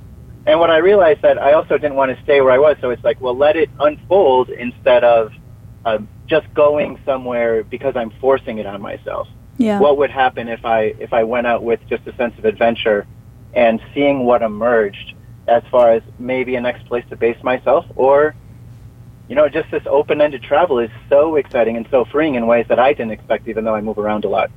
And 0.46 0.60
when 0.60 0.72
I 0.72 0.78
realized 0.78 1.22
that 1.22 1.38
I 1.38 1.54
also 1.54 1.78
didn't 1.78 1.96
want 1.96 2.16
to 2.16 2.24
stay 2.24 2.42
where 2.42 2.52
I 2.52 2.60
was, 2.60 2.78
so 2.82 2.90
it's 2.92 3.04
like, 3.04 3.20
well, 3.20 3.36
let 3.36 3.56
it 3.56 3.70
unfold 3.80 4.50
instead 4.50 5.04
of 5.04 5.32
uh, 5.86 6.00
just 6.28 6.54
going 6.54 7.00
somewhere 7.06 7.64
because 7.64 7.96
I'm 7.96 8.12
forcing 8.22 8.58
it 8.58 8.66
on 8.66 8.82
myself 8.82 9.28
yeah. 9.60 9.80
what 9.80 9.98
would 9.98 10.10
happen 10.10 10.48
if 10.48 10.66
I 10.66 10.96
if 11.00 11.14
I 11.14 11.24
went 11.24 11.46
out 11.46 11.64
with 11.64 11.82
just 11.88 12.08
a 12.08 12.16
sense 12.16 12.36
of 12.40 12.46
adventure 12.46 13.06
and 13.54 13.82
seeing 13.94 14.24
what 14.24 14.42
emerged 14.42 15.14
as 15.48 15.64
far 15.70 15.92
as 15.92 16.02
maybe 16.18 16.56
a 16.56 16.62
next 16.62 16.86
place 16.88 17.04
to 17.10 17.16
base 17.18 17.42
myself 17.44 17.86
or 17.96 18.36
you 19.28 19.36
know 19.36 19.50
just 19.50 19.70
this 19.70 19.84
open-ended 19.86 20.42
travel 20.42 20.80
is 20.80 20.90
so 21.10 21.36
exciting 21.36 21.76
and 21.76 21.88
so 21.92 22.06
freeing 22.06 22.36
in 22.36 22.48
ways 22.48 22.66
that 22.70 22.80
I 22.80 22.94
didn't 22.94 23.12
expect 23.12 23.48
even 23.48 23.66
though 23.66 23.76
I 23.76 23.82
move 23.82 23.98
around 24.00 24.24
a 24.26 24.30
lot. 24.30 24.50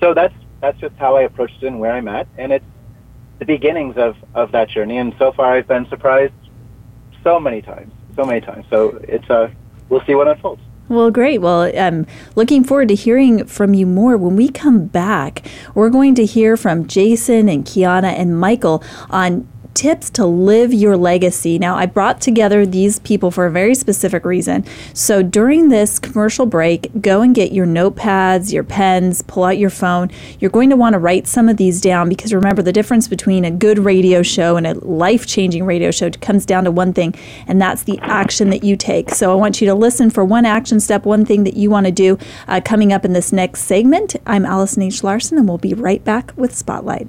So 0.00 0.12
that's 0.12 0.34
that's 0.60 0.78
just 0.80 0.96
how 0.96 1.16
I 1.16 1.22
approached 1.22 1.62
it 1.62 1.66
and 1.68 1.78
where 1.78 1.92
I'm 1.92 2.08
at 2.08 2.26
and 2.36 2.52
it's 2.52 2.66
the 3.38 3.44
beginnings 3.44 3.96
of 3.96 4.16
of 4.34 4.50
that 4.52 4.68
journey 4.70 4.98
and 4.98 5.14
so 5.18 5.30
far 5.32 5.54
I've 5.54 5.68
been 5.68 5.88
surprised 5.88 6.34
so 7.22 7.38
many 7.38 7.62
times, 7.62 7.92
so 8.16 8.24
many 8.24 8.40
times. 8.40 8.66
So 8.70 9.00
it's 9.04 9.28
a 9.30 9.34
uh, 9.34 9.50
we'll 9.88 10.04
see 10.04 10.16
what 10.16 10.26
unfolds. 10.26 10.62
Well, 10.88 11.10
great. 11.10 11.42
Well, 11.42 11.70
I'm 11.76 12.06
looking 12.34 12.64
forward 12.64 12.88
to 12.88 12.94
hearing 12.94 13.44
from 13.44 13.74
you 13.74 13.84
more. 13.84 14.16
When 14.16 14.36
we 14.36 14.48
come 14.48 14.86
back, 14.86 15.46
we're 15.74 15.90
going 15.90 16.14
to 16.14 16.24
hear 16.24 16.56
from 16.56 16.86
Jason 16.86 17.48
and 17.48 17.64
Kiana 17.64 18.14
and 18.18 18.40
Michael 18.40 18.82
on 19.10 19.46
tips 19.74 20.10
to 20.10 20.26
live 20.26 20.72
your 20.72 20.96
legacy. 20.96 21.58
Now, 21.58 21.76
I 21.76 21.86
brought 21.86 22.20
together 22.20 22.66
these 22.66 22.98
people 22.98 23.30
for 23.30 23.46
a 23.46 23.50
very 23.50 23.74
specific 23.74 24.24
reason. 24.24 24.64
So 24.92 25.22
during 25.22 25.68
this 25.68 25.98
commercial 25.98 26.46
break, 26.46 26.90
go 27.00 27.22
and 27.22 27.34
get 27.34 27.52
your 27.52 27.66
notepads, 27.66 28.52
your 28.52 28.64
pens, 28.64 29.22
pull 29.22 29.44
out 29.44 29.58
your 29.58 29.70
phone. 29.70 30.10
You're 30.40 30.50
going 30.50 30.70
to 30.70 30.76
want 30.76 30.94
to 30.94 30.98
write 30.98 31.26
some 31.26 31.48
of 31.48 31.56
these 31.56 31.80
down 31.80 32.08
because 32.08 32.32
remember, 32.32 32.62
the 32.62 32.72
difference 32.72 33.08
between 33.08 33.44
a 33.44 33.50
good 33.50 33.78
radio 33.78 34.22
show 34.22 34.56
and 34.56 34.66
a 34.66 34.74
life 34.74 35.26
changing 35.26 35.64
radio 35.64 35.90
show 35.90 36.10
comes 36.10 36.46
down 36.46 36.64
to 36.64 36.70
one 36.70 36.92
thing, 36.92 37.14
and 37.46 37.60
that's 37.60 37.82
the 37.84 37.98
action 38.00 38.50
that 38.50 38.64
you 38.64 38.76
take. 38.76 39.10
So 39.10 39.32
I 39.32 39.34
want 39.34 39.60
you 39.60 39.66
to 39.68 39.74
listen 39.74 40.10
for 40.10 40.24
one 40.24 40.44
action 40.44 40.80
step, 40.80 41.04
one 41.04 41.24
thing 41.24 41.44
that 41.44 41.54
you 41.54 41.70
want 41.70 41.86
to 41.86 41.92
do 41.92 42.18
uh, 42.46 42.60
coming 42.64 42.92
up 42.92 43.04
in 43.04 43.12
this 43.12 43.32
next 43.32 43.62
segment. 43.62 44.16
I'm 44.26 44.44
Allison 44.44 44.82
H. 44.82 45.02
Larson, 45.04 45.38
and 45.38 45.48
we'll 45.48 45.58
be 45.58 45.74
right 45.74 46.02
back 46.04 46.32
with 46.36 46.54
Spotlight. 46.54 47.08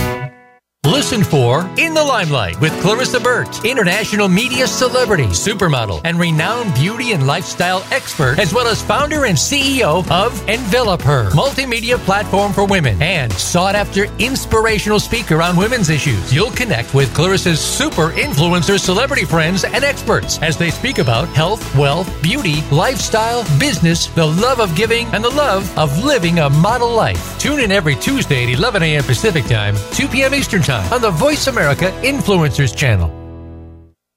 Listen 1.11 1.29
for 1.29 1.69
In 1.77 1.93
the 1.93 2.01
Limelight 2.01 2.57
with 2.61 2.71
Clarissa 2.81 3.19
Burt, 3.19 3.65
international 3.65 4.29
media 4.29 4.65
celebrity, 4.65 5.25
supermodel, 5.25 5.99
and 6.05 6.17
renowned 6.17 6.73
beauty 6.73 7.11
and 7.11 7.27
lifestyle 7.27 7.83
expert, 7.91 8.39
as 8.39 8.53
well 8.53 8.65
as 8.65 8.81
founder 8.81 9.25
and 9.25 9.37
CEO 9.37 10.09
of 10.09 10.47
Envelop 10.47 11.01
Her, 11.01 11.29
multimedia 11.31 11.97
platform 11.97 12.53
for 12.53 12.65
women, 12.65 13.01
and 13.01 13.29
sought 13.33 13.75
after 13.75 14.05
inspirational 14.19 15.01
speaker 15.01 15.41
on 15.41 15.57
women's 15.57 15.89
issues. 15.89 16.33
You'll 16.33 16.51
connect 16.51 16.93
with 16.93 17.13
Clarissa's 17.13 17.59
super 17.59 18.11
influencer 18.11 18.79
celebrity 18.79 19.25
friends 19.25 19.65
and 19.65 19.83
experts 19.83 20.39
as 20.41 20.55
they 20.55 20.69
speak 20.69 20.97
about 20.97 21.27
health, 21.27 21.75
wealth, 21.75 22.09
beauty, 22.23 22.61
lifestyle, 22.71 23.43
business, 23.59 24.07
the 24.07 24.25
love 24.25 24.61
of 24.61 24.73
giving, 24.77 25.07
and 25.07 25.25
the 25.25 25.29
love 25.29 25.77
of 25.77 26.05
living 26.05 26.39
a 26.39 26.49
model 26.49 26.93
life. 26.93 27.37
Tune 27.37 27.59
in 27.59 27.69
every 27.69 27.97
Tuesday 27.97 28.45
at 28.45 28.57
11 28.57 28.81
a.m. 28.81 29.03
Pacific 29.03 29.43
Time, 29.43 29.75
2 29.91 30.07
p.m. 30.07 30.33
Eastern 30.33 30.61
Time 30.61 31.00
the 31.01 31.09
Voice 31.09 31.47
America 31.47 31.85
Influencers 32.03 32.75
channel. 32.75 33.20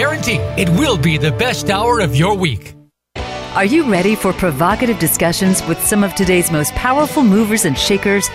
guarantee 0.00 0.40
it 0.56 0.68
will 0.80 0.96
be 0.96 1.18
the 1.18 1.32
best 1.32 1.68
hour 1.68 2.00
of 2.00 2.16
your 2.16 2.34
week. 2.34 2.72
Are 3.54 3.66
you 3.66 3.90
ready 3.90 4.14
for 4.14 4.32
provocative 4.32 4.98
discussions 4.98 5.62
with 5.68 5.78
some 5.84 6.02
of 6.02 6.14
today's 6.14 6.50
most 6.50 6.72
powerful 6.72 7.22
movers 7.22 7.66
and 7.66 7.76
shakers? 7.76 8.26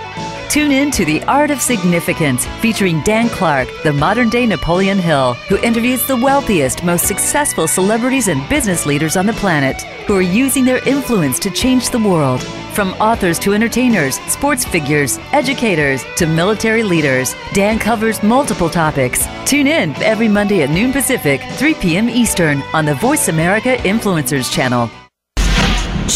Tune 0.50 0.72
in 0.72 0.90
to 0.92 1.04
The 1.04 1.22
Art 1.24 1.52
of 1.52 1.60
Significance, 1.60 2.46
featuring 2.62 3.02
Dan 3.02 3.28
Clark, 3.30 3.68
the 3.84 3.92
modern 3.92 4.30
day 4.30 4.46
Napoleon 4.46 4.98
Hill, 4.98 5.34
who 5.50 5.58
interviews 5.58 6.06
the 6.08 6.16
wealthiest, 6.16 6.84
most 6.84 7.06
successful 7.06 7.68
celebrities 7.68 8.30
and 8.30 8.48
business 8.48 8.86
leaders 8.86 9.18
on 9.18 9.26
the 9.26 9.34
planet 9.34 9.82
who 10.08 10.16
are 10.16 10.22
using 10.22 10.64
their 10.64 10.88
influence 10.88 11.40
to 11.40 11.52
change 11.52 11.90
the 11.90 12.00
world. 12.00 12.42
From 12.74 12.94
authors 12.94 13.38
to 13.40 13.54
entertainers, 13.54 14.20
sports 14.32 14.64
figures, 14.64 15.18
educators 15.34 16.06
to 16.18 16.26
military 16.26 16.84
leaders, 16.84 17.36
Dan 17.54 17.78
covers 17.78 18.24
multiple 18.24 18.70
topics. 18.70 19.28
Tune 19.46 19.68
in 19.68 19.94
every 20.04 20.28
Monday 20.28 20.64
at 20.64 20.70
noon 20.70 20.94
Pacific, 20.94 21.42
3 21.54 21.74
p.m. 21.76 22.10
Eastern 22.10 22.62
on 22.74 22.86
the 22.86 22.96
Voice 22.96 23.28
America 23.28 23.76
Influencers 23.78 24.52
channel. 24.52 24.90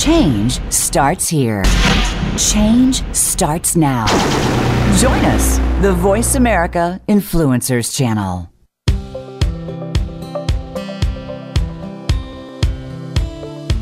Change 0.09 0.59
starts 0.73 1.29
here. 1.29 1.63
Change 2.35 3.03
starts 3.13 3.75
now. 3.75 4.07
Join 4.97 5.23
us, 5.23 5.59
the 5.83 5.93
Voice 5.93 6.33
America 6.33 6.99
Influencers 7.07 7.95
channel. 7.95 8.51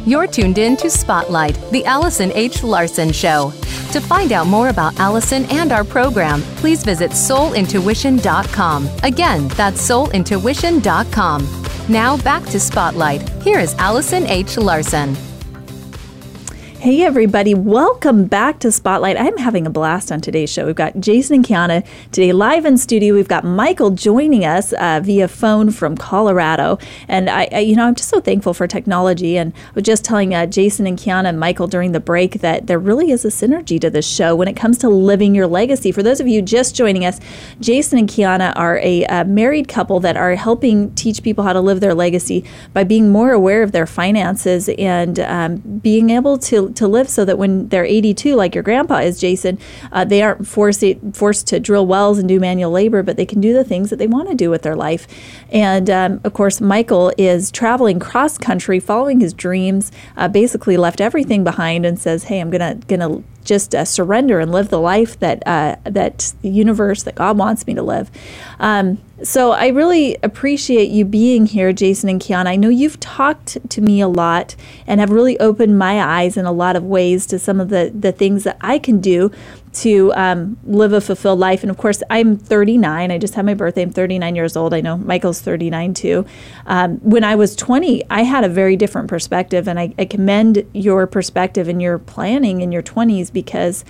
You're 0.06 0.28
tuned 0.28 0.58
in 0.58 0.76
to 0.76 0.90
Spotlight, 0.90 1.58
the 1.72 1.86
Allison 1.86 2.34
H. 2.34 2.62
Larson 2.62 3.14
Show. 3.14 3.52
To 3.94 4.02
find 4.02 4.34
out 4.34 4.48
more 4.48 4.68
about 4.68 5.00
Allison 5.00 5.46
and 5.46 5.72
our 5.72 5.86
program, 5.86 6.42
please 6.58 6.84
visit 6.84 7.12
soulintuition.com. 7.12 8.90
Again, 9.04 9.48
that's 9.48 9.90
soulintuition.com. 9.90 11.64
Now 11.88 12.18
back 12.18 12.44
to 12.48 12.60
Spotlight. 12.60 13.30
Here 13.44 13.60
is 13.60 13.76
Allison 13.76 14.28
H. 14.28 14.58
Larson. 14.58 15.16
Hey, 16.80 17.02
everybody, 17.02 17.56
welcome 17.56 18.26
back 18.26 18.60
to 18.60 18.72
Spotlight. 18.72 19.18
I'm 19.18 19.36
having 19.38 19.66
a 19.66 19.70
blast 19.72 20.12
on 20.12 20.22
today's 20.22 20.52
show. 20.52 20.68
We've 20.68 20.76
got 20.76 21.00
Jason 21.00 21.38
and 21.38 21.44
Kiana 21.44 21.84
today 22.12 22.32
live 22.34 22.66
in 22.66 22.78
studio. 22.78 23.16
We've 23.16 23.28
got 23.28 23.44
Michael 23.44 23.90
joining 23.90 24.46
us 24.46 24.74
uh, 24.74 25.02
via 25.04 25.28
phone 25.28 25.72
from 25.72 25.98
Colorado. 25.98 26.78
And 27.08 27.32
I, 27.32 27.50
I, 27.52 27.60
you 27.62 27.76
know, 27.76 27.88
I'm 27.88 27.96
just 27.96 28.10
so 28.10 28.22
thankful 28.22 28.54
for 28.54 28.68
technology. 28.68 29.40
And 29.40 29.54
I 29.56 29.72
was 29.74 29.86
just 29.86 30.06
telling 30.06 30.36
uh, 30.36 30.46
Jason 30.46 30.86
and 30.86 31.00
Kiana 31.00 31.30
and 31.30 31.40
Michael 31.40 31.66
during 31.66 31.94
the 31.94 32.00
break 32.00 32.42
that 32.42 32.68
there 32.68 32.78
really 32.78 33.10
is 33.10 33.26
a 33.26 33.30
synergy 33.30 33.82
to 33.82 33.90
this 33.90 34.08
show 34.08 34.36
when 34.36 34.48
it 34.48 34.56
comes 34.56 34.78
to 34.78 34.88
living 34.88 35.34
your 35.34 35.48
legacy. 35.48 35.92
For 35.92 36.04
those 36.04 36.20
of 36.20 36.28
you 36.28 36.44
just 36.44 36.76
joining 36.76 37.06
us, 37.06 37.20
Jason 37.60 37.98
and 37.98 38.08
Kiana 38.08 38.54
are 38.56 38.78
a 38.84 39.04
uh, 39.08 39.24
married 39.24 39.68
couple 39.68 40.00
that 40.02 40.16
are 40.16 40.36
helping 40.36 40.94
teach 40.94 41.24
people 41.24 41.44
how 41.44 41.54
to 41.54 41.60
live 41.60 41.80
their 41.80 41.96
legacy 41.96 42.46
by 42.72 42.84
being 42.84 43.10
more 43.10 43.32
aware 43.32 43.64
of 43.64 43.72
their 43.72 43.88
finances 43.88 44.70
and 44.78 45.20
um, 45.22 45.58
being 45.82 46.12
able 46.12 46.38
to 46.38 46.67
to 46.76 46.88
live 46.88 47.10
so 47.10 47.26
that 47.26 47.38
when 47.38 47.70
they're 47.70 47.86
82, 47.86 48.36
like 48.36 48.56
your 48.56 48.64
grandpa 48.64 48.98
is, 48.98 49.20
Jason, 49.20 49.58
uh, 49.92 50.06
they 50.06 50.22
aren't 50.22 50.48
forced 50.48 50.84
forced 51.14 51.48
to 51.48 51.60
drill 51.60 51.86
wells 51.86 52.18
and 52.18 52.28
do 52.28 52.40
manual 52.40 52.72
labor, 52.72 53.04
but 53.04 53.18
they 53.18 53.26
can 53.26 53.42
do 53.42 53.54
the 53.54 53.64
things 53.64 53.90
that 53.90 53.98
they 53.98 54.08
want 54.08 54.30
to 54.30 54.36
do 54.36 54.50
with 54.50 54.62
their 54.62 54.76
life. 54.76 55.08
And 55.52 55.90
um, 55.90 56.22
of 56.24 56.34
course, 56.34 56.62
Michael 56.62 57.12
is 57.18 57.52
traveling 57.52 58.00
cross 58.00 58.38
country, 58.38 58.80
following 58.80 59.20
his 59.20 59.34
dreams. 59.34 59.92
Uh, 60.16 60.28
basically, 60.28 60.78
left 60.78 61.02
everything 61.02 61.44
behind 61.44 61.86
and 61.86 62.00
says, 62.00 62.26
"Hey, 62.26 62.40
I'm 62.40 62.50
gonna 62.50 62.76
gonna 62.88 63.24
just 63.48 63.74
uh, 63.74 63.86
surrender 63.86 64.40
and 64.40 64.52
live 64.52 64.70
the 64.70 64.80
life 64.80 65.20
that 65.20 65.42
uh, 65.48 65.78
that 65.86 66.34
the 66.44 66.50
universe 66.50 67.04
that 67.04 67.16
God 67.16 67.38
wants 67.38 67.66
me 67.66 67.74
to 67.74 67.82
live. 67.82 68.12
Um, 68.60 69.00
so 69.24 69.52
I 69.54 69.70
really 69.70 70.18
appreciate 70.22 70.90
you 70.92 71.04
being 71.04 71.48
here, 71.48 71.74
Jason 71.74 72.10
and 72.10 72.22
Kiana. 72.22 72.48
I 72.48 72.56
know 72.56 72.70
you've 72.70 73.00
talked 73.00 73.58
to 73.70 73.82
me 73.82 74.00
a 74.02 74.08
lot 74.08 74.56
and 74.86 75.00
have 75.00 75.10
really 75.10 75.40
opened 75.40 75.80
my 75.80 76.04
eyes 76.04 76.38
in 76.38 76.46
a 76.46 76.52
lot 76.52 76.76
of 76.76 76.84
ways 76.84 77.26
to 77.28 77.40
some 77.40 77.60
of 77.60 77.70
the 77.70 77.92
the 77.98 78.12
things 78.12 78.44
that 78.44 78.58
I 78.62 78.78
can 78.78 79.00
do 79.02 79.32
to 79.82 80.14
um, 80.14 80.58
live 80.66 80.94
a 80.94 81.02
fulfilled 81.02 81.40
life. 81.40 81.64
And 81.64 81.70
of 81.70 81.78
course, 81.78 82.02
I'm 82.10 82.38
39. 82.38 83.12
I 83.12 83.18
just 83.18 83.36
had 83.36 83.46
my 83.46 83.54
birthday. 83.54 83.84
I'm 83.84 83.92
39 83.92 84.36
years 84.36 84.58
old. 84.58 84.74
I 84.74 84.82
know 84.82 84.98
Michael's 84.98 85.42
39 85.42 85.94
too. 85.94 86.26
Um, 86.66 86.98
when 86.98 87.24
I 87.24 87.36
was 87.36 87.56
20, 87.56 88.04
I 88.10 88.24
had 88.24 88.44
a 88.44 88.50
very 88.50 88.76
different 88.76 89.08
perspective, 89.08 89.68
and 89.68 89.80
I, 89.80 89.94
I 89.98 90.06
commend 90.06 90.66
your 90.74 91.08
perspective 91.08 91.68
and 91.68 91.82
your 91.82 92.00
planning 92.00 92.62
in 92.62 92.72
your 92.72 92.84
20s 92.84 93.32
because 93.32 93.86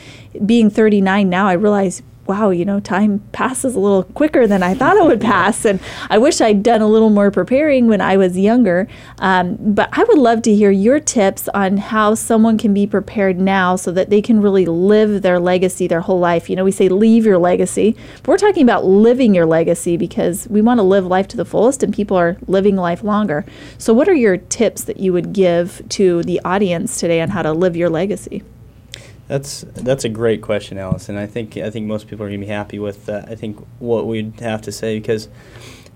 being 0.45 0.69
39 0.69 1.29
now, 1.29 1.47
I 1.47 1.53
realize 1.53 2.01
wow, 2.27 2.49
you 2.49 2.65
know, 2.65 2.79
time 2.79 3.19
passes 3.31 3.75
a 3.75 3.79
little 3.79 4.03
quicker 4.03 4.47
than 4.47 4.63
I 4.63 4.73
thought 4.73 4.97
it 4.97 5.05
would 5.05 5.21
pass. 5.35 5.65
And 5.65 5.79
I 6.09 6.17
wish 6.17 6.41
I'd 6.41 6.63
done 6.63 6.81
a 6.81 6.87
little 6.87 7.09
more 7.09 7.31
preparing 7.31 7.87
when 7.87 8.01
I 8.01 8.17
was 8.17 8.37
younger. 8.37 8.87
Um, 9.19 9.57
but 9.59 9.89
I 9.91 10.03
would 10.03 10.17
love 10.17 10.41
to 10.43 10.55
hear 10.55 10.71
your 10.71 10.99
tips 10.99 11.47
on 11.49 11.77
how 11.77 12.15
someone 12.15 12.57
can 12.57 12.73
be 12.73 12.87
prepared 12.87 13.39
now 13.39 13.75
so 13.75 13.91
that 13.91 14.09
they 14.09 14.21
can 14.21 14.41
really 14.41 14.65
live 14.65 15.21
their 15.21 15.39
legacy 15.39 15.87
their 15.87 16.01
whole 16.01 16.19
life. 16.19 16.49
You 16.49 16.55
know, 16.55 16.63
we 16.63 16.71
say 16.71 16.89
leave 16.89 17.25
your 17.25 17.37
legacy, 17.37 17.95
but 18.17 18.27
we're 18.27 18.37
talking 18.37 18.63
about 18.63 18.85
living 18.85 19.33
your 19.33 19.45
legacy 19.45 19.97
because 19.97 20.47
we 20.49 20.61
want 20.61 20.79
to 20.79 20.83
live 20.83 21.05
life 21.05 21.27
to 21.29 21.37
the 21.37 21.45
fullest 21.45 21.83
and 21.83 21.93
people 21.93 22.17
are 22.17 22.37
living 22.47 22.75
life 22.75 23.03
longer. 23.03 23.45
So, 23.77 23.93
what 23.93 24.09
are 24.09 24.13
your 24.13 24.37
tips 24.37 24.83
that 24.85 24.97
you 24.97 25.13
would 25.13 25.33
give 25.33 25.81
to 25.89 26.23
the 26.23 26.41
audience 26.43 26.99
today 26.99 27.21
on 27.21 27.29
how 27.29 27.41
to 27.41 27.53
live 27.53 27.75
your 27.75 27.89
legacy? 27.89 28.43
That's 29.27 29.65
that's 29.73 30.05
a 30.05 30.09
great 30.09 30.41
question, 30.41 30.77
Allison. 30.77 31.17
I 31.17 31.25
think 31.25 31.57
I 31.57 31.69
think 31.69 31.85
most 31.85 32.07
people 32.07 32.25
are 32.25 32.29
going 32.29 32.39
to 32.39 32.45
be 32.45 32.51
happy 32.51 32.79
with 32.79 33.09
uh, 33.09 33.23
I 33.27 33.35
think 33.35 33.57
what 33.79 34.07
we'd 34.07 34.39
have 34.39 34.61
to 34.63 34.71
say 34.71 34.99
because 34.99 35.27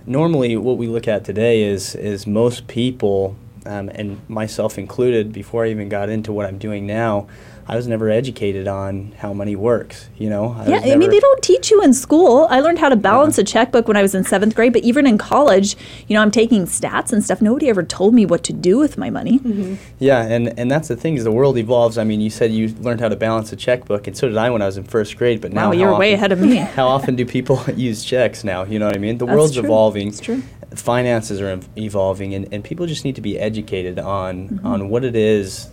normally 0.06 0.58
what 0.58 0.78
we 0.78 0.88
look 0.88 1.08
at 1.08 1.24
today 1.24 1.64
is 1.64 1.96
is 1.96 2.28
most 2.28 2.68
people 2.68 3.36
um, 3.66 3.90
and 3.90 4.28
myself 4.28 4.78
included 4.78 5.32
before 5.32 5.66
I 5.66 5.70
even 5.70 5.88
got 5.88 6.10
into 6.10 6.34
what 6.34 6.46
I'm 6.46 6.58
doing 6.58 6.86
now 6.86 7.28
I 7.68 7.76
was 7.76 7.88
never 7.88 8.10
educated 8.10 8.68
on 8.68 9.14
how 9.18 9.34
money 9.34 9.56
works. 9.56 10.10
You 10.18 10.30
know. 10.30 10.56
I 10.58 10.68
yeah, 10.68 10.94
I 10.94 10.96
mean 10.96 11.10
they 11.10 11.20
don't 11.20 11.42
teach 11.44 11.72
you 11.72 11.82
in 11.82 11.94
school. 11.94 12.48
I 12.50 12.60
learned 12.60 12.80
how 12.80 12.90
to 12.90 12.96
balance 12.96 13.38
yeah. 13.38 13.44
a 13.44 13.46
checkbook 13.46 13.88
when 13.88 13.98
I 13.98 14.02
was 14.02 14.16
in 14.16 14.24
seventh 14.24 14.56
grade, 14.56 14.74
but 14.74 14.84
even 14.84 15.08
in 15.08 15.18
college, 15.18 15.76
you 16.08 16.16
know, 16.16 16.22
I'm 16.22 16.32
taking 16.32 16.66
stats 16.66 17.14
and 17.14 17.24
stuff. 17.24 17.42
Nobody 17.42 17.70
ever 17.70 17.84
told 17.84 18.14
me 18.14 18.26
what 18.26 18.44
to 18.46 18.54
do 18.54 18.78
with 18.78 18.98
my 18.98 19.10
money. 19.10 19.40
Mm-hmm. 19.40 19.76
Yeah, 20.00 20.22
and 20.24 20.58
and 20.60 20.70
that's 20.70 20.88
the 20.88 20.96
thing 20.96 21.16
is 21.16 21.24
the 21.24 21.32
world 21.32 21.58
evolves. 21.58 21.98
I 21.98 22.04
mean, 22.04 22.22
you 22.22 22.30
said 22.30 22.52
you 22.52 22.70
learned 22.80 23.02
how 23.02 23.10
to 23.10 23.16
balance 23.16 23.52
a 23.52 23.56
checkbook, 23.56 24.08
and 24.08 24.18
so 24.18 24.28
did 24.28 24.38
I 24.38 24.50
when 24.50 24.62
I 24.62 24.66
was 24.66 24.78
in 24.78 24.84
first 24.84 25.18
grade. 25.18 25.42
But 25.42 25.54
now, 25.54 25.68
wow, 25.68 25.72
you're 25.74 25.98
way 25.98 26.14
ahead 26.14 26.32
of 26.32 26.40
me. 26.40 26.56
how 26.78 26.88
often 26.88 27.16
do 27.16 27.26
people 27.26 27.64
use 27.76 28.04
checks 28.04 28.44
now? 28.44 28.64
You 28.64 28.80
know 28.80 28.88
what 28.88 28.96
I 28.96 29.00
mean? 29.00 29.18
The 29.18 29.26
that's 29.26 29.36
world's 29.36 29.54
true. 29.54 29.64
evolving. 29.64 30.08
It's 30.08 30.20
true 30.20 30.44
finances 30.76 31.42
are 31.42 31.60
evolving 31.78 32.34
and, 32.34 32.48
and 32.54 32.64
people 32.64 32.86
just 32.86 33.04
need 33.04 33.16
to 33.16 33.22
be 33.22 33.38
educated 33.38 34.00
on 34.00 34.48
mm-hmm. 34.48 34.66
on 34.66 34.90
what 34.90 35.04
it 35.04 35.16
is 35.16 35.70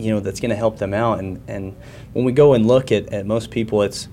you 0.00 0.10
know 0.10 0.20
that's 0.20 0.40
going 0.40 0.50
to 0.50 0.56
help 0.56 0.78
them 0.78 0.94
out 0.94 1.18
and 1.18 1.40
and 1.48 1.76
when 2.12 2.24
we 2.24 2.32
go 2.32 2.54
and 2.54 2.66
look 2.66 2.90
at, 2.92 3.12
at 3.12 3.26
most 3.26 3.50
people, 3.50 3.82
it's 3.82 4.08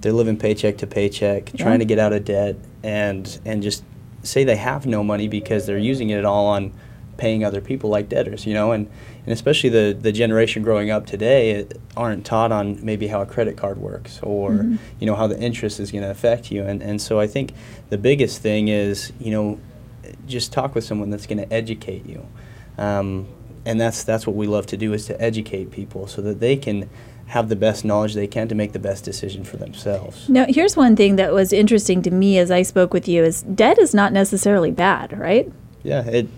they're 0.00 0.12
living 0.12 0.36
paycheck 0.36 0.78
to 0.78 0.86
paycheck, 0.86 1.52
yeah. 1.52 1.62
trying 1.62 1.78
to 1.78 1.84
get 1.84 1.98
out 1.98 2.12
of 2.12 2.24
debt, 2.24 2.56
and 2.82 3.40
and 3.44 3.62
just 3.62 3.84
say 4.22 4.44
they 4.44 4.56
have 4.56 4.86
no 4.86 5.02
money 5.02 5.28
because 5.28 5.66
they're 5.66 5.78
using 5.78 6.10
it 6.10 6.24
all 6.24 6.46
on 6.46 6.72
paying 7.16 7.44
other 7.44 7.60
people 7.60 7.90
like 7.90 8.08
debtors, 8.08 8.46
you 8.46 8.54
know, 8.54 8.72
and, 8.72 8.88
and 9.26 9.32
especially 9.32 9.68
the, 9.68 9.96
the 10.00 10.12
generation 10.12 10.62
growing 10.62 10.90
up 10.90 11.06
today 11.06 11.66
aren't 11.96 12.24
taught 12.24 12.50
on 12.50 12.84
maybe 12.84 13.06
how 13.06 13.20
a 13.20 13.26
credit 13.26 13.56
card 13.56 13.78
works 13.78 14.18
or, 14.22 14.50
mm-hmm. 14.50 14.76
you 14.98 15.06
know, 15.06 15.14
how 15.14 15.26
the 15.26 15.38
interest 15.38 15.78
is 15.78 15.92
going 15.92 16.02
to 16.02 16.10
affect 16.10 16.50
you. 16.50 16.64
And, 16.64 16.82
and 16.82 17.00
so 17.00 17.20
I 17.20 17.26
think 17.26 17.52
the 17.90 17.98
biggest 17.98 18.40
thing 18.40 18.68
is, 18.68 19.12
you 19.20 19.30
know, 19.30 19.60
just 20.26 20.52
talk 20.52 20.74
with 20.74 20.84
someone 20.84 21.10
that's 21.10 21.26
going 21.26 21.38
to 21.38 21.52
educate 21.52 22.06
you. 22.06 22.26
Um, 22.78 23.28
and 23.64 23.80
that's, 23.80 24.02
that's 24.04 24.26
what 24.26 24.36
we 24.36 24.46
love 24.46 24.66
to 24.66 24.76
do 24.76 24.92
is 24.92 25.06
to 25.06 25.20
educate 25.20 25.70
people 25.70 26.06
so 26.06 26.22
that 26.22 26.40
they 26.40 26.56
can 26.56 26.88
have 27.26 27.48
the 27.48 27.56
best 27.56 27.84
knowledge 27.84 28.14
they 28.14 28.26
can 28.26 28.48
to 28.48 28.54
make 28.54 28.72
the 28.72 28.78
best 28.78 29.04
decision 29.04 29.42
for 29.42 29.56
themselves. 29.56 30.28
Now, 30.28 30.44
here's 30.48 30.76
one 30.76 30.96
thing 30.96 31.16
that 31.16 31.32
was 31.32 31.52
interesting 31.52 32.02
to 32.02 32.10
me 32.10 32.38
as 32.38 32.50
I 32.50 32.62
spoke 32.62 32.92
with 32.92 33.08
you 33.08 33.24
is 33.24 33.42
debt 33.42 33.78
is 33.78 33.94
not 33.94 34.12
necessarily 34.12 34.70
bad, 34.70 35.18
right? 35.18 35.50
Yeah, 35.82 36.04
it 36.04 36.28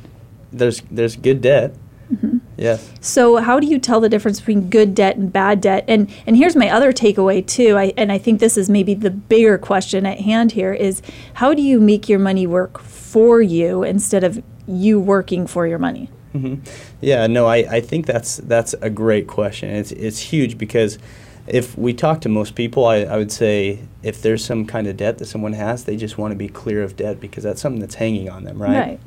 there's 0.53 0.83
there's 0.91 1.17
good 1.17 1.41
debt. 1.41 1.75
Mm-hmm. 2.13 2.39
Yes. 2.57 2.93
So, 3.01 3.39
how 3.39 3.59
do 3.59 3.67
you 3.67 3.79
tell 3.79 4.01
the 4.01 4.09
difference 4.09 4.39
between 4.39 4.71
good 4.71 4.95
debt 4.95 5.17
and 5.17 5.33
bad 5.33 5.61
debt? 5.61 5.85
And 5.89 6.09
and 6.27 6.37
here's 6.37 6.55
my 6.55 6.71
other 6.71 6.93
takeaway 6.93 7.45
too. 7.45 7.77
I 7.77 7.93
and 7.97 8.13
I 8.13 8.19
think 8.19 8.41
this 8.41 8.57
is 8.57 8.71
maybe 8.71 8.95
the 8.95 9.11
bigger 9.11 9.59
question 9.59 10.07
at 10.07 10.21
hand 10.21 10.53
here 10.53 10.73
is 10.73 11.03
how 11.35 11.55
do 11.55 11.63
you 11.63 11.81
make 11.81 12.09
your 12.09 12.21
money 12.21 12.47
work 12.47 12.79
for 12.79 13.43
you 13.43 13.83
instead 13.83 14.23
of 14.23 14.43
you 14.67 15.01
working 15.01 15.47
for 15.47 15.67
your 15.67 15.79
money? 15.79 16.09
Mm-hmm. 16.35 16.63
Yeah, 17.01 17.27
no, 17.29 17.47
I, 17.47 17.57
I 17.57 17.81
think 17.81 18.07
that's 18.07 18.39
that's 18.39 18.75
a 18.75 18.91
great 18.91 19.27
question. 19.27 19.71
It's 19.71 19.93
it's 19.93 20.19
huge 20.19 20.59
because 20.59 20.99
if 21.47 21.77
we 21.77 21.93
talk 21.93 22.21
to 22.23 22.29
most 22.29 22.55
people, 22.55 22.87
I, 22.87 23.01
I 23.03 23.17
would 23.19 23.31
say 23.31 23.81
if 24.03 24.23
there's 24.23 24.45
some 24.45 24.67
kind 24.67 24.87
of 24.87 24.97
debt 24.97 25.19
that 25.19 25.27
someone 25.27 25.53
has, 25.53 25.85
they 25.85 25.97
just 25.97 26.19
want 26.19 26.33
to 26.33 26.37
be 26.37 26.49
clear 26.49 26.83
of 26.83 26.97
debt 26.97 27.21
because 27.21 27.45
that's 27.45 27.61
something 27.61 27.81
that's 27.81 27.97
hanging 27.97 28.31
on 28.31 28.45
them, 28.45 28.61
right? 28.61 28.79
Right. 28.79 29.01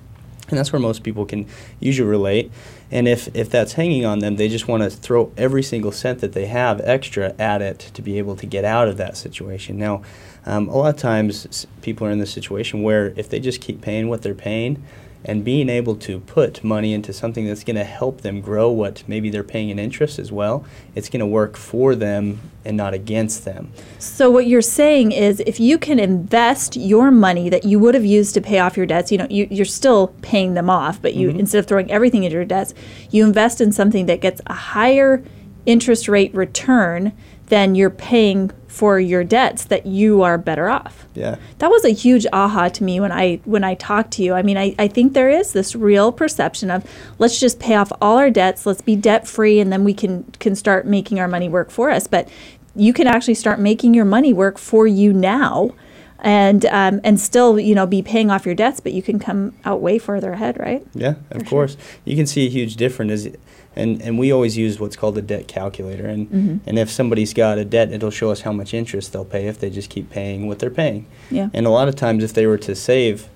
And 0.49 0.57
that's 0.57 0.71
where 0.71 0.79
most 0.79 1.03
people 1.03 1.25
can 1.25 1.45
usually 1.79 2.07
relate. 2.07 2.51
And 2.89 3.05
if, 3.07 3.35
if 3.35 3.49
that's 3.49 3.73
hanging 3.73 4.05
on 4.05 4.19
them, 4.19 4.37
they 4.37 4.47
just 4.47 4.67
want 4.67 4.83
to 4.83 4.89
throw 4.89 5.33
every 5.35 5.61
single 5.61 5.91
cent 5.91 6.19
that 6.19 6.31
they 6.31 6.45
have 6.45 6.79
extra 6.81 7.33
at 7.37 7.61
it 7.61 7.79
to 7.95 8.01
be 8.01 8.17
able 8.17 8.37
to 8.37 8.45
get 8.45 8.63
out 8.63 8.87
of 8.87 8.95
that 8.95 9.17
situation. 9.17 9.77
Now, 9.77 10.03
um, 10.45 10.69
a 10.69 10.77
lot 10.77 10.95
of 10.95 11.01
times 11.01 11.67
people 11.81 12.07
are 12.07 12.11
in 12.11 12.19
this 12.19 12.31
situation 12.31 12.81
where 12.81 13.07
if 13.17 13.29
they 13.29 13.41
just 13.41 13.59
keep 13.59 13.81
paying 13.81 14.07
what 14.07 14.21
they're 14.21 14.33
paying, 14.33 14.81
and 15.27 15.43
being 15.43 15.67
able 15.67 15.95
to 15.95 16.21
put 16.21 16.63
money 16.63 16.93
into 16.93 17.11
something 17.11 17.45
that's 17.45 17.65
going 17.65 17.75
to 17.75 17.83
help 17.83 18.21
them 18.21 18.39
grow 18.39 18.71
what 18.71 19.03
maybe 19.07 19.29
they're 19.29 19.43
paying 19.43 19.69
in 19.69 19.77
interest 19.77 20.17
as 20.17 20.31
well, 20.31 20.65
it's 20.95 21.09
going 21.09 21.19
to 21.19 21.25
work 21.25 21.57
for 21.57 21.93
them 21.93 22.39
and 22.63 22.77
not 22.77 22.93
against 22.93 23.43
them. 23.43 23.71
So 23.99 24.31
what 24.31 24.47
you're 24.47 24.61
saying 24.61 25.11
is 25.11 25.41
if 25.41 25.59
you 25.59 25.77
can 25.77 25.99
invest 25.99 26.77
your 26.77 27.11
money 27.11 27.49
that 27.49 27.65
you 27.65 27.77
would 27.79 27.93
have 27.93 28.05
used 28.05 28.33
to 28.35 28.41
pay 28.41 28.59
off 28.59 28.77
your 28.77 28.85
debts, 28.85 29.11
you 29.11 29.17
know, 29.17 29.27
you, 29.29 29.61
are 29.61 29.65
still 29.65 30.15
paying 30.21 30.53
them 30.53 30.69
off, 30.69 31.01
but 31.01 31.13
you 31.13 31.29
mm-hmm. 31.29 31.41
instead 31.41 31.59
of 31.59 31.67
throwing 31.67 31.91
everything 31.91 32.23
into 32.23 32.35
your 32.35 32.45
debts, 32.45 32.73
you 33.11 33.25
invest 33.25 33.59
in 33.59 33.73
something 33.73 34.05
that 34.05 34.21
gets 34.21 34.41
a 34.47 34.53
higher 34.53 35.23
interest 35.65 36.07
rate 36.07 36.33
return 36.33 37.11
than 37.47 37.75
you're 37.75 37.89
paying 37.89 38.51
for 38.67 38.99
your 38.99 39.23
debts 39.23 39.65
that 39.65 39.85
you 39.85 40.21
are 40.21 40.37
better 40.37 40.69
off. 40.69 41.07
Yeah. 41.15 41.37
That 41.57 41.69
was 41.69 41.83
a 41.83 41.89
huge 41.89 42.27
aha 42.31 42.69
to 42.69 42.83
me 42.83 42.99
when 42.99 43.11
I 43.11 43.39
when 43.45 43.63
I 43.63 43.75
talked 43.75 44.11
to 44.11 44.23
you. 44.23 44.33
I 44.33 44.43
mean, 44.43 44.57
I, 44.57 44.75
I 44.77 44.87
think 44.87 45.13
there 45.13 45.29
is 45.29 45.53
this 45.53 45.75
real 45.75 46.11
perception 46.11 46.69
of 46.69 46.85
let's 47.17 47.39
just 47.39 47.59
pay 47.59 47.75
off 47.75 47.91
all 48.01 48.17
our 48.17 48.29
debts, 48.29 48.65
let's 48.65 48.81
be 48.81 48.95
debt 48.95 49.27
free 49.27 49.59
and 49.59 49.71
then 49.71 49.83
we 49.83 49.93
can 49.93 50.23
can 50.39 50.55
start 50.55 50.85
making 50.85 51.19
our 51.19 51.27
money 51.27 51.49
work 51.49 51.71
for 51.71 51.89
us. 51.89 52.05
But 52.05 52.29
you 52.75 52.93
can 52.93 53.07
actually 53.07 53.33
start 53.33 53.59
making 53.59 53.93
your 53.93 54.05
money 54.05 54.33
work 54.33 54.59
for 54.59 54.85
you 54.85 55.11
now 55.11 55.71
and 56.19 56.65
um, 56.65 57.01
and 57.03 57.19
still 57.19 57.59
you 57.59 57.75
know 57.75 57.85
be 57.85 58.01
paying 58.01 58.31
off 58.31 58.45
your 58.45 58.55
debts, 58.55 58.79
but 58.79 58.93
you 58.93 59.01
can 59.01 59.19
come 59.19 59.53
out 59.65 59.81
way 59.81 59.99
further 59.99 60.33
ahead, 60.33 60.59
right? 60.59 60.85
Yeah, 60.93 61.15
of 61.31 61.43
For 61.43 61.49
course. 61.49 61.73
Sure. 61.73 61.81
You 62.05 62.15
can 62.15 62.25
see 62.25 62.45
a 62.45 62.49
huge 62.49 62.75
difference, 62.75 63.11
Is 63.11 63.35
and 63.75 64.01
and 64.01 64.17
we 64.17 64.31
always 64.31 64.57
use 64.57 64.79
what's 64.79 64.95
called 64.95 65.17
a 65.17 65.21
debt 65.21 65.47
calculator, 65.47 66.07
and 66.07 66.27
mm-hmm. 66.29 66.57
and 66.69 66.79
if 66.79 66.89
somebody's 66.89 67.33
got 67.33 67.57
a 67.57 67.65
debt, 67.65 67.91
it'll 67.91 68.11
show 68.11 68.31
us 68.31 68.41
how 68.41 68.51
much 68.51 68.73
interest 68.73 69.13
they'll 69.13 69.25
pay 69.25 69.47
if 69.47 69.59
they 69.59 69.69
just 69.69 69.89
keep 69.89 70.09
paying 70.09 70.47
what 70.47 70.59
they're 70.59 70.69
paying. 70.69 71.05
Yeah. 71.29 71.49
And 71.53 71.65
a 71.65 71.69
lot 71.69 71.87
of 71.87 71.95
times, 71.95 72.23
if 72.23 72.33
they 72.33 72.47
were 72.47 72.57
to 72.59 72.75
save 72.75 73.29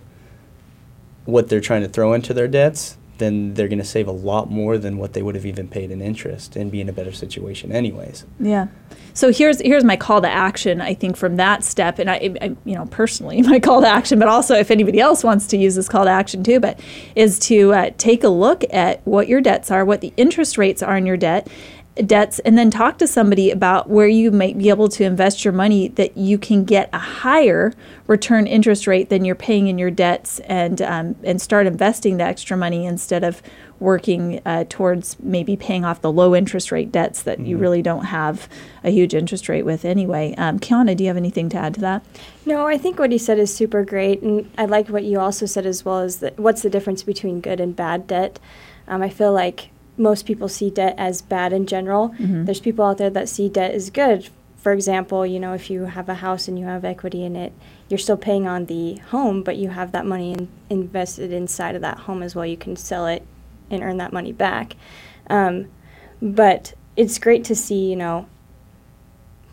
what 1.25 1.49
they're 1.49 1.61
trying 1.61 1.83
to 1.83 1.89
throw 1.89 2.13
into 2.13 2.33
their 2.33 2.47
debts, 2.47 2.97
then 3.21 3.53
they're 3.53 3.67
going 3.67 3.79
to 3.79 3.86
save 3.86 4.07
a 4.07 4.12
lot 4.12 4.49
more 4.49 4.77
than 4.77 4.97
what 4.97 5.13
they 5.13 5.21
would 5.21 5.36
have 5.36 5.45
even 5.45 5.67
paid 5.67 5.91
in 5.91 6.01
interest 6.01 6.55
and 6.55 6.71
be 6.71 6.81
in 6.81 6.89
a 6.89 6.93
better 6.93 7.12
situation 7.12 7.71
anyways. 7.71 8.25
Yeah. 8.39 8.67
So 9.13 9.31
here's 9.31 9.60
here's 9.62 9.84
my 9.84 9.95
call 9.95 10.21
to 10.21 10.29
action. 10.29 10.81
I 10.81 10.93
think 10.93 11.17
from 11.17 11.36
that 11.38 11.63
step, 11.63 11.99
and 11.99 12.10
I, 12.10 12.36
I, 12.41 12.55
you 12.65 12.75
know 12.75 12.86
personally 12.88 13.41
my 13.53 13.60
call 13.60 13.81
to 13.81 13.88
action, 13.88 14.19
but 14.19 14.27
also 14.27 14.55
if 14.55 14.71
anybody 14.71 14.99
else 14.99 15.23
wants 15.23 15.47
to 15.47 15.57
use 15.57 15.75
this 15.75 15.88
call 15.88 16.05
to 16.05 16.12
action 16.12 16.43
too, 16.43 16.60
but 16.60 16.79
is 17.15 17.38
to 17.39 17.73
uh, 17.73 17.89
take 17.97 18.23
a 18.23 18.29
look 18.29 18.63
at 18.71 19.05
what 19.05 19.27
your 19.27 19.41
debts 19.41 19.69
are, 19.71 19.86
what 19.86 20.01
the 20.01 20.13
interest 20.17 20.57
rates 20.57 20.81
are 20.81 20.95
on 20.95 21.05
your 21.05 21.17
debt, 21.17 21.47
debts 21.95 22.39
and 22.39 22.58
then 22.58 22.71
talk 22.71 22.97
to 22.97 23.06
somebody 23.06 23.51
about 23.51 23.89
where 23.89 24.08
you 24.08 24.32
might 24.32 24.58
be 24.58 24.69
able 24.69 24.88
to 24.88 25.04
invest 25.04 25.43
your 25.43 25.54
money 25.54 25.89
that 25.89 26.15
you 26.15 26.38
can 26.38 26.63
get 26.63 26.89
a 26.93 26.97
higher 26.97 27.73
return 28.08 28.47
interest 28.47 28.88
rate 28.88 29.10
than 29.10 29.25
you're 29.25 29.36
paying 29.36 29.67
in 29.67 29.77
your 29.77 29.91
debts 29.91 30.39
and 30.41 30.82
um, 30.82 31.15
and 31.23 31.41
start 31.41 31.67
investing 31.67 32.15
the 32.15 32.23
extra 32.23 32.56
money 32.56 32.86
instead 32.86 33.25
of 33.25 33.41
working 33.82 34.39
uh, 34.45 34.63
towards 34.69 35.17
maybe 35.19 35.58
paying 35.58 35.84
off 35.84 36.01
the 36.01 36.12
low 36.12 36.34
interest 36.34 36.71
rate 36.71 36.93
debts 36.93 37.23
that 37.23 37.39
mm-hmm. 37.39 37.47
you 37.47 37.58
really 37.58 37.82
don't 37.82 38.06
have 38.06 38.47
a 38.86 38.89
huge 38.89 39.13
interest 39.13 39.49
rate 39.49 39.63
with 39.63 39.84
anyway. 39.84 40.34
Um, 40.38 40.60
Kiana, 40.60 40.95
do 40.95 41.04
you 41.04 41.10
have 41.10 41.17
anything 41.17 41.49
to 41.49 41.58
add 41.58 41.73
to 41.73 41.82
that? 41.82 42.06
No, 42.45 42.67
I 42.67 42.77
think 42.77 42.99
what 42.99 43.12
he 43.12 43.17
said 43.17 43.38
is 43.38 43.54
super 43.54 43.84
great, 43.84 44.21
and 44.21 44.49
I 44.58 44.65
like 44.65 44.88
what 44.88 45.04
you 45.04 45.19
also 45.19 45.45
said 45.45 45.65
as 45.65 45.84
well. 45.84 45.99
Is 45.99 46.17
that 46.17 46.39
what's 46.39 46.62
the 46.62 46.69
difference 46.69 47.04
between 47.04 47.41
good 47.41 47.60
and 47.60 47.75
bad 47.75 48.08
debt? 48.08 48.39
Um, 48.88 49.01
I 49.01 49.10
feel 49.10 49.34
like 49.34 49.70
most 50.01 50.25
people 50.25 50.49
see 50.49 50.69
debt 50.69 50.95
as 50.97 51.21
bad 51.21 51.53
in 51.53 51.65
general. 51.67 52.09
Mm-hmm. 52.09 52.45
There's 52.45 52.59
people 52.59 52.85
out 52.85 52.97
there 52.97 53.09
that 53.11 53.29
see 53.29 53.47
debt 53.47 53.73
as 53.73 53.89
good. 53.89 54.29
For 54.57 54.73
example, 54.73 55.25
you 55.25 55.39
know, 55.39 55.53
if 55.53 55.69
you 55.69 55.85
have 55.85 56.09
a 56.09 56.15
house 56.15 56.47
and 56.47 56.57
you 56.57 56.65
have 56.65 56.83
equity 56.83 57.23
in 57.23 57.35
it, 57.35 57.53
you're 57.87 57.97
still 57.97 58.17
paying 58.17 58.47
on 58.47 58.65
the 58.65 58.95
home, 58.97 59.43
but 59.43 59.57
you 59.57 59.69
have 59.69 59.91
that 59.91 60.05
money 60.05 60.33
in, 60.33 60.49
invested 60.69 61.31
inside 61.31 61.75
of 61.75 61.81
that 61.81 61.99
home 61.99 62.23
as 62.23 62.35
well. 62.35 62.45
You 62.45 62.57
can 62.57 62.75
sell 62.75 63.07
it 63.07 63.25
and 63.69 63.81
earn 63.81 63.97
that 63.97 64.13
money 64.13 64.33
back. 64.33 64.75
Um, 65.29 65.69
but 66.21 66.73
it's 66.95 67.17
great 67.17 67.43
to 67.45 67.55
see, 67.55 67.89
you 67.89 67.95
know, 67.95 68.27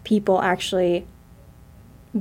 people 0.04 0.40
actually 0.40 1.06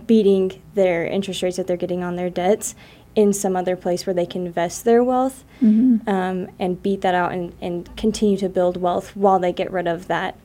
beating 0.06 0.62
their 0.74 1.06
interest 1.06 1.42
rates 1.42 1.58
that 1.58 1.68
they're 1.68 1.78
getting 1.78 2.04
on 2.04 2.18
their 2.18 2.30
debts 2.30 2.76
in 3.18 3.34
some 3.34 3.56
other 3.56 3.76
place 3.76 4.06
where 4.06 4.14
they 4.14 4.28
can 4.28 4.46
invest 4.46 4.86
their 4.86 5.04
wealth 5.04 5.44
mm-hmm. 5.60 6.08
um, 6.08 6.48
and 6.60 6.84
beat 6.84 7.02
that 7.02 7.16
out 7.16 7.34
and, 7.34 7.52
and 7.60 7.98
continue 7.98 8.38
to 8.38 8.48
build 8.48 8.78
wealth 8.78 9.16
while 9.16 9.40
they 9.40 9.52
get 9.52 9.72
rid 9.72 9.88
of 9.88 10.08
that 10.08 10.38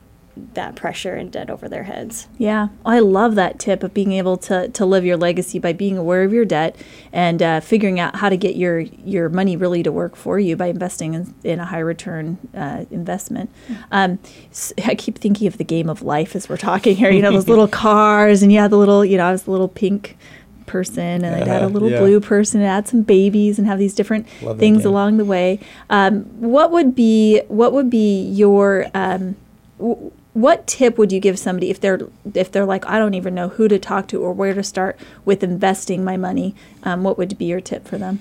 that 0.55 0.75
pressure 0.75 1.13
and 1.13 1.31
debt 1.31 1.51
over 1.51 1.69
their 1.69 1.83
heads. 1.83 2.27
Yeah, 2.39 2.69
I 2.83 2.97
love 2.97 3.35
that 3.35 3.59
tip 3.59 3.83
of 3.83 3.93
being 3.93 4.13
able 4.13 4.35
to, 4.37 4.67
to 4.69 4.83
live 4.83 5.05
your 5.05 5.15
legacy 5.15 5.59
by 5.59 5.73
being 5.73 5.95
aware 5.95 6.23
of 6.23 6.33
your 6.33 6.43
debt 6.43 6.75
and 7.11 7.39
uh, 7.39 7.59
figuring 7.59 7.99
out 7.99 8.15
how 8.15 8.29
to 8.29 8.37
get 8.37 8.55
your 8.55 8.79
your 8.79 9.29
money 9.29 9.55
really 9.55 9.83
to 9.83 9.91
work 9.91 10.15
for 10.15 10.39
you 10.39 10.55
by 10.55 10.65
investing 10.67 11.13
in, 11.13 11.35
in 11.43 11.59
a 11.59 11.65
high 11.65 11.77
return 11.77 12.39
uh, 12.55 12.85
investment. 12.89 13.51
Um, 13.91 14.17
so 14.49 14.73
I 14.85 14.95
keep 14.95 15.19
thinking 15.19 15.47
of 15.47 15.59
the 15.59 15.63
game 15.63 15.87
of 15.87 16.01
life 16.01 16.35
as 16.35 16.49
we're 16.49 16.57
talking 16.57 16.95
here. 16.95 17.11
You 17.11 17.21
know, 17.21 17.31
those 17.31 17.47
little 17.47 17.67
cars, 17.85 18.41
and 18.41 18.51
you 18.51 18.57
have 18.57 18.71
the 18.71 18.77
little, 18.79 19.05
you 19.05 19.17
know, 19.17 19.27
I 19.27 19.31
was 19.31 19.43
the 19.43 19.51
little 19.51 19.67
pink 19.67 20.17
person 20.65 21.23
and 21.23 21.35
I'd 21.35 21.47
add 21.47 21.63
a 21.63 21.67
little 21.67 21.89
yeah. 21.89 21.99
blue 21.99 22.19
person 22.19 22.61
and 22.61 22.69
add 22.69 22.87
some 22.87 23.01
babies 23.01 23.57
and 23.57 23.67
have 23.67 23.79
these 23.79 23.93
different 23.93 24.27
Love 24.41 24.59
things 24.59 24.85
along 24.85 25.17
the 25.17 25.25
way. 25.25 25.59
Um, 25.89 26.23
what 26.39 26.71
would 26.71 26.95
be 26.95 27.41
what 27.47 27.73
would 27.73 27.89
be 27.89 28.21
your 28.29 28.87
um, 28.93 29.35
w- 29.77 30.11
what 30.33 30.65
tip 30.65 30.97
would 30.97 31.11
you 31.11 31.19
give 31.19 31.37
somebody 31.37 31.69
if 31.69 31.79
they're 31.79 32.01
if 32.33 32.51
they're 32.51 32.65
like 32.65 32.85
I 32.87 32.97
don't 32.97 33.13
even 33.13 33.35
know 33.35 33.49
who 33.49 33.67
to 33.67 33.77
talk 33.77 34.07
to 34.09 34.21
or 34.21 34.33
where 34.33 34.53
to 34.53 34.63
start 34.63 34.99
with 35.25 35.43
investing 35.43 36.03
my 36.03 36.17
money? 36.17 36.55
Um, 36.83 37.03
what 37.03 37.17
would 37.17 37.37
be 37.37 37.45
your 37.45 37.61
tip 37.61 37.87
for 37.87 37.97
them? 37.97 38.19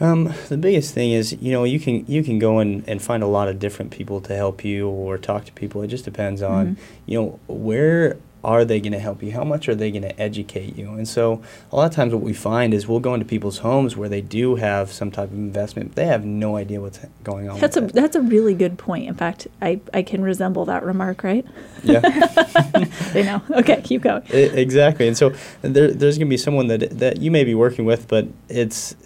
Um, 0.00 0.32
the 0.48 0.56
biggest 0.56 0.94
thing 0.94 1.12
is, 1.12 1.34
you 1.40 1.52
know, 1.52 1.64
you 1.64 1.78
can 1.78 2.06
you 2.06 2.22
can 2.22 2.38
go 2.38 2.58
and, 2.58 2.82
and 2.88 3.02
find 3.02 3.22
a 3.22 3.26
lot 3.26 3.48
of 3.48 3.58
different 3.58 3.90
people 3.90 4.20
to 4.22 4.34
help 4.34 4.64
you 4.64 4.88
or 4.88 5.18
talk 5.18 5.44
to 5.44 5.52
people. 5.52 5.82
It 5.82 5.88
just 5.88 6.06
depends 6.06 6.42
on, 6.42 6.66
mm-hmm. 6.68 6.82
you 7.06 7.20
know, 7.20 7.40
where 7.48 8.16
are 8.42 8.64
they 8.64 8.80
going 8.80 8.92
to 8.92 8.98
help 8.98 9.22
you? 9.22 9.32
How 9.32 9.44
much 9.44 9.68
are 9.68 9.74
they 9.74 9.90
going 9.90 10.02
to 10.02 10.20
educate 10.20 10.76
you? 10.76 10.90
And 10.90 11.06
so, 11.06 11.42
a 11.70 11.76
lot 11.76 11.86
of 11.86 11.94
times, 11.94 12.12
what 12.12 12.22
we 12.22 12.32
find 12.32 12.72
is 12.72 12.88
we'll 12.88 13.00
go 13.00 13.14
into 13.14 13.26
people's 13.26 13.58
homes 13.58 13.96
where 13.96 14.08
they 14.08 14.20
do 14.20 14.56
have 14.56 14.90
some 14.90 15.10
type 15.10 15.30
of 15.30 15.34
investment, 15.34 15.90
but 15.90 15.96
they 15.96 16.06
have 16.06 16.24
no 16.24 16.56
idea 16.56 16.80
what's 16.80 17.00
going 17.22 17.48
on. 17.48 17.60
That's 17.60 17.76
a 17.76 17.84
it. 17.84 17.92
that's 17.92 18.16
a 18.16 18.20
really 18.20 18.54
good 18.54 18.78
point. 18.78 19.08
In 19.08 19.14
fact, 19.14 19.46
I, 19.60 19.80
I 19.92 20.02
can 20.02 20.22
resemble 20.22 20.64
that 20.66 20.82
remark, 20.82 21.22
right? 21.22 21.44
Yeah, 21.82 22.00
they 23.12 23.22
know. 23.22 23.42
Okay, 23.50 23.80
keep 23.82 24.02
going. 24.02 24.22
It, 24.28 24.58
exactly, 24.58 25.06
and 25.06 25.16
so 25.16 25.34
there, 25.62 25.90
there's 25.90 26.16
going 26.18 26.28
to 26.28 26.30
be 26.30 26.36
someone 26.36 26.68
that 26.68 26.98
that 26.98 27.20
you 27.20 27.30
may 27.30 27.44
be 27.44 27.54
working 27.54 27.84
with, 27.84 28.08
but 28.08 28.26
it's 28.48 28.96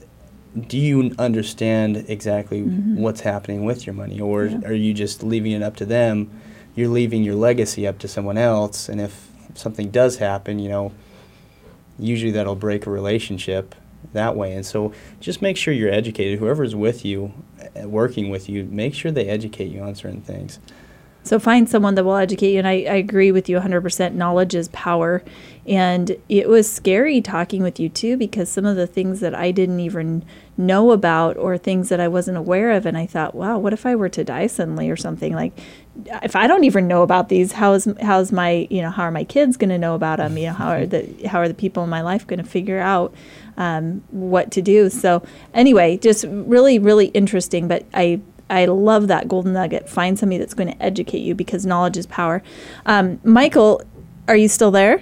do 0.68 0.79
you 0.79 1.12
understand 1.18 2.05
exactly 2.09 2.62
mm-hmm. 2.62 2.97
what's 2.97 3.20
happening 3.20 3.64
with 3.64 3.87
your 3.87 3.94
money, 3.94 4.20
or 4.20 4.47
yeah. 4.47 4.61
are 4.64 4.73
you 4.73 4.94
just 4.94 5.23
leaving 5.23 5.53
it 5.53 5.62
up 5.62 5.77
to 5.77 5.85
them? 5.85 6.31
You're 6.75 6.89
leaving 6.89 7.23
your 7.23 7.35
legacy 7.35 7.87
up 7.87 7.99
to 8.01 8.09
someone 8.09 8.39
else. 8.39 8.89
And 8.89 9.01
if 9.01 9.29
something 9.55 9.91
does 9.91 10.17
happen, 10.17 10.59
you 10.59 10.69
know, 10.69 10.93
usually 11.99 12.33
that'll 12.33 12.57
break 12.57 12.87
a 12.87 12.91
relationship 12.91 13.75
that 14.13 14.37
way. 14.37 14.53
And 14.55 14.67
so 14.67 14.93
just 15.21 15.41
make 15.41 15.57
sure 15.57 15.73
you're 15.73 15.93
educated. 15.93 16.39
Whoever's 16.39 16.75
with 16.75 17.05
you, 17.05 17.33
uh, 17.61 17.89
working 17.89 18.31
with 18.31 18.49
you, 18.49 18.65
make 18.65 18.95
sure 18.95 19.11
they 19.11 19.29
educate 19.29 19.71
you 19.71 19.81
on 19.81 19.95
certain 19.95 20.21
things. 20.21 20.59
So 21.23 21.39
find 21.39 21.69
someone 21.69 21.95
that 21.95 22.05
will 22.05 22.17
educate 22.17 22.53
you. 22.53 22.59
And 22.59 22.69
I, 22.69 22.73
I 22.73 22.97
agree 22.97 23.33
with 23.33 23.49
you 23.49 23.59
100%. 23.59 24.13
Knowledge 24.13 24.55
is 24.55 24.69
power. 24.69 25.23
And 25.67 26.19
it 26.29 26.49
was 26.49 26.71
scary 26.71 27.23
talking 27.23 27.63
with 27.63 27.81
you 27.81 27.89
too, 27.89 28.19
because 28.19 28.51
some 28.51 28.67
of 28.67 28.77
the 28.77 28.87
things 28.87 29.21
that 29.21 29.35
I 29.35 29.51
didn't 29.51 29.81
even 29.81 30.25
know 30.57 30.93
about 30.93 31.37
or 31.37 31.59
things 31.59 31.88
that 31.88 32.01
I 32.01 32.09
wasn't 32.09 32.37
aware 32.37 32.71
of. 32.73 32.87
And 32.87 32.97
I 32.97 33.07
thought, 33.07 33.35
wow, 33.35 33.59
what 33.59 33.73
if 33.73 33.85
I 33.87 33.95
were 33.95 34.09
to 34.11 34.25
die 34.25 34.47
suddenly 34.47 34.90
or 34.90 34.97
something? 34.97 35.35
Like, 35.35 35.59
if 36.23 36.37
I 36.37 36.47
don't 36.47 36.64
even 36.64 36.88
know 36.88 37.03
about 37.03 37.29
these, 37.29 37.53
how 37.53 37.73
is 37.73 37.88
how's 38.01 38.33
my 38.33 38.67
you 38.71 38.83
know 38.83 38.90
how 38.90 39.05
are 39.05 39.11
my 39.11 39.25
kids 39.25 39.57
going 39.57 39.71
to 39.71 39.79
know 39.79 39.95
about 39.95 40.19
them? 40.19 40.37
You 40.37 40.49
know 40.49 40.53
how 40.53 40.71
are 40.71 40.87
the 40.87 41.29
how 41.29 41.38
are 41.38 41.49
the 41.49 41.55
people 41.55 41.85
in 41.85 41.90
my 41.90 42.03
life 42.03 42.27
going 42.27 42.43
to 42.43 42.49
figure 42.49 42.81
out 42.81 43.14
um, 43.57 44.03
what 44.11 44.51
to 44.53 44.62
do? 44.62 44.90
So 44.90 45.23
anyway, 45.53 45.97
just 45.97 46.25
really 46.29 46.79
really 46.79 47.07
interesting. 47.09 47.69
But 47.69 47.87
I 47.95 48.21
I 48.51 48.67
love 48.67 49.09
that 49.09 49.29
golden 49.29 49.53
nugget. 49.53 49.88
Find 49.88 50.19
somebody 50.19 50.38
that's 50.38 50.55
going 50.55 50.73
to 50.73 50.83
educate 50.83 51.21
you 51.21 51.35
because 51.35 51.64
knowledge 51.64 51.97
is 51.97 52.07
power. 52.07 52.43
Um, 52.87 53.21
Michael, 53.25 53.83
are 54.29 54.37
you 54.37 54.49
still 54.49 54.71
there? 54.71 55.01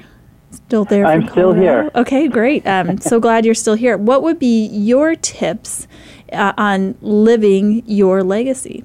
Still 0.53 0.85
there? 0.85 1.07
I'm 1.07 1.29
still 1.29 1.53
here. 1.53 1.91
Okay, 1.95 2.29
great. 2.29 2.67
Um, 2.67 2.99
so 3.01 3.21
glad 3.21 3.45
you're 3.45 3.55
still 3.55 3.75
here. 3.75 3.97
What 3.97 4.23
would 4.23 4.39
be 4.39 4.67
your 4.67 5.17
tips 5.17 5.87
uh, 6.33 6.53
on 6.57 6.97
living 7.01 7.83
your 7.87 8.23
legacy? 8.23 8.85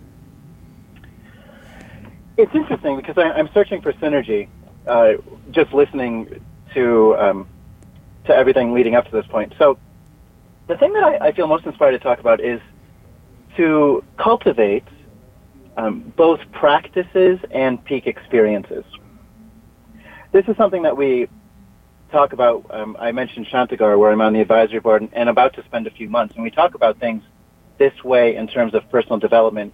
it's 2.37 2.53
interesting 2.53 2.95
because 2.95 3.17
I, 3.17 3.37
am 3.37 3.49
searching 3.53 3.81
for 3.81 3.91
synergy, 3.93 4.47
uh, 4.85 5.13
just 5.51 5.73
listening 5.73 6.41
to 6.73 7.15
um, 7.17 7.47
to 8.25 8.35
everything 8.35 8.73
leading 8.73 8.95
up 8.95 9.05
to 9.05 9.11
this 9.11 9.25
point. 9.25 9.53
So, 9.57 9.77
the 10.67 10.77
thing 10.77 10.93
that 10.93 11.03
I, 11.03 11.27
I 11.27 11.31
feel 11.31 11.47
most 11.47 11.65
inspired 11.65 11.91
to 11.91 11.99
talk 11.99 12.19
about 12.19 12.39
is 12.39 12.61
to 13.57 14.03
cultivate 14.17 14.83
um, 15.77 16.13
both 16.15 16.39
practices 16.51 17.39
and 17.51 17.83
peak 17.83 18.05
experiences. 18.05 18.83
This 20.31 20.45
is 20.47 20.55
something 20.57 20.83
that 20.83 20.95
we 20.95 21.27
talk 22.11 22.33
about. 22.33 22.65
Um, 22.69 22.97
I 22.99 23.11
mentioned 23.11 23.47
Shantigar, 23.47 23.97
where 23.97 24.11
I'm 24.11 24.21
on 24.21 24.33
the 24.33 24.41
advisory 24.41 24.79
board 24.79 25.01
and, 25.01 25.13
and 25.13 25.29
about 25.29 25.53
to 25.55 25.63
spend 25.65 25.87
a 25.87 25.91
few 25.91 26.09
months, 26.09 26.35
and 26.35 26.43
we 26.43 26.51
talk 26.51 26.75
about 26.75 26.99
things 26.99 27.23
this 27.77 27.93
way 28.03 28.35
in 28.35 28.47
terms 28.47 28.73
of 28.73 28.89
personal 28.89 29.19
development 29.19 29.73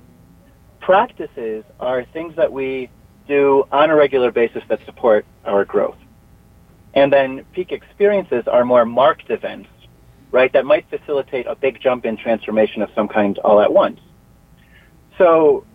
practices 0.83 1.63
are 1.79 2.03
things 2.11 2.35
that 2.35 2.51
we 2.51 2.89
do 3.27 3.65
on 3.71 3.89
a 3.89 3.95
regular 3.95 4.31
basis 4.31 4.61
that 4.67 4.79
support 4.85 5.25
our 5.45 5.63
growth. 5.63 5.95
And 6.93 7.11
then 7.11 7.45
peak 7.53 7.71
experiences 7.71 8.43
are 8.47 8.65
more 8.65 8.85
marked 8.85 9.29
events, 9.29 9.69
right, 10.31 10.51
that 10.51 10.65
might 10.65 10.85
facilitate 10.89 11.47
a 11.47 11.55
big 11.55 11.79
jump 11.81 12.05
in 12.05 12.17
transformation 12.17 12.81
of 12.81 12.89
some 12.93 13.07
kind 13.07 13.39
all 13.39 13.61
at 13.61 13.71
once. 13.71 13.99
So 15.17 15.65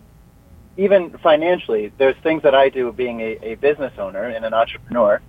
even 0.77 1.17
financially, 1.23 1.91
there's 1.97 2.15
things 2.21 2.43
that 2.43 2.53
I 2.53 2.69
do 2.69 2.91
being 2.91 3.19
a, 3.19 3.39
a 3.41 3.55
business 3.55 3.93
owner 3.97 4.25
and 4.25 4.45
an 4.45 4.53
entrepreneur 4.53 5.21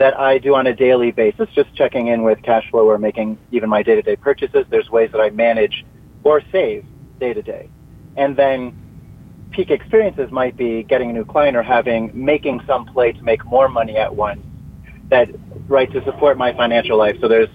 that 0.00 0.18
I 0.18 0.38
do 0.38 0.54
on 0.54 0.66
a 0.66 0.74
daily 0.74 1.10
basis, 1.10 1.46
just 1.54 1.74
checking 1.74 2.06
in 2.06 2.22
with 2.22 2.40
cash 2.42 2.68
flow 2.70 2.88
or 2.88 2.96
making 2.96 3.36
even 3.52 3.68
my 3.68 3.82
day-to-day 3.82 4.16
purchases. 4.16 4.64
There's 4.70 4.88
ways 4.88 5.12
that 5.12 5.20
I 5.20 5.28
manage 5.28 5.84
or 6.24 6.40
save 6.50 6.86
day 7.20 7.34
to 7.34 7.42
day. 7.42 7.68
And 8.16 8.34
then 8.34 8.74
peak 9.50 9.70
experiences 9.70 10.30
might 10.30 10.56
be 10.56 10.84
getting 10.84 11.10
a 11.10 11.12
new 11.12 11.26
client 11.26 11.54
or 11.54 11.62
having 11.62 12.10
making 12.14 12.62
some 12.66 12.86
play 12.86 13.12
to 13.12 13.22
make 13.22 13.44
more 13.44 13.68
money 13.68 13.98
at 13.98 14.16
once 14.16 14.40
that 15.10 15.28
right 15.68 15.92
to 15.92 16.02
support 16.04 16.38
my 16.38 16.52
financial 16.54 16.96
life 16.96 17.16
so 17.20 17.26
there's 17.26 17.48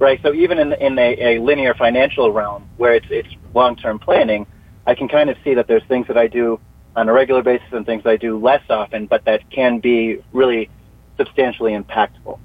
right 0.00 0.20
so 0.22 0.34
even 0.34 0.58
in 0.58 0.72
in 0.72 0.98
a, 0.98 1.36
a 1.36 1.40
linear 1.40 1.72
financial 1.72 2.32
realm 2.32 2.68
where 2.78 2.94
it's 2.94 3.06
it's 3.10 3.28
long 3.54 3.76
term 3.76 3.96
planning 3.96 4.44
i 4.88 4.94
can 4.94 5.06
kind 5.06 5.30
of 5.30 5.36
see 5.44 5.54
that 5.54 5.68
there's 5.68 5.84
things 5.84 6.04
that 6.08 6.18
i 6.18 6.26
do 6.26 6.58
on 6.96 7.08
a 7.08 7.12
regular 7.12 7.44
basis 7.44 7.68
and 7.70 7.86
things 7.86 8.02
i 8.06 8.16
do 8.16 8.36
less 8.36 8.62
often 8.68 9.06
but 9.06 9.24
that 9.24 9.48
can 9.50 9.78
be 9.78 10.20
really 10.32 10.68
substantially 11.20 11.72
impactful 11.72 12.38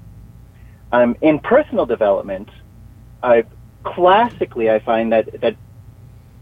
um, 0.92 1.16
in 1.22 1.38
personal 1.38 1.86
development 1.86 2.48
I 3.22 3.44
classically 3.84 4.68
i 4.68 4.78
find 4.80 5.12
that 5.12 5.40
that 5.40 5.56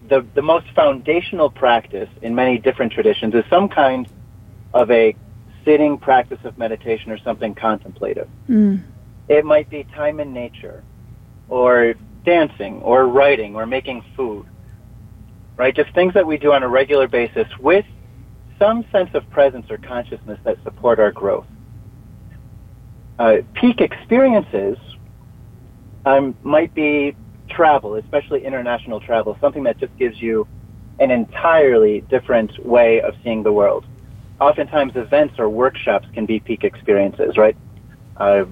the, 0.08 0.26
the 0.34 0.42
most 0.42 0.66
foundational 0.74 1.50
practice 1.50 2.08
in 2.22 2.34
many 2.34 2.58
different 2.58 2.92
traditions 2.92 3.34
is 3.34 3.44
some 3.48 3.68
kind 3.68 4.08
of 4.72 4.90
a 4.90 5.16
sitting 5.64 5.98
practice 5.98 6.38
of 6.44 6.58
meditation 6.58 7.10
or 7.10 7.18
something 7.18 7.54
contemplative. 7.54 8.28
Mm. 8.48 8.82
It 9.28 9.44
might 9.44 9.70
be 9.70 9.84
time 9.94 10.20
in 10.20 10.34
nature, 10.34 10.84
or 11.48 11.94
dancing, 12.24 12.82
or 12.82 13.06
writing, 13.06 13.56
or 13.56 13.66
making 13.66 14.04
food. 14.16 14.46
Right? 15.56 15.74
Just 15.74 15.94
things 15.94 16.12
that 16.14 16.26
we 16.26 16.36
do 16.36 16.52
on 16.52 16.62
a 16.62 16.68
regular 16.68 17.08
basis 17.08 17.46
with 17.60 17.86
some 18.58 18.84
sense 18.92 19.10
of 19.14 19.28
presence 19.30 19.70
or 19.70 19.78
consciousness 19.78 20.38
that 20.44 20.58
support 20.64 20.98
our 20.98 21.12
growth. 21.12 21.46
Uh, 23.18 23.36
peak 23.54 23.80
experiences 23.80 24.76
um, 26.04 26.34
might 26.42 26.74
be 26.74 27.14
travel, 27.48 27.94
especially 27.94 28.44
international 28.44 29.00
travel, 29.00 29.36
something 29.40 29.62
that 29.62 29.78
just 29.78 29.96
gives 29.98 30.20
you 30.20 30.46
an 30.98 31.10
entirely 31.10 32.00
different 32.02 32.64
way 32.64 33.00
of 33.00 33.14
seeing 33.22 33.42
the 33.42 33.52
world. 33.52 33.84
Oftentimes, 34.40 34.92
events 34.96 35.34
or 35.38 35.48
workshops 35.48 36.06
can 36.12 36.26
be 36.26 36.40
peak 36.40 36.64
experiences, 36.64 37.36
right? 37.36 37.56
Uh, 38.16 38.44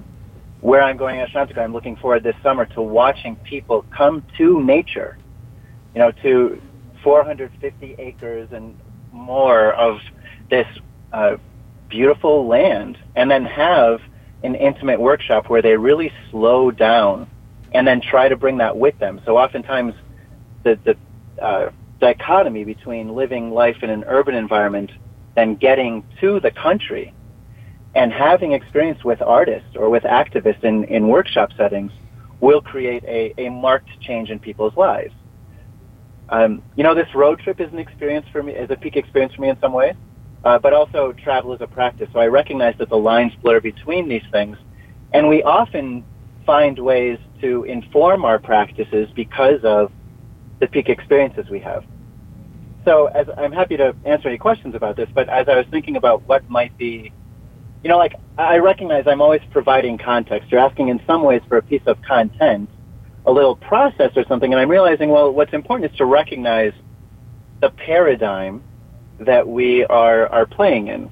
where 0.61 0.81
I'm 0.81 0.95
going 0.95 1.19
at 1.19 1.29
Shantigar, 1.29 1.59
I'm 1.59 1.73
looking 1.73 1.97
forward 1.97 2.23
this 2.23 2.35
summer 2.41 2.65
to 2.67 2.81
watching 2.81 3.35
people 3.37 3.85
come 3.95 4.25
to 4.37 4.63
nature, 4.63 5.17
you 5.93 5.99
know, 5.99 6.11
to 6.23 6.61
450 7.03 7.95
acres 7.97 8.49
and 8.53 8.77
more 9.11 9.73
of 9.73 9.99
this 10.49 10.67
uh, 11.11 11.35
beautiful 11.89 12.47
land, 12.47 12.97
and 13.15 13.29
then 13.29 13.43
have 13.43 13.99
an 14.43 14.55
intimate 14.55 14.99
workshop 14.99 15.49
where 15.49 15.61
they 15.61 15.75
really 15.75 16.11
slow 16.29 16.71
down 16.71 17.27
and 17.73 17.87
then 17.87 18.01
try 18.01 18.27
to 18.27 18.35
bring 18.35 18.57
that 18.57 18.77
with 18.77 18.97
them. 18.99 19.21
So 19.25 19.37
oftentimes, 19.37 19.93
the 20.63 20.77
the 20.83 20.97
uh, 21.43 21.71
dichotomy 21.99 22.63
between 22.63 23.15
living 23.15 23.51
life 23.51 23.77
in 23.81 23.89
an 23.89 24.03
urban 24.07 24.35
environment 24.35 24.91
and 25.35 25.59
getting 25.59 26.03
to 26.21 26.39
the 26.39 26.51
country 26.51 27.13
and 27.95 28.11
having 28.11 28.53
experience 28.53 29.03
with 29.03 29.21
artists 29.21 29.69
or 29.75 29.89
with 29.89 30.03
activists 30.03 30.63
in, 30.63 30.83
in 30.85 31.07
workshop 31.07 31.49
settings 31.55 31.91
will 32.39 32.61
create 32.61 33.03
a, 33.05 33.33
a 33.37 33.49
marked 33.49 33.89
change 34.01 34.29
in 34.29 34.39
people's 34.39 34.75
lives. 34.75 35.13
Um, 36.29 36.61
you 36.75 36.83
know, 36.83 36.95
this 36.95 37.07
road 37.13 37.39
trip 37.39 37.61
is 37.61 37.71
an 37.71 37.79
experience 37.79 38.25
for 38.31 38.41
me, 38.41 38.53
is 38.53 38.69
a 38.71 38.75
peak 38.75 38.95
experience 38.95 39.33
for 39.35 39.41
me 39.41 39.49
in 39.49 39.59
some 39.59 39.73
ways, 39.73 39.95
uh, 40.43 40.59
but 40.59 40.73
also 40.73 41.13
travel 41.13 41.53
as 41.53 41.61
a 41.61 41.67
practice. 41.67 42.09
So 42.13 42.19
I 42.19 42.27
recognize 42.27 42.75
that 42.77 42.89
the 42.89 42.97
lines 42.97 43.33
blur 43.41 43.61
between 43.61 44.09
these 44.09 44.23
things, 44.31 44.57
and 45.13 45.27
we 45.29 45.43
often 45.43 46.03
find 46.45 46.77
ways 46.77 47.17
to 47.41 47.63
inform 47.63 48.25
our 48.25 48.39
practices 48.39 49.09
because 49.15 49.63
of 49.63 49.91
the 50.59 50.67
peak 50.67 50.89
experiences 50.89 51.49
we 51.49 51.59
have. 51.59 51.83
So 52.85 53.07
as 53.07 53.27
I'm 53.37 53.51
happy 53.51 53.77
to 53.77 53.95
answer 54.05 54.27
any 54.27 54.37
questions 54.37 54.75
about 54.75 54.97
this, 54.97 55.09
but 55.13 55.29
as 55.29 55.47
I 55.47 55.55
was 55.55 55.65
thinking 55.71 55.95
about 55.95 56.23
what 56.27 56.49
might 56.49 56.77
be, 56.77 57.13
you 57.81 57.89
know, 57.89 57.97
like 57.97 58.15
I 58.37 58.57
recognize 58.57 59.05
I'm 59.07 59.21
always 59.21 59.41
providing 59.51 59.97
context. 59.97 60.51
You're 60.51 60.59
asking 60.59 60.89
in 60.89 61.01
some 61.07 61.23
ways 61.23 61.41
for 61.47 61.57
a 61.57 61.61
piece 61.61 61.81
of 61.85 62.01
content, 62.01 62.69
a 63.25 63.31
little 63.31 63.55
process 63.55 64.11
or 64.17 64.25
something, 64.27 64.51
and 64.51 64.59
I'm 64.59 64.69
realizing, 64.69 65.09
well, 65.09 65.31
what's 65.31 65.53
important 65.53 65.91
is 65.91 65.97
to 65.97 66.05
recognize 66.05 66.73
the 67.61 67.69
paradigm 67.69 68.61
that 69.23 69.47
we 69.47 69.85
are, 69.85 70.27
are 70.27 70.45
playing 70.45 70.87
in. 70.87 71.09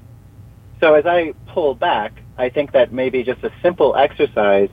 So 0.80 0.94
as 0.94 1.06
I 1.06 1.34
pull 1.48 1.74
back, 1.74 2.12
I 2.36 2.48
think 2.48 2.72
that 2.72 2.92
maybe 2.92 3.22
just 3.22 3.42
a 3.44 3.52
simple 3.62 3.94
exercise 3.96 4.70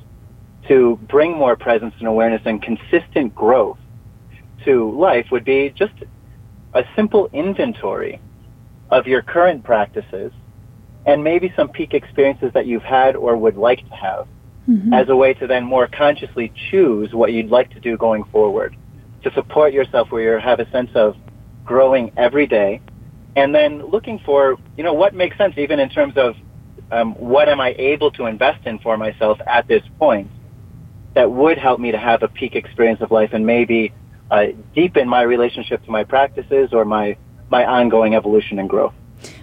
to 0.68 1.00
bring 1.08 1.34
more 1.34 1.56
presence 1.56 1.94
and 2.00 2.08
awareness 2.08 2.42
and 2.46 2.62
consistent 2.62 3.34
growth 3.36 3.78
to 4.66 4.92
life 4.98 5.28
would 5.32 5.46
be 5.46 5.70
just 5.70 5.94
a 6.74 6.84
simple 6.96 7.30
inventory 7.34 8.22
of 8.90 9.08
your 9.08 9.22
current 9.22 9.64
practices 9.64 10.32
and 11.06 11.24
maybe 11.24 11.54
some 11.56 11.70
peak 11.70 11.94
experiences 11.94 12.52
that 12.54 12.66
you've 12.66 12.84
had 12.84 13.16
or 13.16 13.38
would 13.38 13.56
like 13.56 13.88
to 13.88 13.96
have 13.96 14.28
mm-hmm. 14.68 14.94
as 14.94 15.10
a 15.10 15.16
way 15.16 15.34
to 15.34 15.48
then 15.48 15.64
more 15.64 15.88
consciously 15.88 16.52
choose 16.70 17.14
what 17.14 17.32
you'd 17.32 17.50
like 17.50 17.72
to 17.72 17.80
do 17.80 17.98
going 17.98 18.24
forward 18.26 18.76
to 19.24 19.34
support 19.34 19.74
yourself 19.74 20.12
where 20.12 20.36
you 20.36 20.40
have 20.40 20.60
a 20.60 20.70
sense 20.72 20.90
of 20.96 21.16
growing 21.66 22.12
every 22.18 22.48
day 22.48 22.82
and 23.36 23.54
then 23.54 23.86
looking 23.90 24.20
for, 24.26 24.58
you 24.78 24.84
know, 24.84 24.94
what 24.94 25.14
makes 25.14 25.38
sense 25.38 25.54
even 25.58 25.80
in 25.80 25.90
terms 25.90 26.14
of 26.18 26.36
um, 26.92 27.14
what 27.14 27.50
am 27.50 27.62
I 27.62 27.76
able 27.78 28.12
to 28.12 28.26
invest 28.26 28.66
in 28.66 28.80
for 28.80 28.98
myself 28.98 29.38
at 29.48 29.68
this 29.68 29.84
point 29.98 30.30
that 31.14 31.32
would 31.32 31.58
help 31.58 31.80
me 31.80 31.92
to 31.92 31.98
have 31.98 32.24
a 32.24 32.28
peak 32.28 32.56
experience 32.56 33.02
of 33.02 33.12
life 33.12 33.32
and 33.34 33.46
maybe 33.46 33.94
uh, 34.32 34.48
deepen 34.76 35.08
my 35.08 35.22
relationship 35.22 35.84
to 35.86 35.92
my 35.92 36.04
practices 36.04 36.70
or 36.72 36.86
my, 36.86 37.18
my 37.50 37.66
ongoing 37.66 38.16
evolution 38.16 38.60
and 38.60 38.70
growth. 38.70 38.94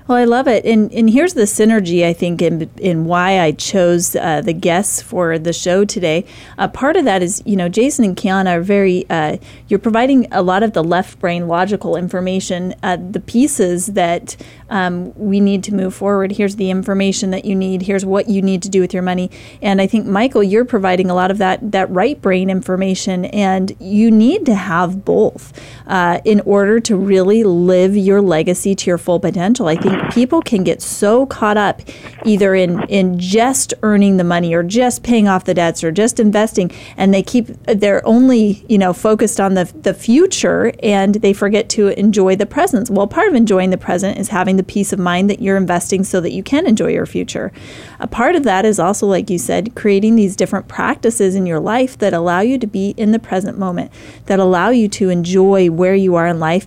Well, 0.08 0.18
I 0.18 0.24
love 0.24 0.46
it, 0.46 0.64
and 0.64 0.92
and 0.92 1.10
here's 1.10 1.34
the 1.34 1.42
synergy 1.42 2.04
I 2.04 2.12
think 2.12 2.40
in 2.40 2.70
in 2.76 3.06
why 3.06 3.40
I 3.40 3.50
chose 3.50 4.14
uh, 4.14 4.40
the 4.40 4.52
guests 4.52 5.02
for 5.02 5.36
the 5.36 5.52
show 5.52 5.84
today. 5.84 6.24
Uh, 6.58 6.68
part 6.68 6.96
of 6.96 7.04
that 7.06 7.24
is 7.24 7.42
you 7.44 7.56
know 7.56 7.68
Jason 7.68 8.04
and 8.04 8.16
Kiana 8.16 8.58
are 8.58 8.60
very 8.60 9.04
uh, 9.10 9.38
you're 9.66 9.80
providing 9.80 10.28
a 10.30 10.42
lot 10.42 10.62
of 10.62 10.74
the 10.74 10.84
left 10.84 11.18
brain 11.18 11.48
logical 11.48 11.96
information, 11.96 12.72
uh, 12.84 12.98
the 12.98 13.18
pieces 13.18 13.86
that 13.86 14.36
um, 14.70 15.14
we 15.16 15.40
need 15.40 15.64
to 15.64 15.74
move 15.74 15.94
forward. 15.94 16.32
Here's 16.32 16.56
the 16.56 16.70
information 16.70 17.30
that 17.30 17.44
you 17.44 17.54
need. 17.54 17.82
Here's 17.82 18.04
what 18.04 18.28
you 18.28 18.42
need 18.42 18.62
to 18.62 18.68
do 18.68 18.80
with 18.80 18.92
your 18.92 19.02
money. 19.02 19.30
And 19.62 19.80
I 19.80 19.86
think 19.86 20.06
Michael, 20.06 20.42
you're 20.42 20.64
providing 20.64 21.10
a 21.10 21.14
lot 21.14 21.30
of 21.30 21.38
that 21.38 21.72
that 21.72 21.90
right 21.90 22.20
brain 22.20 22.50
information, 22.50 23.26
and 23.26 23.74
you 23.80 24.10
need 24.10 24.46
to 24.46 24.54
have 24.54 25.04
both 25.04 25.52
uh, 25.86 26.20
in 26.24 26.40
order 26.40 26.80
to 26.80 26.96
really 26.96 27.44
live 27.44 27.96
your 27.96 28.20
legacy 28.20 28.74
to 28.74 28.90
your 28.90 28.98
full 28.98 29.20
potential. 29.20 29.68
I 29.68 29.76
think 29.76 30.12
people 30.12 30.42
can 30.42 30.64
get 30.64 30.82
so 30.82 31.26
caught 31.26 31.56
up 31.56 31.82
either 32.24 32.54
in, 32.54 32.82
in 32.84 33.18
just 33.18 33.74
earning 33.82 34.16
the 34.16 34.24
money 34.24 34.54
or 34.54 34.62
just 34.62 35.02
paying 35.02 35.28
off 35.28 35.44
the 35.44 35.54
debts 35.54 35.84
or 35.84 35.92
just 35.92 36.18
investing 36.18 36.70
and 36.96 37.14
they 37.14 37.22
keep 37.22 37.46
they're 37.64 38.06
only 38.06 38.64
you 38.68 38.78
know 38.78 38.92
focused 38.92 39.40
on 39.40 39.54
the, 39.54 39.64
the 39.82 39.94
future 39.94 40.72
and 40.82 41.16
they 41.16 41.32
forget 41.32 41.68
to 41.68 41.88
enjoy 41.98 42.34
the 42.34 42.46
present 42.46 42.90
well 42.90 43.06
part 43.06 43.28
of 43.28 43.34
enjoying 43.34 43.70
the 43.70 43.78
present 43.78 44.18
is 44.18 44.28
having 44.28 44.55
the 44.56 44.62
peace 44.62 44.92
of 44.92 44.98
mind 44.98 45.30
that 45.30 45.40
you're 45.40 45.56
investing 45.56 46.04
so 46.04 46.20
that 46.20 46.32
you 46.32 46.42
can 46.42 46.66
enjoy 46.66 46.88
your 46.88 47.06
future. 47.06 47.52
A 48.00 48.06
part 48.06 48.34
of 48.34 48.44
that 48.44 48.64
is 48.64 48.78
also 48.78 49.06
like 49.06 49.30
you 49.30 49.38
said 49.38 49.74
creating 49.74 50.16
these 50.16 50.36
different 50.36 50.68
practices 50.68 51.34
in 51.34 51.46
your 51.46 51.60
life 51.60 51.98
that 51.98 52.12
allow 52.12 52.40
you 52.40 52.58
to 52.58 52.66
be 52.66 52.90
in 52.96 53.12
the 53.12 53.18
present 53.18 53.58
moment 53.58 53.90
that 54.26 54.38
allow 54.38 54.70
you 54.70 54.88
to 54.88 55.10
enjoy 55.10 55.70
where 55.70 55.94
you 55.94 56.14
are 56.14 56.26
in 56.26 56.40
life. 56.40 56.66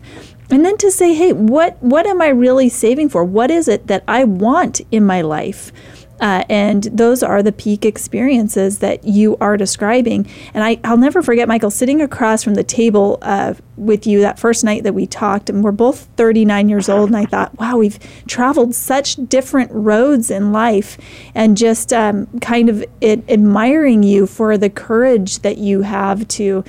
And 0.51 0.65
then 0.65 0.77
to 0.77 0.89
say 0.89 1.13
hey 1.13 1.31
what 1.33 1.81
what 1.81 2.07
am 2.07 2.21
i 2.21 2.27
really 2.27 2.69
saving 2.69 3.09
for? 3.09 3.23
What 3.23 3.51
is 3.51 3.67
it 3.67 3.87
that 3.87 4.03
i 4.07 4.23
want 4.23 4.81
in 4.91 5.05
my 5.05 5.21
life 5.21 5.71
uh, 6.19 6.43
and 6.49 6.83
those 6.83 7.23
are 7.23 7.41
the 7.41 7.51
peak 7.51 7.85
experiences 7.85 8.79
that 8.79 9.03
you 9.05 9.37
are 9.39 9.57
describing. 9.57 10.27
And 10.53 10.63
I, 10.63 10.79
will 10.89 10.97
never 10.97 11.21
forget, 11.21 11.47
Michael, 11.47 11.71
sitting 11.71 12.01
across 12.01 12.43
from 12.43 12.55
the 12.55 12.63
table 12.63 13.17
uh, 13.21 13.53
with 13.77 14.05
you 14.05 14.21
that 14.21 14.39
first 14.39 14.63
night 14.63 14.83
that 14.83 14.93
we 14.93 15.07
talked, 15.07 15.49
and 15.49 15.63
we're 15.63 15.71
both 15.71 16.09
39 16.17 16.69
years 16.69 16.89
old. 16.89 17.09
And 17.09 17.17
I 17.17 17.25
thought, 17.25 17.57
wow, 17.57 17.77
we've 17.77 17.99
traveled 18.27 18.75
such 18.75 19.15
different 19.27 19.71
roads 19.71 20.29
in 20.29 20.51
life, 20.51 20.97
and 21.33 21.55
just 21.57 21.93
um, 21.93 22.27
kind 22.39 22.69
of 22.69 22.83
it, 23.01 23.23
admiring 23.29 24.03
you 24.03 24.27
for 24.27 24.57
the 24.57 24.69
courage 24.69 25.39
that 25.39 25.57
you 25.57 25.81
have 25.81 26.27
to 26.29 26.63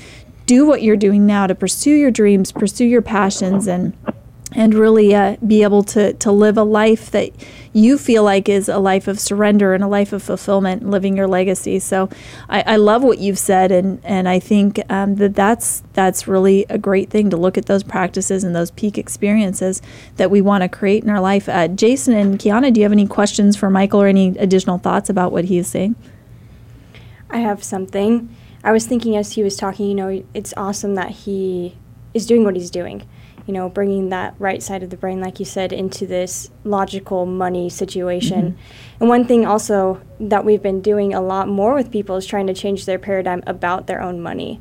do 0.47 0.67
what 0.67 0.83
you're 0.83 0.97
doing 0.97 1.27
now 1.27 1.47
to 1.47 1.55
pursue 1.55 1.95
your 1.95 2.11
dreams, 2.11 2.51
pursue 2.51 2.85
your 2.85 3.03
passions, 3.03 3.67
and 3.69 3.97
and 4.53 4.75
really 4.75 5.15
uh, 5.15 5.37
be 5.47 5.63
able 5.63 5.83
to 5.85 6.13
to 6.15 6.33
live 6.33 6.59
a 6.59 6.63
life 6.63 7.11
that 7.11 7.31
you 7.73 7.97
feel 7.97 8.25
like 8.25 8.49
is 8.49 8.69
a 8.69 8.79
life 8.79 9.07
of 9.07 9.21
surrender 9.21 9.75
and 9.75 9.85
a 9.85 9.87
life 9.87 10.13
of 10.13 10.23
fulfillment, 10.23 10.89
living 10.89 11.17
your 11.17 11.29
legacy. 11.29 11.79
So, 11.79 12.09
I, 12.49 12.65
I 12.67 12.77
love 12.77 13.05
what 13.05 13.19
you've 13.19 13.39
said, 13.39 13.71
and 13.71 14.01
and 14.05 14.29
I 14.29 14.41
think 14.41 14.81
um, 14.91 15.17
that 15.17 15.35
that's 15.35 15.83
that's 15.93 16.27
really 16.27 16.67
a 16.69 16.79
great 16.79 17.11
thing 17.11 17.31
to 17.31 17.37
look 17.37 17.57
at 17.57 17.67
those 17.67 17.83
practices 17.83 18.43
and 18.43 18.55
those 18.55 18.71
peak 18.71 18.99
experiences 18.99 19.81
that 20.17 20.31
we 20.31 20.41
want 20.41 20.63
to 20.63 20.69
create 20.69 21.05
in 21.05 21.11
our 21.11 21.21
life. 21.21 21.49
Uh, 21.49 21.69
Jason 21.69 22.15
and 22.15 22.39
Kiana, 22.39 22.73
do 22.73 22.81
you 22.81 22.85
have 22.85 22.93
any 22.93 23.07
questions 23.07 23.57
for 23.57 23.71
Michael 23.71 24.03
or 24.03 24.07
any 24.07 24.37
additional 24.39 24.79
thoughts 24.79 25.09
about 25.09 25.33
what 25.33 25.45
he 25.45 25.59
is 25.59 25.69
saying? 25.69 25.95
I 27.31 27.39
have 27.39 27.63
something. 27.63 28.35
I 28.63 28.73
was 28.73 28.87
thinking 28.87 29.17
as 29.17 29.33
he 29.33 29.43
was 29.43 29.57
talking, 29.57 29.87
you 29.87 29.95
know, 29.95 30.25
it's 30.35 30.53
awesome 30.57 30.95
that 30.97 31.11
he 31.11 31.77
is 32.13 32.27
doing 32.27 32.45
what 32.45 32.57
he's 32.57 32.71
doing. 32.71 33.07
You 33.47 33.55
know, 33.55 33.69
bringing 33.69 34.11
that 34.11 34.35
right 34.39 34.63
side 34.63 34.83
of 34.83 34.91
the 34.91 34.97
brain, 34.97 35.21
like 35.21 35.39
you 35.39 35.45
said, 35.45 35.73
into 35.73 36.07
this 36.07 36.51
logical 36.65 37.27
money 37.27 37.69
situation. 37.69 38.53
Mm-hmm. 38.53 38.97
And 39.01 39.09
one 39.09 39.25
thing 39.25 39.47
also 39.47 40.01
that 40.21 40.45
we've 40.45 40.63
been 40.63 40.81
doing 40.81 41.15
a 41.15 41.21
lot 41.21 41.49
more 41.49 41.75
with 41.75 41.91
people 41.91 42.17
is 42.17 42.27
trying 42.27 42.47
to 42.47 42.55
change 42.55 42.87
their 42.87 42.99
paradigm 42.99 43.43
about 43.47 43.87
their 43.87 44.01
own 44.01 44.21
money. 44.21 44.61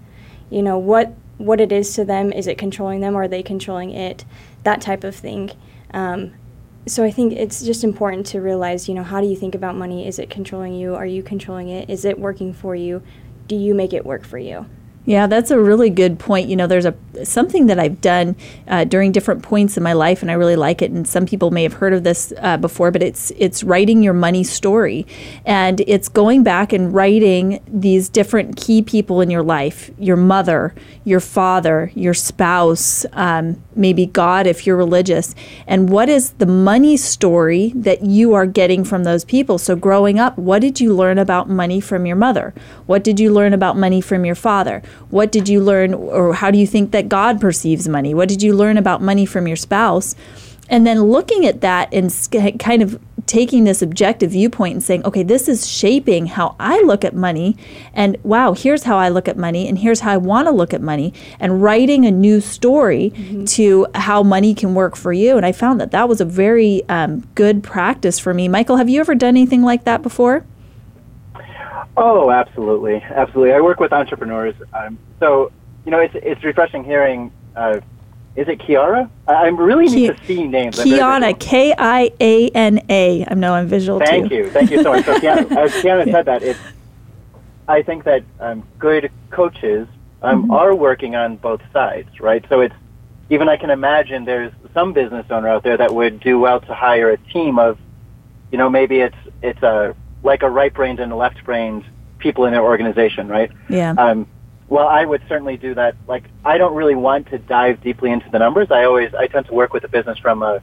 You 0.50 0.62
know, 0.64 0.78
what 0.78 1.14
what 1.38 1.62
it 1.62 1.72
is 1.72 1.94
to 1.96 2.04
them, 2.04 2.34
is 2.34 2.48
it 2.48 2.58
controlling 2.58 3.00
them, 3.00 3.16
or 3.16 3.24
are 3.24 3.28
they 3.28 3.44
controlling 3.44 3.92
it? 3.92 4.26
That 4.64 4.82
type 4.82 5.04
of 5.04 5.16
thing. 5.16 5.52
Um, 5.94 6.34
so 6.86 7.04
I 7.04 7.12
think 7.12 7.34
it's 7.34 7.64
just 7.64 7.84
important 7.84 8.26
to 8.28 8.42
realize, 8.42 8.90
you 8.90 8.96
know, 8.96 9.04
how 9.04 9.22
do 9.22 9.28
you 9.28 9.36
think 9.36 9.56
about 9.56 9.76
money? 9.76 10.08
Is 10.08 10.18
it 10.18 10.30
controlling 10.30 10.74
you? 10.74 10.96
Are 10.96 11.06
you 11.06 11.22
controlling 11.22 11.70
it? 11.70 11.90
Is 11.90 12.04
it 12.04 12.20
working 12.20 12.54
for 12.54 12.76
you? 12.76 13.04
do 13.50 13.56
you 13.56 13.74
make 13.74 13.92
it 13.92 14.06
work 14.06 14.24
for 14.24 14.38
you? 14.38 14.66
Yeah, 15.06 15.28
that's 15.28 15.50
a 15.50 15.60
really 15.60 15.90
good 15.90 16.20
point. 16.20 16.50
You 16.50 16.56
know, 16.56 16.68
there's 16.68 16.86
a 16.86 16.94
something 17.24 17.66
that 17.66 17.80
I've 17.80 18.00
done 18.00 18.36
uh, 18.68 18.84
during 18.84 19.12
different 19.12 19.42
points 19.42 19.76
in 19.76 19.82
my 19.82 19.94
life, 19.94 20.22
and 20.22 20.30
I 20.30 20.36
really 20.36 20.56
like 20.56 20.82
it. 20.82 20.92
And 20.92 21.08
some 21.08 21.26
people 21.26 21.52
may 21.52 21.64
have 21.64 21.74
heard 21.74 21.94
of 21.94 22.04
this 22.04 22.32
uh, 22.40 22.58
before, 22.58 22.92
but 22.92 23.02
it's 23.02 23.32
it's 23.38 23.64
writing 23.64 24.04
your 24.04 24.14
money 24.14 24.44
story, 24.44 25.08
and 25.46 25.82
it's 25.88 26.10
going 26.10 26.44
back 26.44 26.74
and 26.74 26.94
writing 26.94 27.60
these 27.66 28.08
different 28.08 28.56
key 28.56 28.82
people 28.84 29.20
in 29.22 29.32
your 29.32 29.42
life: 29.42 29.90
your 29.98 30.18
mother, 30.18 30.76
your 31.06 31.22
father, 31.22 31.92
your 31.96 32.14
spouse, 32.14 33.06
um, 33.14 33.62
maybe 33.76 34.06
God 34.06 34.46
if 34.46 34.68
you're 34.68 34.78
religious, 34.78 35.34
and 35.66 35.90
what 35.90 36.10
is 36.10 36.32
the 36.34 36.46
money 36.46 36.98
story 36.98 37.72
that 37.74 38.04
you 38.06 38.34
are 38.36 38.46
getting 38.46 38.84
from 38.84 39.06
those 39.06 39.26
people. 39.26 39.58
So, 39.58 39.76
growing 39.76 40.20
up, 40.20 40.38
what 40.38 40.60
did 40.60 40.80
you 40.80 40.94
learn 40.94 41.18
about 41.18 41.50
money 41.50 41.80
from 41.80 42.06
your 42.06 42.18
mother? 42.18 42.54
What 42.86 43.04
did 43.04 43.20
you 43.20 43.34
learn 43.34 43.54
about 43.54 43.76
money 43.76 44.02
from 44.02 44.24
your 44.26 44.36
father? 44.36 44.84
What 45.10 45.32
did 45.32 45.50
you 45.50 45.62
learn, 45.62 45.94
or 45.94 46.34
how 46.34 46.52
do 46.52 46.58
you 46.58 46.68
think 46.68 46.92
that 46.92 47.10
God 47.10 47.42
perceives 47.42 47.88
money? 47.88 48.14
What 48.14 48.30
did 48.30 48.44
you 48.44 48.54
learn 48.54 48.78
about 48.78 49.02
money 49.02 49.26
from 49.26 49.48
your 49.48 49.58
spouse? 49.58 50.16
And 50.70 50.86
then 50.86 51.02
looking 51.02 51.46
at 51.46 51.62
that 51.62 51.92
and 51.92 52.14
kind 52.60 52.84
of 52.84 53.00
taking 53.26 53.64
this 53.64 53.82
objective 53.82 54.32
viewpoint 54.32 54.74
and 54.74 54.84
saying, 54.84 55.06
okay, 55.06 55.24
this 55.24 55.48
is 55.48 55.68
shaping 55.68 56.26
how 56.26 56.56
I 56.60 56.82
look 56.82 57.04
at 57.06 57.16
money. 57.16 57.56
And 57.94 58.18
wow, 58.24 58.54
here's 58.54 58.84
how 58.84 58.98
I 58.98 59.10
look 59.10 59.28
at 59.28 59.38
money. 59.38 59.68
And 59.68 59.78
here's 59.78 60.00
how 60.00 60.12
I 60.12 60.18
want 60.18 60.48
to 60.48 60.52
look 60.52 60.74
at 60.74 60.82
money. 60.82 61.14
And 61.40 61.62
writing 61.62 62.06
a 62.06 62.12
new 62.12 62.42
story 62.42 63.12
mm-hmm. 63.16 63.46
to 63.46 63.88
how 63.96 64.24
money 64.24 64.56
can 64.56 64.74
work 64.74 64.96
for 64.96 65.14
you. 65.14 65.38
And 65.38 65.46
I 65.46 65.52
found 65.52 65.80
that 65.80 65.92
that 65.92 66.10
was 66.10 66.22
a 66.22 66.26
very 66.26 66.88
um, 66.90 67.22
good 67.36 67.64
practice 67.64 68.20
for 68.20 68.34
me. 68.34 68.48
Michael, 68.48 68.78
have 68.78 68.90
you 68.90 69.00
ever 69.00 69.16
done 69.16 69.30
anything 69.30 69.62
like 69.64 69.86
that 69.86 70.02
before? 70.02 70.46
Oh, 71.98 72.32
absolutely, 72.32 72.96
absolutely. 72.96 73.54
I 73.54 73.60
work 73.62 73.80
with 73.80 73.92
entrepreneurs, 73.92 74.56
um, 74.74 74.98
so 75.20 75.52
you 75.86 75.92
know 75.92 76.00
it's 76.00 76.16
it's 76.16 76.44
refreshing 76.44 76.84
hearing. 76.84 77.32
Uh, 77.56 77.82
is 78.36 78.48
it 78.48 78.60
Kiara? 78.60 79.10
I'm 79.28 79.58
really 79.58 79.88
need 79.88 80.16
to 80.16 80.26
see 80.26 80.48
names. 80.48 80.78
Kiana, 80.78 81.38
K 81.38 81.74
I 81.78 82.12
A 82.20 82.50
N 82.50 82.82
A. 82.90 83.26
I 83.30 83.34
know 83.34 83.54
I'm 83.54 83.68
visual 83.68 84.00
Thank 84.00 84.30
too. 84.30 84.36
you, 84.36 84.50
thank 84.50 84.72
you 84.72 84.82
so 84.82 84.94
much. 84.94 85.06
So 85.06 85.14
Kiana, 85.20 85.52
as 85.58 85.72
Kiana 85.74 86.06
yeah. 86.06 86.14
said 86.14 86.26
that, 86.26 86.44
it's. 86.44 86.60
I 87.68 87.84
think 87.84 88.04
that 88.06 88.24
um, 88.40 88.64
good 88.80 89.12
coaches 89.30 89.88
um, 90.22 90.44
mm-hmm. 90.44 90.52
are 90.52 90.74
working 90.74 91.16
on 91.16 91.38
both 91.38 91.62
sides, 91.72 92.20
right? 92.20 92.44
So 92.50 92.62
it's 92.62 92.76
even 93.30 93.48
I 93.48 93.58
can 93.58 93.70
imagine 93.70 94.26
there's 94.26 94.52
some 94.74 94.94
business 94.94 95.26
owner 95.30 95.48
out 95.48 95.64
there 95.64 95.78
that 95.78 95.94
would 95.94 96.20
do 96.20 96.40
well 96.40 96.60
to 96.62 96.74
hire 96.74 97.12
a 97.12 97.18
team 97.18 97.60
of, 97.60 97.78
you 98.52 98.58
know, 98.58 98.70
maybe 98.70 99.02
it's 99.02 99.18
it's 99.42 99.62
a 99.62 99.96
like 100.24 100.44
a 100.44 100.50
right-brained 100.50 101.00
and 101.00 101.12
a 101.12 101.16
left-brained 101.16 101.86
people 102.18 102.46
in 102.46 102.52
their 102.52 102.64
organization, 102.64 103.28
right? 103.28 103.52
Yeah. 103.70 103.92
Um, 103.98 104.28
well, 104.68 104.88
I 104.88 105.04
would 105.06 105.22
certainly 105.28 105.58
do 105.58 105.74
that. 105.76 105.96
Like, 106.08 106.26
I 106.46 106.58
don't 106.58 106.76
really 106.76 106.96
want 106.96 107.30
to 107.30 107.40
dive 107.40 107.82
deeply 107.82 108.12
into 108.12 108.30
the 108.30 108.38
numbers. 108.38 108.70
I 108.70 108.84
always, 108.84 109.14
I 109.16 109.28
tend 109.28 109.48
to 109.48 109.54
work 109.54 109.74
with 109.74 109.82
the 109.84 109.88
business 109.88 110.20
from 110.20 110.44
a, 110.44 110.62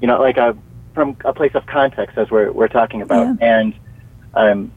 you 0.00 0.06
know, 0.06 0.20
like 0.20 0.36
a, 0.36 0.56
from 0.94 1.16
a 1.24 1.32
place 1.32 1.54
of 1.54 1.66
context 1.66 2.16
as 2.16 2.30
we're, 2.30 2.52
we're 2.52 2.68
talking 2.68 3.02
about. 3.02 3.36
Yeah. 3.40 3.58
And, 3.58 3.74
um, 4.34 4.72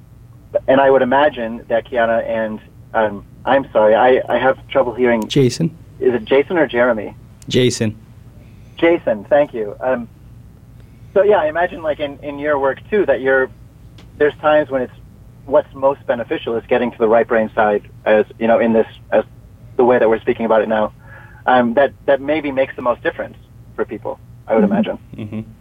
and 0.67 0.81
I 0.81 0.89
would 0.89 1.01
imagine 1.01 1.65
that 1.67 1.85
Kiana 1.85 2.23
and, 2.25 2.59
um, 2.93 3.25
I'm 3.45 3.69
sorry, 3.71 3.93
I, 3.93 4.23
I 4.27 4.37
have 4.39 4.65
trouble 4.69 4.93
hearing. 4.93 5.27
Jason. 5.27 5.77
Is 5.99 6.13
it 6.13 6.25
Jason 6.25 6.57
or 6.57 6.67
Jeremy? 6.67 7.15
Jason. 7.47 7.95
Jason, 8.77 9.23
thank 9.25 9.53
you. 9.53 9.75
Um, 9.79 10.07
so 11.13 11.23
yeah, 11.23 11.37
I 11.37 11.47
imagine 11.47 11.81
like 11.83 11.99
in, 11.99 12.17
in 12.19 12.39
your 12.39 12.57
work 12.57 12.79
too, 12.89 13.05
that 13.05 13.21
you're 13.21 13.49
there's 14.17 14.35
times 14.35 14.69
when 14.69 14.81
it's 14.81 14.93
what's 15.45 15.73
most 15.73 16.05
beneficial 16.05 16.55
is 16.55 16.65
getting 16.67 16.91
to 16.91 16.97
the 16.97 17.07
right 17.07 17.27
brain 17.27 17.49
side 17.55 17.89
as 18.05 18.25
you 18.37 18.47
know 18.47 18.59
in 18.59 18.73
this 18.73 18.87
as 19.11 19.23
the 19.77 19.85
way 19.85 19.97
that 19.97 20.09
we're 20.09 20.19
speaking 20.19 20.45
about 20.45 20.61
it 20.61 20.67
now 20.67 20.93
um, 21.45 21.73
that 21.75 21.93
that 22.05 22.19
maybe 22.19 22.51
makes 22.51 22.75
the 22.75 22.81
most 22.81 23.01
difference 23.01 23.37
for 23.75 23.85
people 23.85 24.19
i 24.47 24.53
would 24.53 24.63
mm-hmm. 24.63 24.73
imagine 24.73 24.99
mm-hmm. 25.15 25.51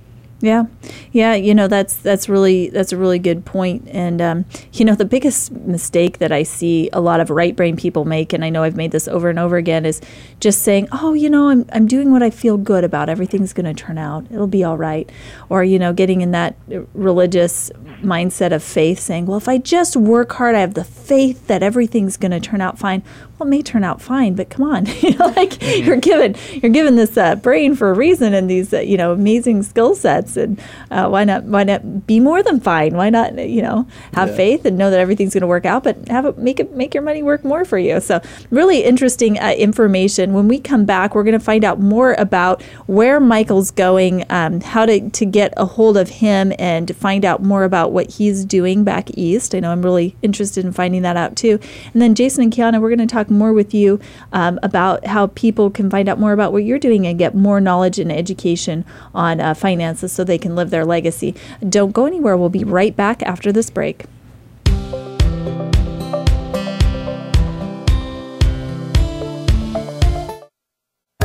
Yeah, 0.41 0.65
yeah, 1.13 1.35
you 1.35 1.55
know 1.55 1.67
that's 1.67 1.97
that's 1.97 2.29
really 2.29 2.69
that's 2.69 2.93
a 2.93 2.97
really 2.97 3.19
good 3.19 3.45
point. 3.45 3.57
point, 3.57 3.89
and 3.95 4.21
um, 4.21 4.45
you 4.75 4.85
know 4.85 4.95
the 4.95 5.07
biggest 5.07 5.51
mistake 5.51 6.19
that 6.19 6.31
I 6.31 6.43
see 6.43 6.91
a 6.93 7.01
lot 7.01 7.21
of 7.21 7.31
right 7.31 7.57
brain 7.57 7.75
people 7.75 8.05
make, 8.05 8.35
and 8.35 8.45
I 8.45 8.51
know 8.51 8.63
I've 8.63 8.77
made 8.77 8.93
this 8.93 9.09
over 9.09 9.31
and 9.31 9.39
over 9.39 9.57
again, 9.57 9.87
is 9.87 10.01
just 10.41 10.61
saying, 10.63 10.89
oh, 10.93 11.15
you 11.15 11.31
know, 11.31 11.49
I'm 11.49 11.65
I'm 11.73 11.87
doing 11.87 12.13
what 12.13 12.23
I 12.23 12.29
feel 12.29 12.59
good 12.59 12.85
about. 12.85 13.09
Everything's 13.09 13.55
going 13.55 13.65
to 13.65 13.73
turn 13.73 13.97
out. 13.97 14.27
It'll 14.31 14.47
be 14.47 14.63
all 14.63 14.77
right, 14.77 15.11
or 15.49 15.65
you 15.65 15.79
know, 15.79 15.95
getting 15.95 16.21
in 16.21 16.33
that 16.33 16.57
religious 16.93 17.71
mindset 18.03 18.53
of 18.53 18.63
faith, 18.63 18.99
saying, 18.99 19.25
well, 19.25 19.39
if 19.39 19.49
I 19.49 19.57
just 19.57 19.97
work 19.97 20.33
hard, 20.33 20.55
I 20.55 20.61
have 20.61 20.75
the 20.75 20.85
faith 20.85 21.47
that 21.47 21.63
everything's 21.63 22.19
going 22.19 22.33
to 22.33 22.41
turn 22.41 22.61
out 22.61 22.79
fine 22.79 23.03
well, 23.39 23.47
it 23.47 23.51
may 23.51 23.61
turn 23.61 23.85
out 23.85 24.01
fine, 24.01 24.35
but 24.35 24.49
come 24.49 24.65
on, 24.65 24.87
you 25.01 25.17
know, 25.17 25.27
like 25.27 25.51
mm-hmm. 25.51 25.85
you're 25.85 25.97
given 25.97 26.35
you're 26.53 26.73
given 26.73 26.97
this 26.97 27.17
uh, 27.17 27.35
brain 27.37 27.75
for 27.77 27.91
a 27.91 27.95
reason 27.95 28.33
and 28.33 28.49
these 28.49 28.73
uh, 28.73 28.81
you 28.81 28.97
know 28.97 29.13
amazing 29.13 29.63
skill 29.63 29.95
sets, 29.95 30.37
and 30.37 30.61
uh, 30.91 31.09
why 31.09 31.25
not 31.25 31.45
why 31.45 31.63
not 31.63 32.07
be 32.07 32.19
more 32.19 32.43
than 32.43 32.61
fine? 32.61 32.97
Why 32.97 33.11
not 33.11 33.35
you 33.49 33.61
know 33.61 33.87
have 34.15 34.31
yeah. 34.31 34.37
faith 34.37 34.65
and 34.65 34.79
know 34.79 34.91
that 34.91 35.01
everything's 35.01 35.35
going 35.35 35.43
to 35.43 35.47
work 35.47 35.67
out, 35.67 35.85
but 35.85 36.09
have 36.09 36.25
it 36.25 36.39
make 36.39 36.61
it 36.61 36.75
make 36.75 36.95
your 36.95 37.03
money 37.03 37.23
work 37.23 37.45
more 37.45 37.65
for 37.65 37.79
you. 37.79 38.01
So 38.01 38.21
really 38.51 38.83
interesting 38.85 39.39
uh, 39.39 39.55
information. 39.59 40.33
When 40.33 40.49
we 40.49 40.59
come 40.59 40.87
back, 40.87 41.15
we're 41.15 41.25
going 41.25 41.39
to 41.39 41.45
find 41.45 41.65
out 41.65 41.79
more 41.79 42.15
about 42.15 42.63
where 42.87 43.21
Michael's 43.21 43.71
going, 43.71 44.25
um, 44.31 44.63
how 44.63 44.87
to 44.87 45.11
to 45.11 45.27
get 45.27 45.53
a 45.59 45.67
hold 45.67 45.99
of 45.99 46.09
him, 46.09 46.55
and 46.59 46.97
find 46.97 47.25
out 47.25 47.43
more 47.43 47.65
about 47.65 47.93
what 47.93 48.11
he's 48.13 48.47
doing 48.47 48.83
back 48.83 49.11
east. 49.11 49.55
I 49.55 49.61
know 49.61 49.73
I'm 49.73 49.83
really 49.83 50.17
interested 50.23 50.65
in 50.65 50.73
finding 50.73 51.03
that 51.03 51.19
out 51.19 51.37
too. 51.37 51.59
And 51.93 52.01
then 52.01 52.15
Jason 52.15 52.45
and 52.45 52.53
Kiana, 52.53 52.81
we're 52.81 52.89
going 52.89 53.07
to 53.07 53.07
talk 53.07 53.26
talk 53.27 53.31
more 53.31 53.53
with 53.53 53.75
you 53.75 54.01
um, 54.33 54.59
about 54.63 55.07
how 55.07 55.29
people 55.29 55.71
can 55.71 55.91
find 55.91 56.09
out 56.09 56.19
more 56.19 56.33
about 56.33 56.53
what 56.53 56.65
you're 56.65 56.79
doing 56.79 57.07
and 57.07 57.19
get 57.19 57.35
more 57.35 57.61
knowledge 57.61 57.99
and 57.99 58.13
education 58.13 58.85
on 59.15 59.41
uh, 59.41 59.55
finances 59.55 60.13
so 60.13 60.25
they 60.25 60.39
can 60.39 60.55
live 60.55 60.71
their 60.71 60.85
legacy. 60.85 61.35
Don't 61.69 61.93
go 61.93 62.07
anywhere. 62.07 62.37
We'll 62.37 62.49
be 62.49 62.65
right 62.65 62.95
back 62.95 63.23
after 63.23 63.53
this 63.53 63.71
break. 63.71 64.05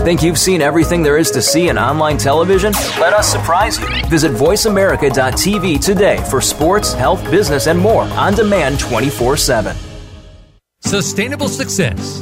Think 0.04 0.24
you've 0.24 0.40
seen 0.40 0.64
everything 0.64 1.04
there 1.04 1.18
is 1.20 1.30
to 1.30 1.44
see 1.44 1.70
in 1.70 1.78
online 1.78 2.18
television? 2.18 2.74
Let 3.00 3.14
us 3.14 3.32
surprise 3.32 3.80
you. 3.80 3.88
Visit 4.08 4.32
VoiceAmerica.tv 4.32 5.80
today 5.80 6.18
for 6.28 6.42
sports, 6.42 6.92
health, 6.92 7.24
business, 7.30 7.68
and 7.68 7.80
more 7.80 8.06
on 8.06 8.34
demand 8.34 8.80
24 8.80 9.38
7. 9.38 9.91
Sustainable 10.92 11.48
success 11.48 12.22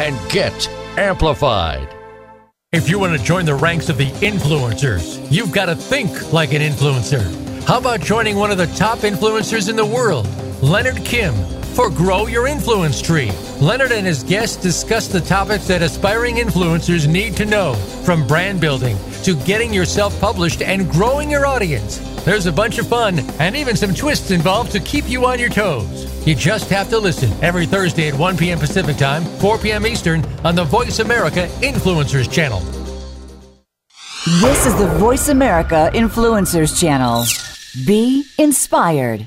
And 0.00 0.18
get 0.30 0.66
amplified. 0.96 1.94
If 2.72 2.88
you 2.88 2.98
want 2.98 3.18
to 3.18 3.22
join 3.22 3.44
the 3.44 3.54
ranks 3.54 3.90
of 3.90 3.98
the 3.98 4.10
influencers, 4.22 5.20
you've 5.30 5.52
got 5.52 5.66
to 5.66 5.76
think 5.76 6.32
like 6.32 6.54
an 6.54 6.62
influencer. 6.62 7.22
How 7.64 7.76
about 7.76 8.00
joining 8.00 8.36
one 8.36 8.50
of 8.50 8.56
the 8.56 8.66
top 8.68 9.00
influencers 9.00 9.68
in 9.68 9.76
the 9.76 9.84
world, 9.84 10.26
Leonard 10.62 11.04
Kim, 11.04 11.34
for 11.74 11.90
Grow 11.90 12.28
Your 12.28 12.46
Influence 12.46 13.02
Tree? 13.02 13.30
Leonard 13.60 13.92
and 13.92 14.06
his 14.06 14.22
guests 14.22 14.56
discuss 14.56 15.06
the 15.06 15.20
topics 15.20 15.68
that 15.68 15.82
aspiring 15.82 16.36
influencers 16.36 17.06
need 17.06 17.36
to 17.36 17.44
know, 17.44 17.74
from 18.02 18.26
brand 18.26 18.58
building 18.58 18.96
to 19.24 19.36
getting 19.44 19.70
yourself 19.74 20.18
published 20.18 20.62
and 20.62 20.90
growing 20.90 21.30
your 21.30 21.44
audience. 21.44 21.98
There's 22.24 22.46
a 22.46 22.52
bunch 22.52 22.78
of 22.78 22.88
fun 22.88 23.18
and 23.38 23.54
even 23.54 23.76
some 23.76 23.94
twists 23.94 24.30
involved 24.30 24.72
to 24.72 24.80
keep 24.80 25.10
you 25.10 25.26
on 25.26 25.38
your 25.38 25.50
toes. 25.50 26.09
You 26.26 26.34
just 26.34 26.68
have 26.68 26.90
to 26.90 26.98
listen 26.98 27.32
every 27.42 27.64
Thursday 27.64 28.08
at 28.08 28.14
1 28.14 28.36
p.m. 28.36 28.58
Pacific 28.58 28.98
Time, 28.98 29.24
4 29.24 29.56
p.m. 29.58 29.86
Eastern 29.86 30.22
on 30.44 30.54
the 30.54 30.64
Voice 30.64 30.98
America 30.98 31.46
Influencers 31.62 32.30
Channel. 32.30 32.60
This 34.42 34.66
is 34.66 34.76
the 34.76 34.86
Voice 34.98 35.28
America 35.28 35.90
Influencers 35.94 36.78
Channel. 36.78 37.24
Be 37.86 38.24
inspired. 38.38 39.26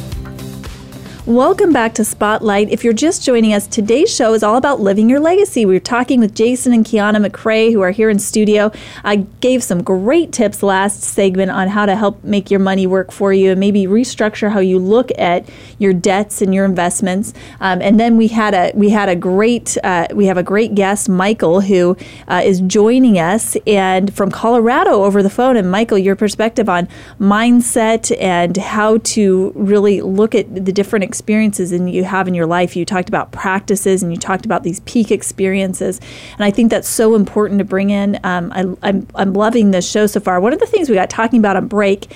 Welcome 1.27 1.71
back 1.71 1.93
to 1.93 2.03
Spotlight. 2.03 2.71
If 2.71 2.83
you're 2.83 2.93
just 2.93 3.23
joining 3.23 3.53
us, 3.53 3.67
today's 3.67 4.11
show 4.11 4.33
is 4.33 4.41
all 4.41 4.57
about 4.57 4.79
living 4.79 5.07
your 5.07 5.19
legacy. 5.19 5.67
We're 5.67 5.79
talking 5.79 6.19
with 6.19 6.33
Jason 6.33 6.73
and 6.73 6.83
Kiana 6.83 7.23
McCray, 7.23 7.71
who 7.71 7.81
are 7.81 7.91
here 7.91 8.09
in 8.09 8.17
studio. 8.17 8.71
I 9.03 9.17
gave 9.39 9.61
some 9.61 9.83
great 9.83 10.31
tips 10.31 10.63
last 10.63 11.03
segment 11.03 11.51
on 11.51 11.67
how 11.67 11.85
to 11.85 11.95
help 11.95 12.23
make 12.23 12.49
your 12.49 12.59
money 12.59 12.87
work 12.87 13.11
for 13.11 13.31
you 13.31 13.51
and 13.51 13.59
maybe 13.59 13.85
restructure 13.85 14.51
how 14.51 14.61
you 14.61 14.79
look 14.79 15.11
at 15.19 15.47
your 15.77 15.93
debts 15.93 16.41
and 16.41 16.55
your 16.55 16.65
investments. 16.65 17.35
Um, 17.59 17.83
and 17.83 17.99
then 17.99 18.17
we 18.17 18.29
had 18.29 18.55
a 18.55 18.71
we 18.73 18.89
had 18.89 19.07
a 19.07 19.15
great 19.15 19.77
uh, 19.83 20.07
we 20.15 20.25
have 20.25 20.37
a 20.37 20.43
great 20.43 20.73
guest, 20.73 21.07
Michael, 21.07 21.61
who 21.61 21.95
uh, 22.29 22.41
is 22.43 22.61
joining 22.61 23.19
us 23.19 23.55
and 23.67 24.11
from 24.11 24.31
Colorado 24.31 25.03
over 25.03 25.21
the 25.21 25.29
phone. 25.29 25.55
And 25.55 25.69
Michael, 25.69 25.99
your 25.99 26.15
perspective 26.15 26.67
on 26.67 26.87
mindset 27.19 28.11
and 28.19 28.57
how 28.57 28.97
to 29.03 29.51
really 29.55 30.01
look 30.01 30.33
at 30.33 30.65
the 30.65 30.71
different 30.71 31.10
experiences 31.11 31.73
and 31.73 31.93
you 31.93 32.05
have 32.05 32.25
in 32.29 32.33
your 32.33 32.45
life. 32.45 32.77
You 32.77 32.85
talked 32.85 33.09
about 33.09 33.33
practices 33.33 34.01
and 34.01 34.13
you 34.13 34.17
talked 34.17 34.45
about 34.45 34.63
these 34.63 34.79
peak 34.81 35.11
experiences, 35.11 35.99
and 36.37 36.45
I 36.45 36.51
think 36.51 36.69
that's 36.71 36.87
so 36.87 37.15
important 37.15 37.59
to 37.59 37.65
bring 37.65 37.89
in. 37.89 38.17
Um, 38.23 38.51
I, 38.55 38.87
I'm 38.87 39.07
I'm 39.15 39.33
loving 39.33 39.71
this 39.71 39.89
show 39.89 40.07
so 40.07 40.21
far. 40.21 40.39
One 40.39 40.53
of 40.53 40.59
the 40.59 40.65
things 40.65 40.87
we 40.87 40.95
got 40.95 41.09
talking 41.09 41.39
about 41.39 41.57
on 41.57 41.67
break. 41.67 42.07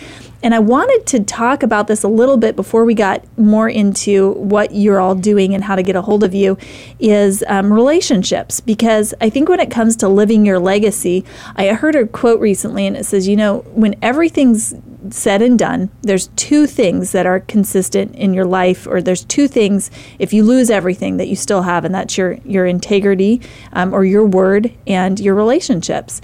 And 0.44 0.54
I 0.54 0.60
wanted 0.60 1.08
to 1.08 1.24
talk 1.24 1.64
about 1.64 1.88
this 1.88 2.04
a 2.04 2.08
little 2.08 2.38
bit 2.38 2.56
before 2.56 2.86
we 2.86 2.94
got 2.94 3.24
more 3.36 3.68
into 3.68 4.34
what 4.34 4.76
you're 4.76 5.00
all 5.00 5.16
doing 5.16 5.56
and 5.56 5.64
how 5.64 5.76
to 5.76 5.82
get 5.82 5.96
a 5.96 6.04
hold 6.04 6.24
of 6.24 6.36
you 6.36 6.56
is 7.00 7.44
um, 7.48 7.74
relationships. 7.74 8.60
Because 8.60 9.16
I 9.20 9.32
think 9.32 9.50
when 9.50 9.60
it 9.60 9.72
comes 9.72 9.96
to 9.98 10.08
living 10.08 10.46
your 10.46 10.60
legacy, 10.60 11.26
I 11.56 11.70
heard 11.70 11.96
a 11.96 12.06
quote 12.06 12.40
recently 12.40 12.86
and 12.86 12.96
it 12.96 13.06
says, 13.08 13.28
you 13.28 13.36
know, 13.36 13.60
when 13.74 13.96
everything's 14.04 14.76
said 15.12 15.42
and 15.42 15.58
done, 15.58 15.90
there's 16.02 16.28
two 16.36 16.68
things 16.68 17.12
that 17.12 17.26
are 17.26 17.40
consistent 17.40 18.16
in 18.16 18.34
your 18.34 18.46
life, 18.46 18.88
or 18.88 19.02
there's 19.02 19.26
two 19.26 19.48
things 19.48 19.92
if 20.20 20.34
you 20.34 20.44
lose 20.44 20.70
everything 20.70 21.18
that 21.18 21.28
you 21.28 21.36
still 21.36 21.64
have, 21.64 21.86
and 21.86 21.94
that's 21.94 22.18
your 22.18 22.38
your 22.46 22.66
integrity 22.66 23.42
um, 23.74 23.94
or 23.94 24.06
your 24.06 24.26
word 24.26 24.74
and 24.88 25.20
your 25.20 25.36
relationships. 25.36 26.22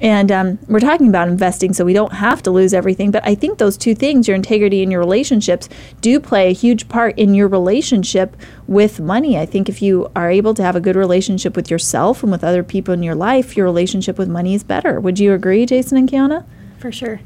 And 0.00 0.32
um, 0.32 0.58
we're 0.66 0.80
talking 0.80 1.08
about 1.08 1.28
investing, 1.28 1.72
so 1.72 1.84
we 1.84 1.92
don't 1.92 2.12
have 2.12 2.42
to 2.42 2.50
lose 2.50 2.74
everything. 2.74 3.12
But 3.12 3.24
I 3.24 3.36
think 3.36 3.58
those 3.58 3.76
two 3.76 3.94
things, 3.94 4.26
your 4.26 4.34
integrity 4.34 4.82
and 4.82 4.90
your 4.90 5.00
relationships, 5.00 5.68
do 6.00 6.18
play 6.18 6.48
a 6.48 6.52
huge 6.52 6.88
part 6.88 7.16
in 7.16 7.34
your 7.34 7.46
relationship 7.46 8.36
with 8.66 8.98
money. 8.98 9.38
I 9.38 9.46
think 9.46 9.68
if 9.68 9.80
you 9.80 10.10
are 10.16 10.28
able 10.28 10.54
to 10.54 10.62
have 10.64 10.74
a 10.74 10.80
good 10.80 10.96
relationship 10.96 11.54
with 11.54 11.70
yourself 11.70 12.24
and 12.24 12.32
with 12.32 12.42
other 12.42 12.64
people 12.64 12.92
in 12.92 13.04
your 13.04 13.14
life, 13.14 13.56
your 13.56 13.64
relationship 13.64 14.18
with 14.18 14.28
money 14.28 14.54
is 14.54 14.64
better. 14.64 14.98
Would 14.98 15.20
you 15.20 15.34
agree, 15.34 15.64
Jason 15.66 15.96
and 15.96 16.10
Kiana? 16.10 16.44
For 16.78 16.90
sure. 16.90 17.20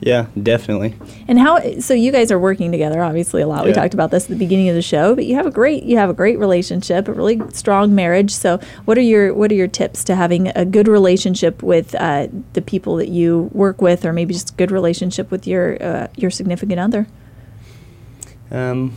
Yeah, 0.00 0.26
definitely. 0.40 0.94
And 1.26 1.40
how? 1.40 1.80
So 1.80 1.92
you 1.92 2.12
guys 2.12 2.30
are 2.30 2.38
working 2.38 2.70
together, 2.70 3.02
obviously 3.02 3.42
a 3.42 3.48
lot. 3.48 3.64
We 3.64 3.72
talked 3.72 3.94
about 3.94 4.12
this 4.12 4.24
at 4.24 4.30
the 4.30 4.36
beginning 4.36 4.68
of 4.68 4.76
the 4.76 4.82
show, 4.82 5.14
but 5.14 5.26
you 5.26 5.34
have 5.34 5.46
a 5.46 5.50
great 5.50 5.82
you 5.82 5.96
have 5.96 6.08
a 6.08 6.14
great 6.14 6.38
relationship, 6.38 7.08
a 7.08 7.12
really 7.12 7.40
strong 7.52 7.94
marriage. 7.94 8.30
So 8.30 8.60
what 8.84 8.96
are 8.96 9.02
your 9.02 9.34
what 9.34 9.50
are 9.50 9.56
your 9.56 9.66
tips 9.66 10.04
to 10.04 10.14
having 10.14 10.48
a 10.56 10.64
good 10.64 10.86
relationship 10.86 11.62
with 11.64 11.96
uh, 11.96 12.28
the 12.52 12.62
people 12.62 12.96
that 12.96 13.08
you 13.08 13.50
work 13.52 13.82
with, 13.82 14.04
or 14.04 14.12
maybe 14.12 14.34
just 14.34 14.50
a 14.50 14.54
good 14.54 14.70
relationship 14.70 15.32
with 15.32 15.48
your 15.48 15.82
uh, 15.82 16.06
your 16.16 16.30
significant 16.30 16.78
other? 16.78 17.08
Um, 18.52 18.96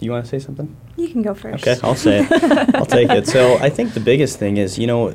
you 0.00 0.10
want 0.10 0.24
to 0.24 0.28
say 0.28 0.38
something? 0.38 0.76
You 0.96 1.08
can 1.08 1.22
go 1.22 1.32
first. 1.32 1.66
Okay, 1.66 1.80
I'll 1.82 1.94
say 1.94 2.26
it. 2.28 2.74
I'll 2.74 2.84
take 2.84 3.08
it. 3.08 3.26
So 3.26 3.56
I 3.60 3.70
think 3.70 3.94
the 3.94 4.00
biggest 4.00 4.38
thing 4.38 4.58
is, 4.58 4.78
you 4.78 4.86
know, 4.86 5.14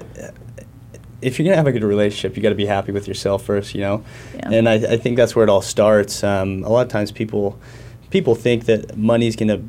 if 1.22 1.39
you're 1.39 1.45
gonna 1.45 1.57
have 1.57 1.68
a 1.68 1.72
good 1.72 1.84
relationship, 1.84 2.38
you 2.38 2.43
got 2.43 2.49
to 2.49 2.55
be 2.55 2.65
happy 2.65 2.91
with 2.91 3.07
yourself 3.07 3.43
first, 3.43 3.74
you 3.74 3.82
know. 3.82 4.03
Yeah. 4.36 4.51
And 4.51 4.70
I, 4.70 4.74
I 4.76 4.97
think 4.97 5.18
that's 5.18 5.36
where 5.36 5.43
it 5.43 5.49
all 5.49 5.61
starts. 5.61 6.24
Um, 6.24 6.63
a 6.63 6.70
lot 6.70 6.86
of 6.86 6.91
times 6.91 7.11
people 7.11 7.59
people 8.09 8.36
think 8.36 8.65
that 8.65 8.97
money's 8.97 9.36
gonna 9.36 9.61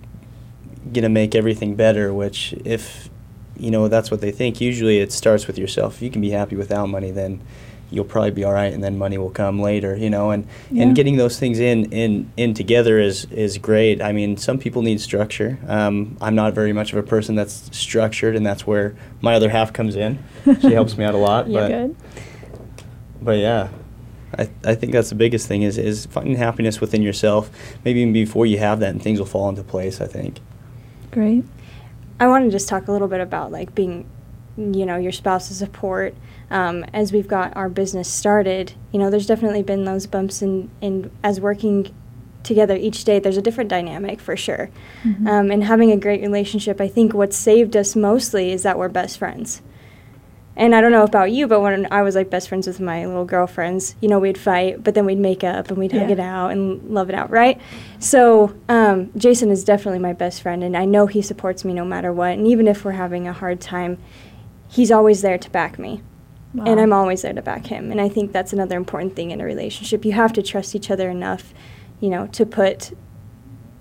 gonna 0.92 1.08
make 1.08 1.34
everything 1.34 1.74
better, 1.74 2.12
which 2.12 2.54
if 2.64 3.08
you 3.56 3.70
know 3.70 3.88
that's 3.88 4.10
what 4.10 4.20
they 4.20 4.30
think. 4.30 4.60
Usually 4.60 4.98
it 4.98 5.12
starts 5.12 5.46
with 5.46 5.58
yourself. 5.58 5.96
If 5.96 6.02
you 6.02 6.10
can 6.10 6.20
be 6.20 6.30
happy 6.30 6.56
without 6.56 6.86
money, 6.88 7.10
then 7.10 7.40
you'll 7.90 8.04
probably 8.04 8.30
be 8.30 8.44
all 8.44 8.52
right, 8.52 8.72
and 8.72 8.82
then 8.84 8.98
money 8.98 9.16
will 9.18 9.30
come 9.30 9.60
later, 9.60 9.96
you 9.96 10.10
know. 10.10 10.30
And 10.30 10.46
Yeah. 10.70 10.82
and 10.84 10.94
getting 10.96 11.16
those 11.16 11.38
things 11.38 11.58
in 11.58 11.86
in 11.92 12.30
in 12.36 12.54
together 12.54 12.98
is 12.98 13.26
is 13.30 13.58
great. 13.58 14.02
I 14.02 14.12
mean, 14.12 14.36
some 14.36 14.58
people 14.58 14.82
need 14.82 15.00
structure. 15.00 15.58
Um, 15.66 16.16
I'm 16.20 16.34
not 16.34 16.54
very 16.54 16.72
much 16.72 16.92
of 16.92 16.98
a 16.98 17.02
person 17.02 17.34
that's 17.34 17.68
structured, 17.76 18.36
and 18.36 18.44
that's 18.46 18.66
where 18.66 18.94
my 19.20 19.34
other 19.34 19.48
half 19.50 19.72
comes 19.72 19.96
in. 19.96 20.18
She 20.60 20.72
helps 20.72 20.96
me 20.98 21.04
out 21.04 21.14
a 21.14 21.18
lot, 21.18 21.48
You're 21.50 21.60
but 21.62 21.68
good. 21.68 21.96
but 23.22 23.38
yeah. 23.38 23.68
I, 24.38 24.46
I 24.62 24.74
think 24.74 24.92
that's 24.92 25.08
the 25.08 25.14
biggest 25.14 25.48
thing 25.48 25.62
is, 25.62 25.78
is 25.78 26.04
finding 26.04 26.36
happiness 26.36 26.82
within 26.82 27.00
yourself. 27.00 27.50
Maybe 27.82 28.00
even 28.00 28.12
before 28.12 28.44
you 28.44 28.58
have 28.58 28.78
that, 28.80 28.90
and 28.90 29.02
things 29.02 29.18
will 29.18 29.26
fall 29.26 29.48
into 29.48 29.62
place. 29.62 30.02
I 30.02 30.06
think. 30.06 30.38
Great. 31.10 31.44
I 32.20 32.26
want 32.28 32.44
to 32.44 32.50
just 32.50 32.68
talk 32.68 32.88
a 32.88 32.92
little 32.92 33.08
bit 33.08 33.20
about 33.22 33.50
like 33.50 33.74
being, 33.74 34.04
you 34.58 34.84
know, 34.84 34.96
your 34.96 35.12
spouse's 35.12 35.58
support. 35.58 36.14
Um, 36.50 36.84
as 36.92 37.12
we've 37.12 37.28
got 37.28 37.56
our 37.56 37.68
business 37.68 38.08
started, 38.08 38.72
you 38.92 38.98
know, 38.98 39.10
there's 39.10 39.26
definitely 39.26 39.62
been 39.62 39.84
those 39.84 40.06
bumps 40.06 40.42
in, 40.42 40.70
in 40.80 41.10
as 41.22 41.40
working 41.40 41.94
together 42.42 42.74
each 42.74 43.04
day. 43.04 43.18
There's 43.18 43.36
a 43.36 43.42
different 43.42 43.70
dynamic 43.70 44.20
for 44.20 44.36
sure, 44.36 44.70
um, 45.28 45.50
and 45.50 45.64
having 45.64 45.92
a 45.92 45.96
great 45.96 46.22
relationship. 46.22 46.80
I 46.80 46.88
think 46.88 47.12
what 47.12 47.32
saved 47.32 47.76
us 47.76 47.94
mostly 47.94 48.50
is 48.50 48.62
that 48.62 48.78
we're 48.78 48.88
best 48.88 49.18
friends. 49.18 49.62
And 50.56 50.74
I 50.74 50.80
don't 50.80 50.90
know 50.90 51.04
about 51.04 51.30
you, 51.30 51.46
but 51.46 51.60
when 51.60 51.86
I 51.92 52.02
was 52.02 52.16
like 52.16 52.30
best 52.30 52.48
friends 52.48 52.66
with 52.66 52.80
my 52.80 53.06
little 53.06 53.24
girlfriends, 53.24 53.94
you 54.00 54.08
know, 54.08 54.18
we'd 54.18 54.36
fight, 54.36 54.82
but 54.82 54.94
then 54.94 55.06
we'd 55.06 55.18
make 55.18 55.44
up 55.44 55.68
and 55.68 55.78
we'd 55.78 55.92
hug 55.92 56.10
it 56.10 56.18
out 56.18 56.50
and 56.50 56.82
love 56.90 57.08
it 57.08 57.14
out, 57.14 57.30
right? 57.30 57.60
So 58.00 58.56
um, 58.68 59.12
Jason 59.16 59.52
is 59.52 59.62
definitely 59.62 60.00
my 60.00 60.14
best 60.14 60.42
friend, 60.42 60.64
and 60.64 60.76
I 60.76 60.84
know 60.84 61.06
he 61.06 61.22
supports 61.22 61.64
me 61.64 61.74
no 61.74 61.84
matter 61.84 62.12
what. 62.12 62.32
And 62.32 62.44
even 62.48 62.66
if 62.66 62.84
we're 62.84 62.90
having 62.90 63.28
a 63.28 63.32
hard 63.32 63.60
time, 63.60 63.98
he's 64.68 64.90
always 64.90 65.22
there 65.22 65.38
to 65.38 65.50
back 65.50 65.78
me. 65.78 66.02
And 66.64 66.80
I'm 66.80 66.92
always 66.92 67.22
there 67.22 67.34
to 67.34 67.42
back 67.42 67.66
him. 67.66 67.90
And 67.90 68.00
I 68.00 68.08
think 68.08 68.32
that's 68.32 68.52
another 68.52 68.76
important 68.76 69.14
thing 69.14 69.30
in 69.30 69.40
a 69.40 69.44
relationship. 69.44 70.04
You 70.04 70.12
have 70.12 70.32
to 70.32 70.42
trust 70.42 70.74
each 70.74 70.90
other 70.90 71.10
enough, 71.10 71.52
you 72.00 72.08
know, 72.08 72.26
to 72.28 72.46
put 72.46 72.96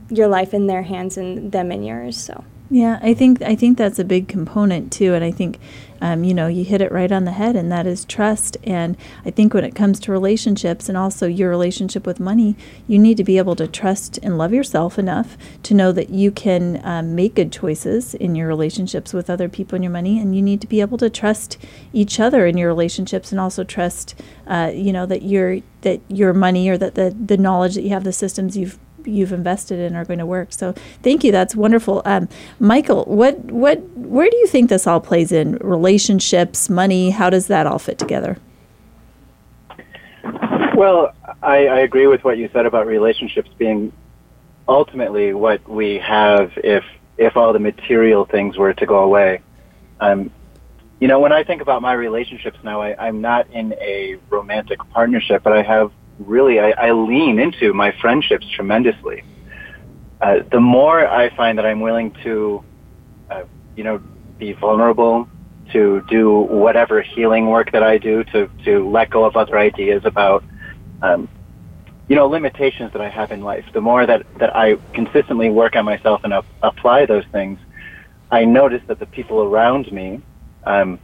your 0.09 0.27
life 0.27 0.53
in 0.53 0.67
their 0.67 0.83
hands 0.83 1.17
and 1.17 1.51
them 1.51 1.71
in 1.71 1.83
yours. 1.83 2.17
So. 2.17 2.43
Yeah, 2.69 2.99
I 3.01 3.13
think 3.13 3.41
I 3.41 3.55
think 3.55 3.77
that's 3.77 3.97
a 3.97 4.03
big 4.03 4.27
component 4.27 4.91
too, 4.91 5.13
and 5.13 5.23
I 5.23 5.31
think 5.31 5.57
um, 6.01 6.25
you 6.25 6.33
know 6.33 6.47
you 6.47 6.65
hit 6.65 6.81
it 6.81 6.91
right 6.91 7.09
on 7.13 7.23
the 7.23 7.31
head, 7.31 7.55
and 7.55 7.71
that 7.71 7.87
is 7.87 8.03
trust. 8.03 8.57
And 8.65 8.97
I 9.23 9.31
think 9.31 9.53
when 9.53 9.63
it 9.63 9.73
comes 9.73 10.01
to 10.01 10.11
relationships 10.11 10.89
and 10.89 10.97
also 10.97 11.27
your 11.27 11.49
relationship 11.49 12.05
with 12.05 12.19
money, 12.19 12.57
you 12.85 12.99
need 12.99 13.15
to 13.17 13.23
be 13.23 13.37
able 13.37 13.55
to 13.55 13.67
trust 13.67 14.19
and 14.21 14.37
love 14.37 14.51
yourself 14.53 14.99
enough 14.99 15.37
to 15.63 15.73
know 15.73 15.93
that 15.93 16.09
you 16.09 16.29
can 16.29 16.81
um, 16.83 17.15
make 17.15 17.35
good 17.35 17.53
choices 17.53 18.13
in 18.13 18.35
your 18.35 18.49
relationships 18.49 19.13
with 19.13 19.29
other 19.29 19.47
people 19.47 19.75
and 19.77 19.83
your 19.85 19.93
money, 19.93 20.19
and 20.19 20.35
you 20.35 20.41
need 20.41 20.59
to 20.59 20.67
be 20.67 20.81
able 20.81 20.97
to 20.97 21.09
trust 21.09 21.57
each 21.93 22.19
other 22.19 22.45
in 22.45 22.57
your 22.57 22.67
relationships, 22.67 23.31
and 23.31 23.39
also 23.39 23.63
trust 23.63 24.13
uh, 24.45 24.69
you 24.73 24.91
know 24.91 25.05
that 25.05 25.21
your 25.21 25.59
that 25.83 26.01
your 26.09 26.33
money 26.33 26.67
or 26.67 26.77
that 26.77 26.95
the 26.95 27.15
the 27.25 27.37
knowledge 27.37 27.75
that 27.75 27.83
you 27.83 27.91
have, 27.91 28.03
the 28.03 28.11
systems 28.11 28.57
you've 28.57 28.77
you've 29.07 29.33
invested 29.33 29.79
in 29.79 29.95
are 29.95 30.05
going 30.05 30.19
to 30.19 30.25
work. 30.25 30.53
So 30.53 30.73
thank 31.01 31.23
you. 31.23 31.31
That's 31.31 31.55
wonderful. 31.55 32.01
Um, 32.05 32.27
Michael, 32.59 33.05
what 33.05 33.37
what 33.45 33.81
where 33.95 34.29
do 34.29 34.37
you 34.37 34.47
think 34.47 34.69
this 34.69 34.87
all 34.87 34.99
plays 34.99 35.31
in? 35.31 35.55
Relationships, 35.57 36.69
money, 36.69 37.11
how 37.11 37.29
does 37.29 37.47
that 37.47 37.65
all 37.67 37.79
fit 37.79 37.97
together? 37.97 38.37
Well, 40.75 41.13
I, 41.41 41.67
I 41.67 41.79
agree 41.79 42.07
with 42.07 42.23
what 42.23 42.37
you 42.37 42.49
said 42.53 42.65
about 42.65 42.85
relationships 42.85 43.49
being 43.57 43.91
ultimately 44.67 45.33
what 45.33 45.67
we 45.67 45.97
have 45.99 46.51
if 46.57 46.83
if 47.17 47.35
all 47.35 47.51
the 47.51 47.59
material 47.59 48.25
things 48.25 48.57
were 48.57 48.73
to 48.73 48.85
go 48.85 48.99
away. 48.99 49.41
Um, 49.99 50.29
you 50.99 51.07
know, 51.07 51.19
when 51.19 51.31
I 51.31 51.43
think 51.43 51.61
about 51.61 51.81
my 51.81 51.93
relationships 51.93 52.57
now, 52.63 52.81
I, 52.81 53.07
I'm 53.07 53.21
not 53.21 53.49
in 53.51 53.73
a 53.73 54.17
romantic 54.29 54.79
partnership, 54.89 55.43
but 55.43 55.53
I 55.53 55.63
have 55.63 55.91
really 56.19 56.59
I, 56.59 56.71
I 56.71 56.91
lean 56.91 57.39
into 57.39 57.73
my 57.73 57.91
friendships 57.99 58.47
tremendously. 58.49 59.23
Uh, 60.19 60.39
the 60.51 60.59
more 60.59 61.07
I 61.07 61.35
find 61.35 61.57
that 61.57 61.65
I'm 61.65 61.79
willing 61.79 62.11
to, 62.23 62.63
uh, 63.29 63.43
you 63.75 63.83
know, 63.83 64.01
be 64.39 64.53
vulnerable, 64.53 65.29
to 65.73 66.01
do 66.09 66.31
whatever 66.39 67.01
healing 67.01 67.47
work 67.47 67.71
that 67.71 67.83
I 67.83 67.97
do, 67.97 68.23
to 68.25 68.49
to 68.65 68.89
let 68.89 69.09
go 69.09 69.25
of 69.25 69.35
other 69.35 69.57
ideas 69.57 70.03
about 70.05 70.43
um, 71.01 71.29
you 72.07 72.15
know, 72.15 72.27
limitations 72.27 72.93
that 72.93 73.01
I 73.01 73.09
have 73.09 73.31
in 73.31 73.41
life. 73.41 73.65
The 73.73 73.81
more 73.81 74.05
that, 74.05 74.25
that 74.39 74.55
I 74.55 74.75
consistently 74.93 75.49
work 75.49 75.75
on 75.75 75.85
myself 75.85 76.21
and 76.23 76.33
up, 76.33 76.45
apply 76.63 77.05
those 77.05 77.25
things, 77.31 77.59
I 78.31 78.45
notice 78.45 78.81
that 78.87 78.99
the 78.99 79.05
people 79.05 79.43
around 79.43 79.91
me, 79.91 80.21
um, 80.63 80.99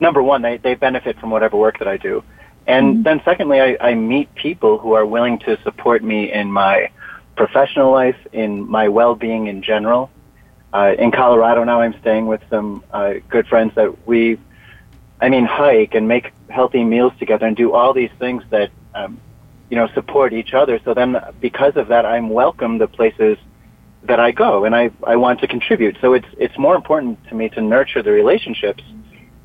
number 0.00 0.22
one, 0.22 0.42
they, 0.42 0.58
they 0.58 0.74
benefit 0.74 1.18
from 1.18 1.30
whatever 1.30 1.56
work 1.56 1.78
that 1.78 1.88
I 1.88 1.96
do. 1.96 2.22
And 2.66 2.86
mm-hmm. 2.86 3.02
then 3.02 3.22
secondly, 3.24 3.60
I, 3.60 3.76
I 3.80 3.94
meet 3.94 4.34
people 4.34 4.78
who 4.78 4.92
are 4.92 5.06
willing 5.06 5.38
to 5.40 5.60
support 5.62 6.02
me 6.02 6.32
in 6.32 6.50
my 6.50 6.90
professional 7.36 7.90
life, 7.90 8.16
in 8.32 8.68
my 8.68 8.88
well-being 8.88 9.46
in 9.46 9.62
general. 9.62 10.10
Uh, 10.72 10.94
in 10.98 11.10
Colorado 11.10 11.64
now, 11.64 11.80
I'm 11.80 11.94
staying 12.00 12.26
with 12.26 12.40
some 12.48 12.82
uh, 12.92 13.14
good 13.28 13.46
friends 13.46 13.74
that 13.74 14.06
we, 14.06 14.38
I 15.20 15.28
mean, 15.28 15.44
hike 15.44 15.94
and 15.94 16.08
make 16.08 16.32
healthy 16.48 16.84
meals 16.84 17.12
together 17.18 17.46
and 17.46 17.56
do 17.56 17.72
all 17.72 17.92
these 17.92 18.10
things 18.18 18.42
that, 18.50 18.70
um, 18.94 19.20
you 19.70 19.76
know, 19.76 19.88
support 19.94 20.32
each 20.32 20.54
other. 20.54 20.80
So 20.84 20.94
then, 20.94 21.16
because 21.40 21.76
of 21.76 21.88
that, 21.88 22.06
I'm 22.06 22.30
welcome 22.30 22.78
the 22.78 22.86
places 22.86 23.38
that 24.04 24.18
I 24.18 24.32
go, 24.32 24.64
and 24.64 24.74
I 24.74 24.90
I 25.04 25.16
want 25.16 25.40
to 25.40 25.46
contribute. 25.46 25.96
So 26.00 26.12
it's 26.14 26.26
it's 26.36 26.58
more 26.58 26.74
important 26.74 27.24
to 27.28 27.34
me 27.34 27.48
to 27.50 27.60
nurture 27.60 28.02
the 28.02 28.10
relationships, 28.10 28.82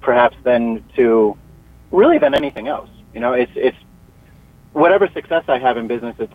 perhaps 0.01 0.36
than 0.43 0.84
to 0.95 1.38
really 1.91 2.18
than 2.18 2.34
anything 2.34 2.68
else. 2.68 2.89
You 3.13 3.19
know, 3.19 3.33
it's 3.33 3.51
it's 3.55 3.77
whatever 4.73 5.07
success 5.13 5.43
I 5.47 5.57
have 5.59 5.77
in 5.77 5.87
business, 5.87 6.15
it's 6.19 6.33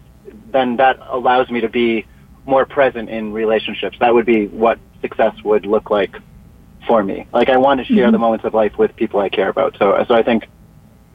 then 0.50 0.76
that 0.76 0.98
allows 1.08 1.50
me 1.50 1.60
to 1.60 1.68
be 1.68 2.06
more 2.46 2.66
present 2.66 3.08
in 3.08 3.32
relationships. 3.32 3.96
That 4.00 4.14
would 4.14 4.26
be 4.26 4.48
what 4.48 4.78
success 5.00 5.34
would 5.44 5.66
look 5.66 5.90
like 5.90 6.16
for 6.86 7.02
me. 7.02 7.26
Like 7.32 7.48
I 7.48 7.56
want 7.56 7.80
to 7.80 7.84
share 7.84 8.04
mm-hmm. 8.04 8.12
the 8.12 8.18
moments 8.18 8.44
of 8.44 8.54
life 8.54 8.76
with 8.78 8.94
people 8.96 9.20
I 9.20 9.28
care 9.28 9.48
about. 9.48 9.76
So 9.78 10.04
so 10.08 10.14
I 10.14 10.22
think 10.22 10.48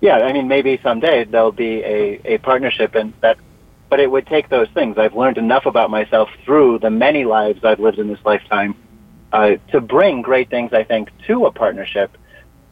yeah, 0.02 0.18
I 0.18 0.34
mean 0.34 0.48
maybe 0.48 0.80
someday 0.84 1.26
there'll 1.26 1.52
be 1.52 1.84
a, 1.84 2.22
a 2.26 2.38
partnership 2.40 2.96
and 2.96 3.14
that 3.22 3.38
but 3.90 4.00
it 4.00 4.12
would 4.12 4.28
take 4.28 4.50
those 4.50 4.68
things. 4.74 4.98
I've 4.98 5.16
learned 5.16 5.38
enough 5.38 5.66
about 5.66 5.90
myself 5.90 6.30
through 6.44 6.80
the 6.80 6.90
many 6.90 7.24
lives 7.24 7.64
I've 7.64 7.80
lived 7.80 8.00
in 8.00 8.10
this 8.10 8.20
lifetime 8.26 8.76
uh, 9.32 9.52
to 9.72 9.80
bring 9.80 10.22
great 10.22 10.50
things 10.50 10.74
I 10.74 10.84
think 10.84 11.10
to 11.28 11.46
a 11.46 11.52
partnership. 11.52 12.18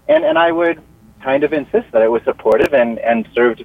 And 0.07 0.23
and 0.23 0.37
I 0.37 0.51
would 0.51 0.81
kind 1.29 1.43
of 1.43 1.51
insist 1.51 1.87
that 1.91 2.01
it 2.01 2.11
was 2.15 2.23
supportive 2.23 2.73
and, 2.73 2.99
and 2.99 3.27
served 3.33 3.63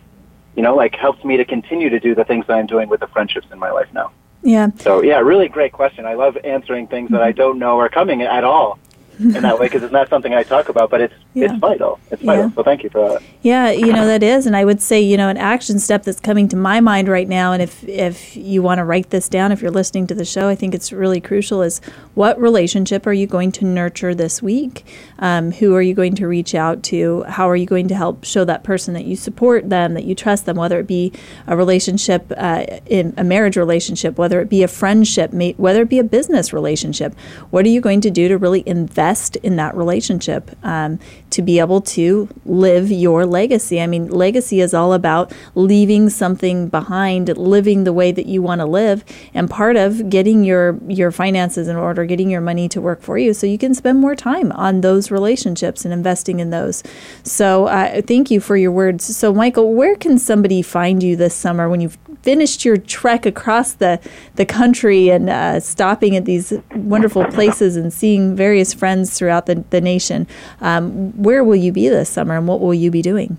you 0.56 0.62
know, 0.62 0.74
like 0.74 0.94
helped 0.94 1.24
me 1.24 1.36
to 1.36 1.44
continue 1.44 1.88
to 1.90 2.00
do 2.00 2.14
the 2.14 2.24
things 2.24 2.46
that 2.46 2.54
I'm 2.54 2.66
doing 2.66 2.88
with 2.88 3.00
the 3.00 3.06
friendships 3.06 3.46
in 3.52 3.58
my 3.58 3.70
life 3.70 3.88
now. 3.92 4.11
Yeah. 4.42 4.70
So 4.78 5.02
yeah, 5.02 5.18
really 5.18 5.48
great 5.48 5.72
question. 5.72 6.06
I 6.06 6.14
love 6.14 6.36
answering 6.44 6.86
things 6.86 7.11
that 7.11 7.22
I 7.22 7.32
don't 7.32 7.58
know 7.58 7.78
are 7.78 7.88
coming 7.88 8.22
at 8.22 8.44
all 8.44 8.78
in 9.20 9.32
that 9.42 9.58
way 9.58 9.66
because 9.66 9.82
it's 9.82 9.92
not 9.92 10.08
something 10.08 10.32
I 10.34 10.42
talk 10.42 10.68
about, 10.70 10.90
but 10.90 11.02
it's 11.02 11.14
yeah. 11.34 11.46
it's 11.46 11.58
vital. 11.58 12.00
It's 12.11 12.22
vital. 12.22 12.44
Yeah. 12.44 12.54
So 12.54 12.62
thank 12.62 12.82
you 12.82 12.90
for 12.90 13.08
that. 13.08 13.22
Yeah, 13.42 13.70
you 13.70 13.92
know 13.92 14.06
that 14.06 14.22
is, 14.22 14.46
and 14.46 14.56
I 14.56 14.64
would 14.64 14.80
say 14.80 15.00
you 15.00 15.16
know 15.16 15.28
an 15.28 15.36
action 15.36 15.78
step 15.78 16.04
that's 16.04 16.20
coming 16.20 16.48
to 16.48 16.56
my 16.56 16.80
mind 16.80 17.08
right 17.08 17.28
now, 17.28 17.52
and 17.52 17.62
if 17.62 17.84
if 17.84 18.34
you 18.36 18.62
want 18.62 18.78
to 18.78 18.84
write 18.84 19.11
this 19.11 19.28
down, 19.28 19.52
if 19.52 19.61
you're 19.61 19.70
listening 19.70 20.06
to 20.08 20.14
the 20.14 20.24
show, 20.24 20.48
I 20.48 20.54
think 20.54 20.74
it's 20.74 20.92
really 20.92 21.20
crucial. 21.20 21.61
Is 21.62 21.80
what 22.14 22.40
relationship 22.40 23.06
are 23.06 23.12
you 23.12 23.26
going 23.26 23.52
to 23.52 23.64
nurture 23.64 24.14
this 24.14 24.42
week? 24.42 24.86
Um, 25.20 25.52
who 25.52 25.74
are 25.74 25.82
you 25.82 25.94
going 25.94 26.14
to 26.16 26.26
reach 26.26 26.54
out 26.54 26.82
to? 26.84 27.22
How 27.24 27.48
are 27.48 27.56
you 27.56 27.66
going 27.66 27.88
to 27.88 27.94
help 27.94 28.24
show 28.24 28.44
that 28.44 28.64
person 28.64 28.94
that 28.94 29.04
you 29.04 29.16
support 29.16 29.68
them, 29.68 29.94
that 29.94 30.04
you 30.04 30.14
trust 30.14 30.46
them, 30.46 30.56
whether 30.56 30.80
it 30.80 30.86
be 30.86 31.12
a 31.46 31.56
relationship 31.56 32.32
uh, 32.36 32.64
in 32.86 33.14
a 33.16 33.24
marriage 33.24 33.56
relationship, 33.56 34.18
whether 34.18 34.40
it 34.40 34.48
be 34.48 34.62
a 34.62 34.68
friendship, 34.68 35.32
whether 35.56 35.82
it 35.82 35.88
be 35.88 35.98
a 35.98 36.04
business 36.04 36.52
relationship? 36.52 37.14
What 37.50 37.64
are 37.64 37.68
you 37.68 37.80
going 37.80 38.00
to 38.00 38.10
do 38.10 38.28
to 38.28 38.38
really 38.38 38.62
invest 38.66 39.36
in 39.36 39.56
that 39.56 39.76
relationship 39.76 40.50
um, 40.64 40.98
to 41.31 41.43
be 41.43 41.59
able 41.59 41.81
to 41.81 42.28
live 42.45 42.91
your 42.91 43.26
legacy? 43.26 43.81
I 43.81 43.87
mean, 43.87 44.09
legacy 44.09 44.61
is 44.61 44.74
all 44.74 44.93
about 44.93 45.33
leaving 45.55 46.11
something 46.11 46.68
behind, 46.68 47.37
living 47.37 47.85
the 47.85 47.93
way 47.93 48.12
that 48.12 48.26
you 48.26 48.43
want 48.43 48.61
to 48.61 48.66
live, 48.66 49.05
and 49.35 49.49
part 49.49 49.76
of 49.76 50.11
getting 50.11 50.45
your 50.45 50.78
your 50.89 51.11
finances 51.11 51.68
in 51.68 51.76
order, 51.76 52.05
getting 52.05 52.31
your 52.31 52.41
money 52.41 52.68
to 52.68 52.81
work 52.81 53.03
for 53.03 53.18
you, 53.18 53.33
so 53.35 53.47
you 53.47 53.59
can 53.59 53.74
spend 53.74 53.99
more 53.99 54.14
time 54.14 54.53
on 54.53 54.81
those 54.81 55.11
relationships 55.11 55.85
and 55.85 55.93
investing 55.93 56.41
in 56.41 56.51
those. 56.51 56.83
So 57.22 57.66
uh, 57.66 58.03
thank 58.03 58.31
you 58.31 58.41
for 58.41 58.57
your 58.57 58.72
words. 58.72 59.16
So, 59.16 59.33
Michael, 59.33 59.74
where 59.74 59.97
can 59.97 60.18
somebody 60.18 60.62
find 60.62 61.03
you 61.03 61.16
this 61.16 61.35
summer 61.35 61.68
when 61.68 61.81
you've 61.81 61.99
finished 62.22 62.64
your 62.64 62.76
trek 62.76 63.24
across 63.24 63.74
the, 63.74 63.99
the 64.35 64.45
country 64.45 65.09
and 65.09 65.31
uh, 65.31 65.59
stopping 65.61 66.16
at 66.16 66.24
these 66.24 66.53
wonderful 66.74 67.24
places 67.26 67.76
and 67.76 67.93
seeing 67.93 68.37
various 68.37 68.74
friends 68.74 69.16
throughout 69.18 69.47
the, 69.47 69.64
the 69.70 69.81
nation? 69.81 70.26
Um, 70.61 71.11
where 71.20 71.44
will 71.44 71.56
you 71.56 71.70
be 71.70 71.88
this 71.88 72.08
summer 72.08 72.36
and 72.36 72.48
what 72.48 72.60
will 72.60 72.74
you 72.74 72.90
be 72.90 73.02
doing? 73.02 73.38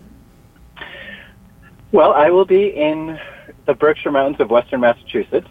Well, 1.92 2.14
I 2.14 2.30
will 2.30 2.46
be 2.46 2.68
in 2.68 3.20
the 3.66 3.74
Berkshire 3.74 4.12
Mountains 4.12 4.40
of 4.40 4.50
Western 4.50 4.82
Massachusetts 4.82 5.48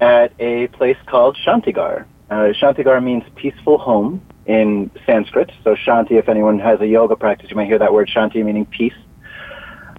at 0.00 0.32
a 0.38 0.68
place 0.68 0.98
called 1.06 1.36
Shantigar. 1.44 2.04
Uh, 2.30 2.34
Shantigar 2.52 3.02
means 3.02 3.24
peaceful 3.34 3.78
home 3.78 4.20
in 4.46 4.90
Sanskrit. 5.06 5.50
So 5.64 5.74
Shanti, 5.74 6.12
if 6.12 6.28
anyone 6.28 6.58
has 6.58 6.80
a 6.80 6.86
yoga 6.86 7.16
practice, 7.16 7.50
you 7.50 7.56
might 7.56 7.66
hear 7.66 7.78
that 7.78 7.92
word 7.92 8.08
Shanti 8.14 8.44
meaning 8.44 8.66
peace. 8.66 8.94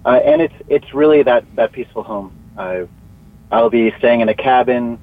Uh, 0.04 0.20
and 0.24 0.42
it's 0.42 0.54
it's 0.68 0.92
really 0.94 1.22
that 1.22 1.44
that 1.56 1.72
peaceful 1.72 2.02
home. 2.02 2.32
Uh, 2.56 2.84
I'll 3.50 3.70
be 3.70 3.92
staying 3.98 4.20
in 4.20 4.28
a 4.28 4.34
cabin. 4.34 4.98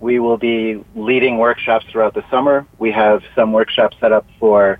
We 0.00 0.18
will 0.18 0.36
be 0.36 0.84
leading 0.94 1.38
workshops 1.38 1.86
throughout 1.90 2.14
the 2.14 2.24
summer. 2.30 2.66
We 2.78 2.92
have 2.92 3.22
some 3.34 3.52
workshops 3.52 3.96
set 4.00 4.12
up 4.12 4.26
for, 4.38 4.78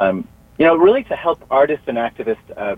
um, 0.00 0.26
you 0.58 0.66
know, 0.66 0.76
really 0.76 1.04
to 1.04 1.16
help 1.16 1.42
artists 1.50 1.84
and 1.86 1.96
activists 1.96 2.38
uh, 2.56 2.76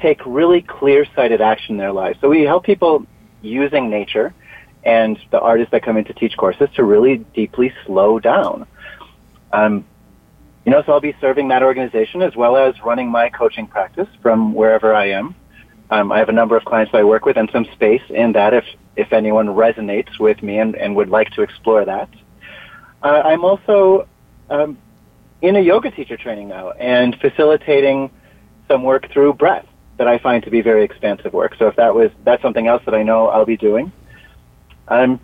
take 0.00 0.24
really 0.24 0.62
clear-sighted 0.62 1.40
action 1.40 1.74
in 1.74 1.78
their 1.78 1.92
lives. 1.92 2.18
So 2.20 2.28
we 2.28 2.42
help 2.42 2.64
people 2.64 3.06
using 3.42 3.90
nature 3.90 4.32
and 4.84 5.18
the 5.30 5.40
artists 5.40 5.70
that 5.72 5.84
come 5.84 5.96
in 5.96 6.04
to 6.06 6.12
teach 6.14 6.36
courses 6.36 6.68
to 6.74 6.84
really 6.84 7.18
deeply 7.34 7.72
slow 7.86 8.18
down. 8.18 8.66
Um, 9.52 9.84
you 10.64 10.72
know, 10.72 10.82
so 10.84 10.92
I'll 10.92 11.00
be 11.00 11.14
serving 11.20 11.48
that 11.48 11.62
organization 11.62 12.22
as 12.22 12.34
well 12.36 12.56
as 12.56 12.74
running 12.84 13.08
my 13.08 13.28
coaching 13.28 13.66
practice 13.66 14.08
from 14.20 14.54
wherever 14.54 14.94
I 14.94 15.10
am. 15.10 15.34
Um, 15.90 16.10
I 16.10 16.18
have 16.18 16.28
a 16.28 16.32
number 16.32 16.56
of 16.56 16.64
clients 16.64 16.92
that 16.92 16.98
I 16.98 17.04
work 17.04 17.24
with 17.24 17.36
and 17.36 17.50
some 17.52 17.66
space 17.72 18.02
in 18.08 18.32
that 18.32 18.54
if, 18.54 18.64
if 18.96 19.12
anyone 19.12 19.48
resonates 19.48 20.18
with 20.18 20.42
me 20.42 20.58
and, 20.58 20.74
and 20.76 20.96
would 20.96 21.10
like 21.10 21.30
to 21.32 21.42
explore 21.42 21.84
that. 21.84 22.08
Uh, 23.02 23.22
I'm 23.24 23.44
also 23.44 24.08
um, 24.48 24.78
in 25.42 25.56
a 25.56 25.60
yoga 25.60 25.90
teacher 25.90 26.16
training 26.16 26.48
now 26.48 26.70
and 26.70 27.14
facilitating 27.20 28.10
some 28.68 28.82
work 28.82 29.10
through 29.12 29.34
breath 29.34 29.66
that 29.98 30.08
I 30.08 30.18
find 30.18 30.42
to 30.44 30.50
be 30.50 30.62
very 30.62 30.84
expansive 30.84 31.32
work. 31.32 31.54
So 31.58 31.66
if 31.66 31.76
that 31.76 31.94
was 31.94 32.10
that's 32.24 32.42
something 32.42 32.66
else 32.66 32.82
that 32.86 32.94
I 32.94 33.02
know 33.02 33.28
I'll 33.28 33.44
be 33.44 33.56
doing. 33.56 33.92
Um, 34.88 35.20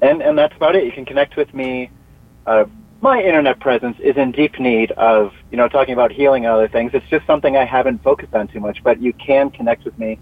and 0.00 0.22
and 0.22 0.36
that's 0.36 0.54
about 0.56 0.76
it. 0.76 0.84
You 0.84 0.92
can 0.92 1.04
connect 1.04 1.36
with 1.36 1.54
me 1.54 1.90
uh, 2.46 2.64
my 3.02 3.20
internet 3.20 3.58
presence 3.58 3.96
is 3.98 4.16
in 4.16 4.30
deep 4.30 4.58
need 4.60 4.92
of, 4.92 5.32
you 5.50 5.56
know, 5.56 5.68
talking 5.68 5.92
about 5.92 6.12
healing 6.12 6.44
and 6.44 6.54
other 6.54 6.68
things. 6.68 6.92
It's 6.94 7.06
just 7.08 7.26
something 7.26 7.56
I 7.56 7.64
haven't 7.64 8.02
focused 8.02 8.32
on 8.32 8.46
too 8.46 8.60
much, 8.60 8.82
but 8.84 9.02
you 9.02 9.12
can 9.12 9.50
connect 9.50 9.84
with 9.84 9.98
me 9.98 10.20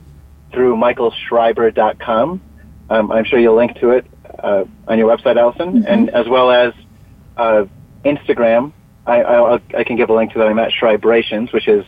through 0.51 0.77
michaelschreiber.com. 0.77 2.41
Um, 2.89 3.13
I'm 3.13 3.25
sure 3.25 3.39
you'll 3.39 3.57
link 3.57 3.77
to 3.81 3.91
it 3.91 4.07
uh, 4.43 4.65
on 4.89 4.99
your 4.99 5.15
website, 5.15 5.37
Allison, 5.37 5.75
mm-hmm. 5.75 5.87
and 5.87 6.11
as 6.11 6.27
well 6.27 6.51
as 6.51 6.73
uh, 7.37 7.67
Instagram. 8.05 8.73
I, 9.11 9.23
I, 9.23 9.61
I, 9.79 9.85
can 9.85 9.97
give 9.97 10.11
a 10.11 10.15
link 10.15 10.33
to 10.33 10.39
that. 10.39 10.49
I'm 10.49 10.59
at 10.59 10.73
Schreibrations, 10.73 11.53
which 11.53 11.69
is 11.69 11.85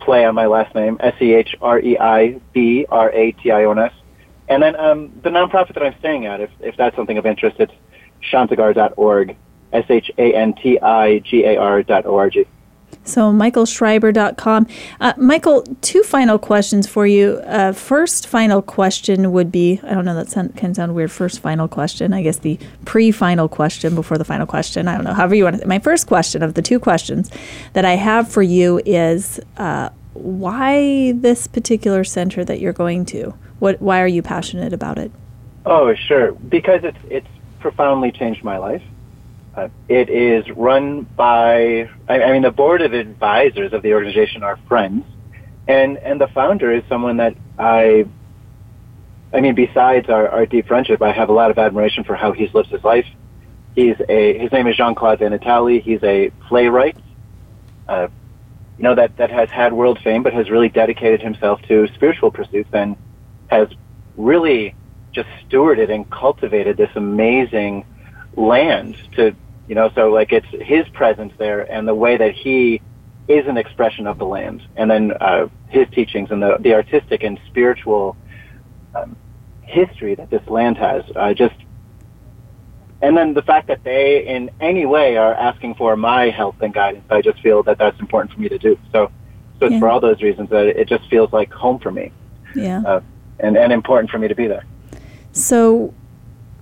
play 0.00 0.24
on 0.24 0.34
my 0.34 0.46
last 0.46 0.74
name, 0.74 0.96
S-E-H-R-E-I-B-R-A-T-I-O-N-S. 1.00 3.92
And 4.48 4.62
then 4.62 4.74
um, 4.76 5.12
the 5.22 5.28
nonprofit 5.30 5.74
that 5.74 5.82
I'm 5.82 5.94
staying 6.00 6.26
at, 6.26 6.40
if, 6.40 6.50
if 6.60 6.76
that's 6.76 6.94
something 6.96 7.16
of 7.18 7.26
interest, 7.26 7.56
it's 7.60 7.72
shantigar.org, 8.32 9.36
S-H-A-N-T-I-G-A-R 9.72 11.82
dot 11.84 12.06
O-R-G. 12.06 12.46
So, 13.02 13.32
michaelschreiber.com. 13.32 14.66
Uh, 15.00 15.12
Michael, 15.16 15.62
two 15.80 16.02
final 16.02 16.38
questions 16.38 16.86
for 16.86 17.06
you. 17.06 17.40
Uh, 17.46 17.72
first 17.72 18.26
final 18.26 18.62
question 18.62 19.32
would 19.32 19.50
be 19.50 19.80
I 19.82 19.94
don't 19.94 20.04
know, 20.04 20.14
that 20.14 20.28
sound, 20.28 20.56
can 20.56 20.74
sound 20.74 20.94
weird. 20.94 21.10
First 21.10 21.40
final 21.40 21.66
question. 21.66 22.12
I 22.12 22.22
guess 22.22 22.38
the 22.38 22.58
pre 22.84 23.10
final 23.10 23.48
question 23.48 23.94
before 23.94 24.18
the 24.18 24.24
final 24.24 24.46
question. 24.46 24.86
I 24.86 24.94
don't 24.96 25.04
know. 25.04 25.14
However, 25.14 25.34
you 25.34 25.44
want 25.44 25.60
to. 25.60 25.66
My 25.66 25.78
first 25.78 26.06
question 26.06 26.42
of 26.42 26.54
the 26.54 26.62
two 26.62 26.78
questions 26.78 27.30
that 27.72 27.84
I 27.84 27.96
have 27.96 28.30
for 28.30 28.42
you 28.42 28.80
is 28.84 29.40
uh, 29.56 29.88
why 30.14 31.12
this 31.12 31.46
particular 31.46 32.04
center 32.04 32.44
that 32.44 32.60
you're 32.60 32.72
going 32.72 33.04
to? 33.06 33.34
What, 33.58 33.80
why 33.80 34.00
are 34.00 34.06
you 34.06 34.22
passionate 34.22 34.72
about 34.72 34.98
it? 34.98 35.10
Oh, 35.66 35.94
sure. 35.94 36.32
Because 36.32 36.84
it's, 36.84 36.98
it's 37.08 37.28
profoundly 37.60 38.10
changed 38.10 38.42
my 38.42 38.58
life. 38.58 38.82
Uh, 39.54 39.68
it 39.88 40.08
is 40.08 40.48
run 40.56 41.02
by, 41.16 41.88
I, 42.08 42.22
I 42.22 42.32
mean, 42.32 42.42
the 42.42 42.52
board 42.52 42.82
of 42.82 42.92
advisors 42.92 43.72
of 43.72 43.82
the 43.82 43.94
organization 43.94 44.44
are 44.44 44.58
friends, 44.68 45.04
and 45.66 45.98
and 45.98 46.20
the 46.20 46.28
founder 46.28 46.72
is 46.72 46.84
someone 46.88 47.16
that 47.16 47.34
I, 47.58 48.06
I 49.32 49.40
mean, 49.40 49.56
besides 49.56 50.08
our, 50.08 50.28
our 50.28 50.46
deep 50.46 50.68
friendship, 50.68 51.02
I 51.02 51.12
have 51.12 51.30
a 51.30 51.32
lot 51.32 51.50
of 51.50 51.58
admiration 51.58 52.04
for 52.04 52.14
how 52.14 52.30
he's 52.32 52.52
lived 52.54 52.68
his 52.68 52.84
life. 52.84 53.06
He's 53.74 53.96
a 54.08 54.38
his 54.38 54.52
name 54.52 54.68
is 54.68 54.76
Jean 54.76 54.94
Claude 54.94 55.18
Van. 55.18 55.32
He's 55.82 56.02
a 56.04 56.30
playwright, 56.48 56.96
uh, 57.88 58.06
you 58.78 58.84
know 58.84 58.94
that 58.94 59.16
that 59.16 59.30
has 59.30 59.50
had 59.50 59.72
world 59.72 59.98
fame, 60.02 60.22
but 60.22 60.32
has 60.32 60.48
really 60.48 60.68
dedicated 60.68 61.20
himself 61.20 61.60
to 61.62 61.88
spiritual 61.94 62.30
pursuits 62.30 62.70
and 62.72 62.96
has 63.48 63.68
really 64.16 64.74
just 65.12 65.28
stewarded 65.48 65.90
and 65.90 66.08
cultivated 66.08 66.76
this 66.76 66.90
amazing 66.94 67.84
land 68.36 68.96
to 69.16 69.34
you 69.66 69.74
know 69.74 69.90
so 69.94 70.10
like 70.10 70.32
it's 70.32 70.46
his 70.60 70.88
presence 70.88 71.32
there 71.38 71.60
and 71.70 71.86
the 71.86 71.94
way 71.94 72.16
that 72.16 72.32
he 72.34 72.80
is 73.28 73.46
an 73.46 73.56
expression 73.56 74.06
of 74.06 74.18
the 74.18 74.24
land 74.24 74.62
and 74.76 74.90
then 74.90 75.12
uh, 75.20 75.46
his 75.68 75.86
teachings 75.90 76.30
and 76.30 76.42
the, 76.42 76.56
the 76.60 76.74
artistic 76.74 77.22
and 77.22 77.38
spiritual 77.46 78.16
um, 78.94 79.16
history 79.62 80.14
that 80.14 80.30
this 80.30 80.42
land 80.48 80.76
has 80.76 81.04
uh, 81.16 81.32
just 81.34 81.54
and 83.02 83.16
then 83.16 83.32
the 83.34 83.42
fact 83.42 83.68
that 83.68 83.82
they 83.84 84.26
in 84.26 84.50
any 84.60 84.84
way 84.86 85.16
are 85.16 85.34
asking 85.34 85.74
for 85.74 85.96
my 85.96 86.30
help 86.30 86.60
and 86.62 86.72
guidance 86.74 87.04
i 87.10 87.20
just 87.22 87.40
feel 87.40 87.62
that 87.62 87.78
that's 87.78 87.98
important 88.00 88.32
for 88.32 88.40
me 88.40 88.48
to 88.48 88.58
do 88.58 88.78
so 88.92 89.10
so 89.58 89.66
it's 89.66 89.74
Yeah. 89.74 89.80
for 89.80 89.88
all 89.88 90.00
those 90.00 90.22
reasons 90.22 90.50
that 90.50 90.66
it 90.66 90.88
just 90.88 91.08
feels 91.08 91.32
like 91.32 91.52
home 91.52 91.78
for 91.78 91.90
me 91.92 92.10
Yeah. 92.54 92.82
uh, 92.86 93.00
and, 93.38 93.56
and 93.56 93.72
important 93.72 94.10
for 94.10 94.18
me 94.18 94.28
to 94.28 94.34
be 94.34 94.46
there 94.46 94.64
So 95.32 95.94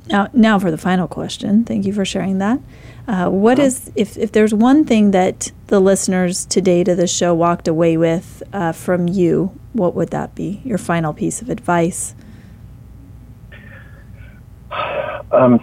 now, 0.08 0.28
now 0.32 0.58
for 0.58 0.70
the 0.70 0.78
final 0.78 1.08
question. 1.08 1.64
Thank 1.64 1.84
you 1.84 1.92
for 1.92 2.04
sharing 2.04 2.38
that. 2.38 2.60
Uh, 3.06 3.30
what 3.30 3.58
is 3.58 3.90
if 3.96 4.18
if 4.18 4.32
there's 4.32 4.52
one 4.52 4.84
thing 4.84 5.12
that 5.12 5.50
the 5.68 5.80
listeners 5.80 6.44
today 6.44 6.84
to 6.84 6.94
the 6.94 7.06
show 7.06 7.34
walked 7.34 7.66
away 7.66 7.96
with 7.96 8.42
uh, 8.52 8.72
from 8.72 9.08
you? 9.08 9.58
What 9.72 9.94
would 9.94 10.10
that 10.10 10.34
be? 10.34 10.60
Your 10.64 10.78
final 10.78 11.14
piece 11.14 11.40
of 11.40 11.48
advice. 11.48 12.14
um, 15.32 15.58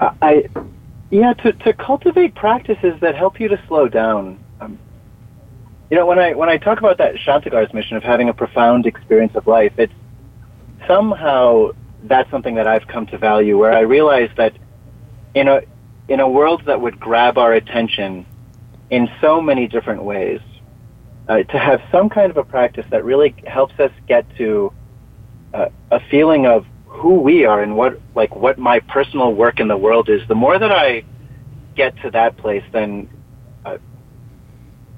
I, 0.00 0.12
I 0.22 0.48
yeah 1.10 1.32
to, 1.34 1.52
to 1.52 1.72
cultivate 1.72 2.36
practices 2.36 2.94
that 3.00 3.16
help 3.16 3.40
you 3.40 3.48
to 3.48 3.60
slow 3.66 3.88
down. 3.88 4.38
Um, 4.60 4.78
you 5.90 5.96
know, 5.96 6.06
when 6.06 6.20
I 6.20 6.34
when 6.34 6.48
I 6.48 6.56
talk 6.56 6.78
about 6.78 6.98
that 6.98 7.16
Shantigar's 7.16 7.74
mission 7.74 7.96
of 7.96 8.04
having 8.04 8.28
a 8.28 8.34
profound 8.34 8.86
experience 8.86 9.34
of 9.34 9.48
life, 9.48 9.72
it's 9.76 9.92
somehow 10.86 11.72
that's 12.04 12.30
something 12.30 12.54
that 12.54 12.66
I've 12.66 12.86
come 12.86 13.06
to 13.06 13.18
value. 13.18 13.58
Where 13.58 13.72
I 13.72 13.80
realize 13.80 14.30
that 14.36 14.56
in 15.34 15.48
a 15.48 15.62
in 16.08 16.20
a 16.20 16.28
world 16.28 16.62
that 16.66 16.80
would 16.80 16.98
grab 16.98 17.38
our 17.38 17.52
attention 17.52 18.26
in 18.90 19.08
so 19.20 19.40
many 19.40 19.68
different 19.68 20.02
ways, 20.02 20.40
uh, 21.28 21.44
to 21.44 21.58
have 21.58 21.80
some 21.92 22.08
kind 22.08 22.30
of 22.30 22.36
a 22.36 22.44
practice 22.44 22.84
that 22.90 23.04
really 23.04 23.34
helps 23.46 23.78
us 23.78 23.92
get 24.08 24.26
to 24.36 24.72
uh, 25.54 25.68
a 25.90 26.00
feeling 26.10 26.46
of 26.46 26.66
who 26.86 27.20
we 27.20 27.44
are 27.44 27.62
and 27.62 27.76
what 27.76 28.00
like 28.14 28.34
what 28.34 28.58
my 28.58 28.80
personal 28.80 29.32
work 29.32 29.60
in 29.60 29.68
the 29.68 29.76
world 29.76 30.08
is 30.08 30.20
the 30.28 30.34
more 30.34 30.58
that 30.58 30.72
i 30.72 31.02
get 31.76 31.96
to 32.02 32.10
that 32.10 32.36
place 32.36 32.64
then 32.72 33.08
uh, 33.64 33.78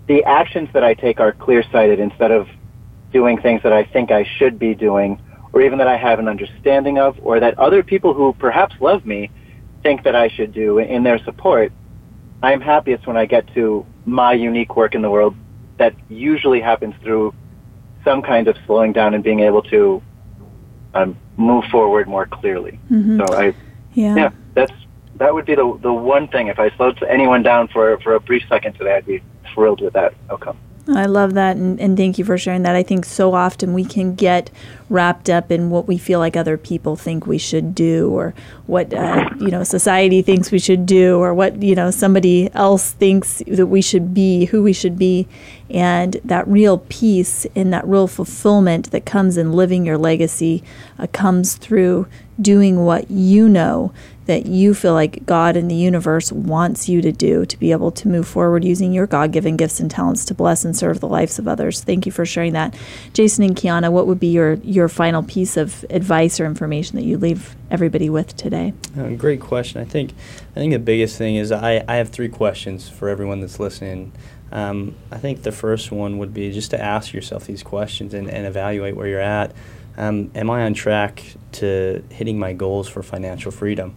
the 0.09 0.24
actions 0.24 0.68
that 0.72 0.82
i 0.82 0.94
take 0.94 1.20
are 1.20 1.32
clear 1.32 1.62
sighted 1.70 2.00
instead 2.00 2.30
of 2.30 2.48
doing 3.12 3.40
things 3.40 3.62
that 3.62 3.72
i 3.72 3.84
think 3.84 4.11
i 4.11 4.26
should 4.38 4.59
be 4.59 4.74
doing 4.74 5.20
or 5.53 5.62
even 5.62 5.78
that 5.78 5.88
i 5.88 5.96
have 5.96 6.18
an 6.18 6.28
understanding 6.28 6.98
of 6.98 7.16
or 7.22 7.40
that 7.40 7.59
other 7.59 7.82
people 7.82 8.14
who 8.14 8.32
perhaps 8.34 8.74
love 8.80 9.05
me 9.07 9.30
think 9.82 10.03
that 10.05 10.14
i 10.14 10.28
should 10.28 10.53
do 10.53 10.78
in 10.78 11.03
their 11.03 11.18
support 11.24 11.72
i'm 12.42 12.61
happiest 12.61 13.07
when 13.07 13.16
i 13.16 13.26
get 13.26 13.46
to 13.55 13.84
my 14.07 14.32
unique 14.32 14.76
work 14.76 14.94
in 14.94 15.03
the 15.03 15.11
world 15.11 15.34
that 15.78 15.94
usually 16.09 16.61
happens 16.61 16.94
through 17.03 17.32
some 18.05 18.20
kind 18.22 18.48
of 18.48 18.57
slowing 18.66 18.92
down 18.92 19.14
and 19.14 19.22
being 19.22 19.40
able 19.40 19.62
to 19.62 20.03
um, 20.94 21.16
move 21.36 21.64
forward 21.70 22.07
more 22.09 22.26
clearly. 22.26 22.78
Mhm. 22.90 23.16
So 23.18 23.34
I, 23.34 23.55
Yeah. 23.94 24.16
yeah, 24.16 24.30
that's 24.55 24.72
that 25.16 25.32
would 25.32 25.44
be 25.46 25.55
the 25.55 25.78
the 25.80 25.92
one 25.92 26.26
thing. 26.28 26.48
If 26.48 26.59
I 26.59 26.70
slowed 26.70 27.03
anyone 27.05 27.42
down 27.42 27.68
for 27.68 27.96
for 27.98 28.14
a 28.14 28.20
brief 28.20 28.42
second 28.48 28.74
today, 28.74 28.96
I'd 28.96 29.07
be 29.07 29.22
thrilled 29.55 29.80
with 29.80 29.94
that 29.94 30.14
outcome. 30.30 30.57
I 30.89 31.07
love 31.07 31.35
that, 31.35 31.57
and, 31.57 31.80
and 31.80 31.97
thank 31.97 32.18
you 32.18 32.24
for 32.24 32.37
sharing 32.37 32.62
that. 32.62 32.74
I 32.74 32.83
think 32.83 33.05
so 33.05 33.35
often 33.35 33.72
we 33.72 33.85
can 33.85 34.16
get 34.16 34.51
wrapped 34.91 35.30
up 35.30 35.53
in 35.53 35.70
what 35.70 35.87
we 35.87 35.97
feel 35.97 36.18
like 36.18 36.37
other 36.37 36.59
people 36.59 36.97
think 36.97 37.24
we 37.24 37.39
should 37.39 37.72
do, 37.72 38.11
or 38.11 38.35
what 38.66 38.93
uh, 38.93 39.30
you 39.39 39.49
know 39.49 39.62
society 39.62 40.22
thinks 40.22 40.51
we 40.51 40.59
should 40.59 40.85
do, 40.85 41.20
or 41.20 41.33
what 41.35 41.62
you 41.62 41.76
know 41.76 41.93
somebody 41.93 42.53
else 42.53 42.91
thinks 42.91 43.45
that 43.47 43.68
we 43.68 43.80
should 43.80 44.12
be, 44.12 44.47
who 44.47 44.61
we 44.61 44.72
should 44.72 44.99
be, 44.99 45.28
and 45.70 46.14
that 46.24 46.49
real 46.49 46.78
peace 46.89 47.47
and 47.55 47.72
that 47.72 47.87
real 47.87 48.09
fulfillment 48.09 48.91
that 48.91 49.07
comes 49.07 49.37
in 49.37 49.53
living 49.53 49.87
your 49.87 49.99
legacy 49.99 50.64
uh, 50.99 51.07
comes 51.12 51.55
through 51.55 52.09
doing 52.41 52.85
what 52.85 53.09
you 53.09 53.49
know 53.49 53.93
that 54.26 54.46
you 54.46 54.74
feel 54.74 54.92
like 54.92 55.26
God 55.26 55.56
and 55.56 55.70
the 55.70 55.74
universe 55.74 56.30
wants 56.30 56.88
you 56.88 57.02
to 57.02 57.12
do 57.12 57.44
to 57.44 57.58
be 57.58 57.72
able 57.72 57.90
to 57.92 58.08
move 58.08 58.28
forward 58.28 58.64
using 58.64 58.92
your 58.92 59.06
God 59.06 59.32
given 59.32 59.56
gifts 59.56 59.80
and 59.80 59.90
talents 59.90 60.24
to 60.26 60.34
bless 60.34 60.64
and 60.64 60.76
serve 60.76 61.00
the 61.00 61.08
lives 61.08 61.38
of 61.38 61.48
others. 61.48 61.82
Thank 61.82 62.06
you 62.06 62.12
for 62.12 62.24
sharing 62.24 62.52
that. 62.52 62.74
Jason 63.12 63.44
and 63.44 63.56
Kiana, 63.56 63.90
what 63.90 64.06
would 64.06 64.20
be 64.20 64.28
your, 64.28 64.54
your 64.54 64.88
final 64.88 65.22
piece 65.22 65.56
of 65.56 65.84
advice 65.90 66.38
or 66.38 66.46
information 66.46 66.96
that 66.96 67.04
you 67.04 67.18
leave 67.18 67.56
everybody 67.70 68.08
with 68.08 68.36
today? 68.36 68.72
Uh, 68.96 69.08
great 69.10 69.40
question. 69.40 69.80
I 69.80 69.84
think 69.84 70.12
I 70.50 70.54
think 70.54 70.72
the 70.72 70.78
biggest 70.78 71.16
thing 71.16 71.36
is 71.36 71.50
I, 71.50 71.84
I 71.88 71.96
have 71.96 72.10
three 72.10 72.28
questions 72.28 72.88
for 72.88 73.08
everyone 73.08 73.40
that's 73.40 73.58
listening. 73.58 74.12
Um, 74.52 74.96
I 75.10 75.16
think 75.16 75.42
the 75.42 75.52
first 75.52 75.90
one 75.90 76.18
would 76.18 76.34
be 76.34 76.52
just 76.52 76.70
to 76.72 76.80
ask 76.80 77.14
yourself 77.14 77.46
these 77.46 77.62
questions 77.62 78.12
and, 78.12 78.28
and 78.28 78.46
evaluate 78.46 78.94
where 78.94 79.08
you're 79.08 79.18
at. 79.18 79.52
Um, 79.97 80.30
am 80.34 80.51
I 80.51 80.62
on 80.62 80.74
track 80.74 81.22
to 81.53 82.03
hitting 82.11 82.38
my 82.38 82.53
goals 82.53 82.88
for 82.88 83.03
financial 83.03 83.51
freedom? 83.51 83.95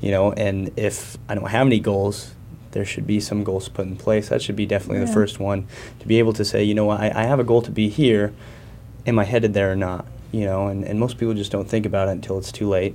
You 0.00 0.10
know, 0.10 0.32
and 0.32 0.72
if 0.76 1.16
I 1.28 1.34
don't 1.34 1.48
have 1.48 1.66
any 1.66 1.80
goals, 1.80 2.34
there 2.72 2.84
should 2.84 3.06
be 3.06 3.20
some 3.20 3.42
goals 3.44 3.68
put 3.68 3.86
in 3.86 3.96
place. 3.96 4.28
That 4.28 4.42
should 4.42 4.56
be 4.56 4.66
definitely 4.66 5.04
the 5.04 5.12
first 5.12 5.40
one 5.40 5.66
to 6.00 6.06
be 6.06 6.18
able 6.18 6.34
to 6.34 6.44
say, 6.44 6.62
you 6.62 6.74
know 6.74 6.90
I, 6.90 7.10
I 7.14 7.24
have 7.24 7.40
a 7.40 7.44
goal 7.44 7.62
to 7.62 7.70
be 7.70 7.88
here. 7.88 8.34
Am 9.06 9.18
I 9.18 9.24
headed 9.24 9.54
there 9.54 9.72
or 9.72 9.76
not? 9.76 10.04
You 10.30 10.44
know, 10.44 10.66
and, 10.66 10.84
and 10.84 11.00
most 11.00 11.16
people 11.16 11.32
just 11.32 11.50
don't 11.50 11.68
think 11.68 11.86
about 11.86 12.08
it 12.08 12.12
until 12.12 12.36
it's 12.36 12.52
too 12.52 12.68
late. 12.68 12.94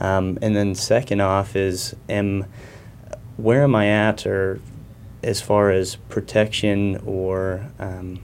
Um, 0.00 0.38
and 0.40 0.56
then 0.56 0.74
second 0.74 1.20
off 1.20 1.56
is 1.56 1.94
am 2.08 2.46
where 3.36 3.64
am 3.64 3.74
I 3.74 3.88
at 3.88 4.26
or 4.26 4.60
as 5.22 5.40
far 5.40 5.70
as 5.70 5.96
protection 5.96 6.96
or 7.04 7.70
um, 7.78 8.20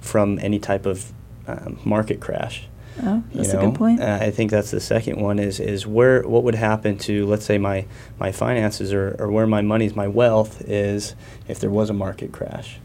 from 0.00 0.38
any 0.40 0.58
type 0.58 0.86
of 0.86 1.12
um, 1.46 1.78
market 1.84 2.20
crash. 2.20 2.66
Oh, 3.02 3.22
you 3.30 3.38
that's 3.38 3.54
a 3.54 3.58
good 3.58 3.74
point. 3.74 4.00
Uh, 4.00 4.18
I 4.20 4.30
think 4.30 4.50
that's 4.50 4.70
the 4.70 4.80
second 4.80 5.20
one 5.20 5.38
is 5.38 5.60
is 5.60 5.86
where 5.86 6.22
what 6.22 6.42
would 6.44 6.54
happen 6.54 6.98
to 6.98 7.26
let's 7.26 7.44
say 7.44 7.58
my 7.58 7.86
my 8.18 8.32
finances 8.32 8.92
or, 8.92 9.16
or 9.18 9.30
where 9.30 9.46
my 9.46 9.62
money's 9.62 9.94
my 9.94 10.08
wealth 10.08 10.62
is 10.62 11.14
if 11.48 11.60
there 11.60 11.70
was 11.70 11.90
a 11.90 11.94
market 11.94 12.32
crash. 12.32 12.78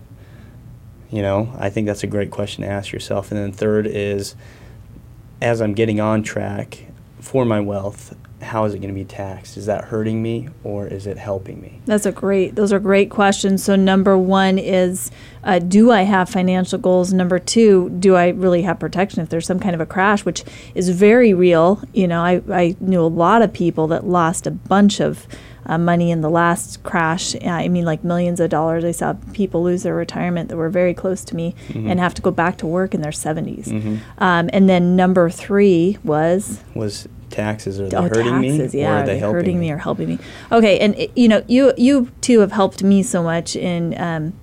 You 1.12 1.22
know, 1.22 1.54
I 1.58 1.70
think 1.70 1.88
that's 1.88 2.04
a 2.04 2.08
great 2.08 2.32
question 2.32 2.64
to 2.64 2.70
ask 2.70 2.92
yourself. 2.92 3.32
And 3.32 3.40
then 3.40 3.52
third 3.52 3.88
is 3.88 4.36
as 5.42 5.62
I'm 5.62 5.74
getting 5.74 6.00
on 6.00 6.24
track 6.24 6.86
for 7.20 7.46
my 7.46 7.60
wealth, 7.60 8.16
how 8.46 8.66
is 8.66 8.74
it 8.74 8.80
going 8.80 8.94
to 8.94 9.00
be 9.00 9.04
taxed? 9.06 9.58
Is 9.58 9.66
that 9.66 9.86
hurting 9.86 10.22
me 10.22 10.48
or 10.64 10.88
is 10.88 11.06
it 11.08 11.18
helping 11.18 11.60
me? 11.62 11.82
That's 11.86 12.06
a 12.06 12.12
great. 12.12 12.56
Those 12.56 12.72
are 12.72 12.80
great 12.80 13.10
questions. 13.10 13.64
So 13.64 13.76
number 13.76 14.18
one 14.18 14.58
is, 14.58 15.12
uh, 15.44 15.60
do 15.60 15.92
I 15.92 16.04
have 16.04 16.30
financial 16.30 16.80
goals? 16.80 17.12
Number 17.12 17.40
two, 17.40 17.90
do 18.00 18.16
I 18.16 18.30
really 18.30 18.62
have 18.62 18.80
protection 18.80 19.22
if 19.22 19.30
there's 19.30 19.46
some 19.48 19.60
kind 19.60 19.76
of 19.76 19.82
a 19.82 19.86
crash, 19.86 20.24
which 20.26 20.44
is 20.74 20.90
very 20.90 21.34
real. 21.34 21.82
You 21.94 22.08
know, 22.08 22.22
I 22.22 22.42
I 22.52 22.76
knew 22.80 23.02
a 23.02 23.08
lot 23.26 23.42
of 23.42 23.52
people 23.52 23.88
that 23.88 24.06
lost 24.06 24.48
a 24.48 24.52
bunch 24.52 25.00
of. 25.00 25.28
Uh, 25.68 25.80
money 25.80 26.12
in 26.12 26.22
the 26.22 26.30
last 26.30 26.84
crash. 26.84 27.36
I 27.44 27.68
mean, 27.70 27.86
like 27.86 28.04
millions 28.04 28.40
of 28.40 28.52
dollars. 28.52 28.86
I 28.86 28.92
saw 28.92 29.16
people 29.34 29.64
lose 29.64 29.82
their 29.82 29.96
retirement 29.96 30.50
that 30.50 30.58
were 30.58 30.70
very 30.70 30.94
close 30.94 31.24
to 31.24 31.36
me 31.36 31.56
Mhm. 31.70 31.90
and 31.90 32.00
have 32.00 32.14
to 32.14 32.22
go 32.22 32.30
back 32.30 32.58
to 32.60 32.68
work 32.68 32.94
in 32.94 33.02
their 33.02 33.12
70s. 33.12 33.70
Mhm. 33.70 33.98
Um, 34.20 34.48
and 34.54 34.70
then 34.70 34.96
number 34.96 35.28
three 35.32 35.98
was 36.04 36.60
Was 36.76 37.08
taxes 37.36 37.80
are 37.80 37.90
they 37.90 37.98
oh, 37.98 38.04
hurting 38.04 38.42
taxes, 38.42 38.74
me 38.74 38.82
yeah, 38.82 38.90
or 38.90 38.94
are 38.94 39.04
are 39.04 39.06
they 39.06 39.20
hurting 39.20 39.60
me? 39.60 39.68
me 39.68 39.72
or 39.72 39.78
helping 39.78 40.10
me? 40.10 40.20
Okay, 40.52 40.80
and 40.80 40.96
it- 40.96 41.12
you 41.16 41.28
know, 41.28 41.44
you 41.48 41.74
you 41.78 42.10
too 42.22 42.40
have 42.40 42.52
helped 42.52 42.84
me 42.84 43.04
so 43.04 43.22
much 43.22 43.56
in 43.56 44.00
um, 44.00 44.34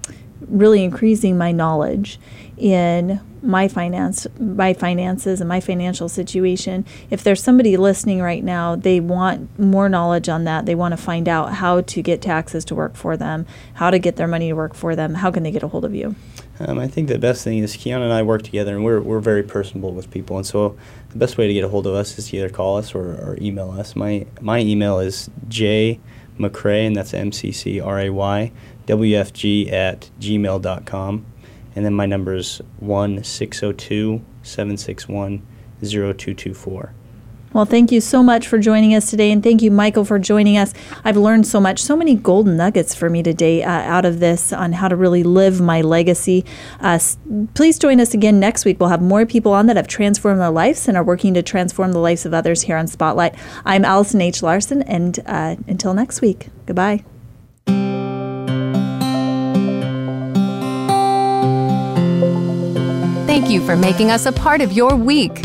really 0.48 0.84
increasing 0.84 1.36
my 1.38 1.52
knowledge 1.52 2.18
in 2.56 3.20
my 3.42 3.66
finance, 3.66 4.26
my 4.38 4.72
finances, 4.72 5.40
and 5.40 5.48
my 5.48 5.58
financial 5.60 6.08
situation. 6.08 6.84
If 7.10 7.24
there's 7.24 7.42
somebody 7.42 7.76
listening 7.76 8.20
right 8.20 8.44
now, 8.44 8.76
they 8.76 9.00
want 9.00 9.58
more 9.58 9.88
knowledge 9.88 10.28
on 10.28 10.44
that. 10.44 10.64
They 10.64 10.76
want 10.76 10.92
to 10.92 10.96
find 10.96 11.28
out 11.28 11.54
how 11.54 11.80
to 11.80 12.02
get 12.02 12.22
taxes 12.22 12.64
to 12.66 12.74
work 12.76 12.94
for 12.94 13.16
them, 13.16 13.46
how 13.74 13.90
to 13.90 13.98
get 13.98 14.14
their 14.14 14.28
money 14.28 14.48
to 14.48 14.54
work 14.54 14.74
for 14.74 14.94
them. 14.94 15.14
How 15.14 15.32
can 15.32 15.42
they 15.42 15.50
get 15.50 15.64
a 15.64 15.68
hold 15.68 15.84
of 15.84 15.94
you? 15.94 16.14
Um, 16.64 16.78
I 16.78 16.86
think 16.86 17.08
the 17.08 17.18
best 17.18 17.42
thing 17.42 17.58
is 17.58 17.76
Kiana 17.76 18.04
and 18.04 18.12
I 18.12 18.22
work 18.22 18.42
together, 18.42 18.74
and 18.74 18.84
we're, 18.84 19.00
we're 19.00 19.20
very 19.20 19.42
personable 19.42 19.92
with 19.92 20.10
people. 20.10 20.36
And 20.36 20.46
so 20.46 20.76
the 21.10 21.18
best 21.18 21.36
way 21.36 21.48
to 21.48 21.52
get 21.52 21.64
a 21.64 21.68
hold 21.68 21.86
of 21.86 21.94
us 21.94 22.16
is 22.18 22.28
to 22.28 22.36
either 22.36 22.48
call 22.48 22.76
us 22.76 22.94
or, 22.94 23.00
or 23.00 23.36
email 23.40 23.70
us. 23.72 23.96
My 23.96 24.26
my 24.40 24.60
email 24.60 25.00
is 25.00 25.28
j 25.48 25.98
mccray, 26.38 26.86
and 26.86 26.94
that's 26.94 27.14
M 27.14 27.32
C 27.32 27.50
C 27.50 27.80
R 27.80 27.98
A 28.00 28.10
Y 28.10 28.52
W 28.86 29.16
F 29.16 29.32
G 29.32 29.70
at 29.70 30.10
gmail.com. 30.20 31.26
And 31.74 31.84
then 31.84 31.94
my 31.94 32.06
number 32.06 32.34
is 32.34 32.60
1 32.80 33.24
602 33.24 34.22
761 34.42 35.46
0224. 35.80 36.94
Well, 37.52 37.66
thank 37.66 37.92
you 37.92 38.00
so 38.00 38.22
much 38.22 38.48
for 38.48 38.58
joining 38.58 38.94
us 38.94 39.10
today, 39.10 39.30
and 39.30 39.42
thank 39.42 39.60
you, 39.60 39.70
Michael, 39.70 40.04
for 40.04 40.18
joining 40.18 40.56
us. 40.56 40.72
I've 41.04 41.18
learned 41.18 41.46
so 41.46 41.60
much, 41.60 41.82
so 41.82 41.96
many 41.96 42.14
golden 42.14 42.56
nuggets 42.56 42.94
for 42.94 43.10
me 43.10 43.22
today 43.22 43.62
uh, 43.62 43.70
out 43.70 44.04
of 44.04 44.20
this 44.20 44.52
on 44.52 44.72
how 44.72 44.88
to 44.88 44.96
really 44.96 45.22
live 45.22 45.60
my 45.60 45.82
legacy. 45.82 46.46
Uh, 46.80 46.98
please 47.54 47.78
join 47.78 48.00
us 48.00 48.14
again 48.14 48.40
next 48.40 48.64
week. 48.64 48.80
We'll 48.80 48.88
have 48.88 49.02
more 49.02 49.26
people 49.26 49.52
on 49.52 49.66
that 49.66 49.76
have 49.76 49.88
transformed 49.88 50.40
their 50.40 50.50
lives 50.50 50.88
and 50.88 50.96
are 50.96 51.04
working 51.04 51.34
to 51.34 51.42
transform 51.42 51.92
the 51.92 51.98
lives 51.98 52.24
of 52.24 52.32
others 52.32 52.62
here 52.62 52.76
on 52.76 52.86
Spotlight. 52.86 53.34
I'm 53.66 53.84
Allison 53.84 54.22
H. 54.22 54.42
Larson, 54.42 54.82
and 54.82 55.18
uh, 55.26 55.56
until 55.66 55.92
next 55.92 56.22
week, 56.22 56.48
goodbye. 56.64 57.04
Thank 63.26 63.50
you 63.50 63.64
for 63.64 63.76
making 63.76 64.10
us 64.10 64.26
a 64.26 64.32
part 64.32 64.60
of 64.60 64.72
your 64.72 64.96
week. 64.96 65.44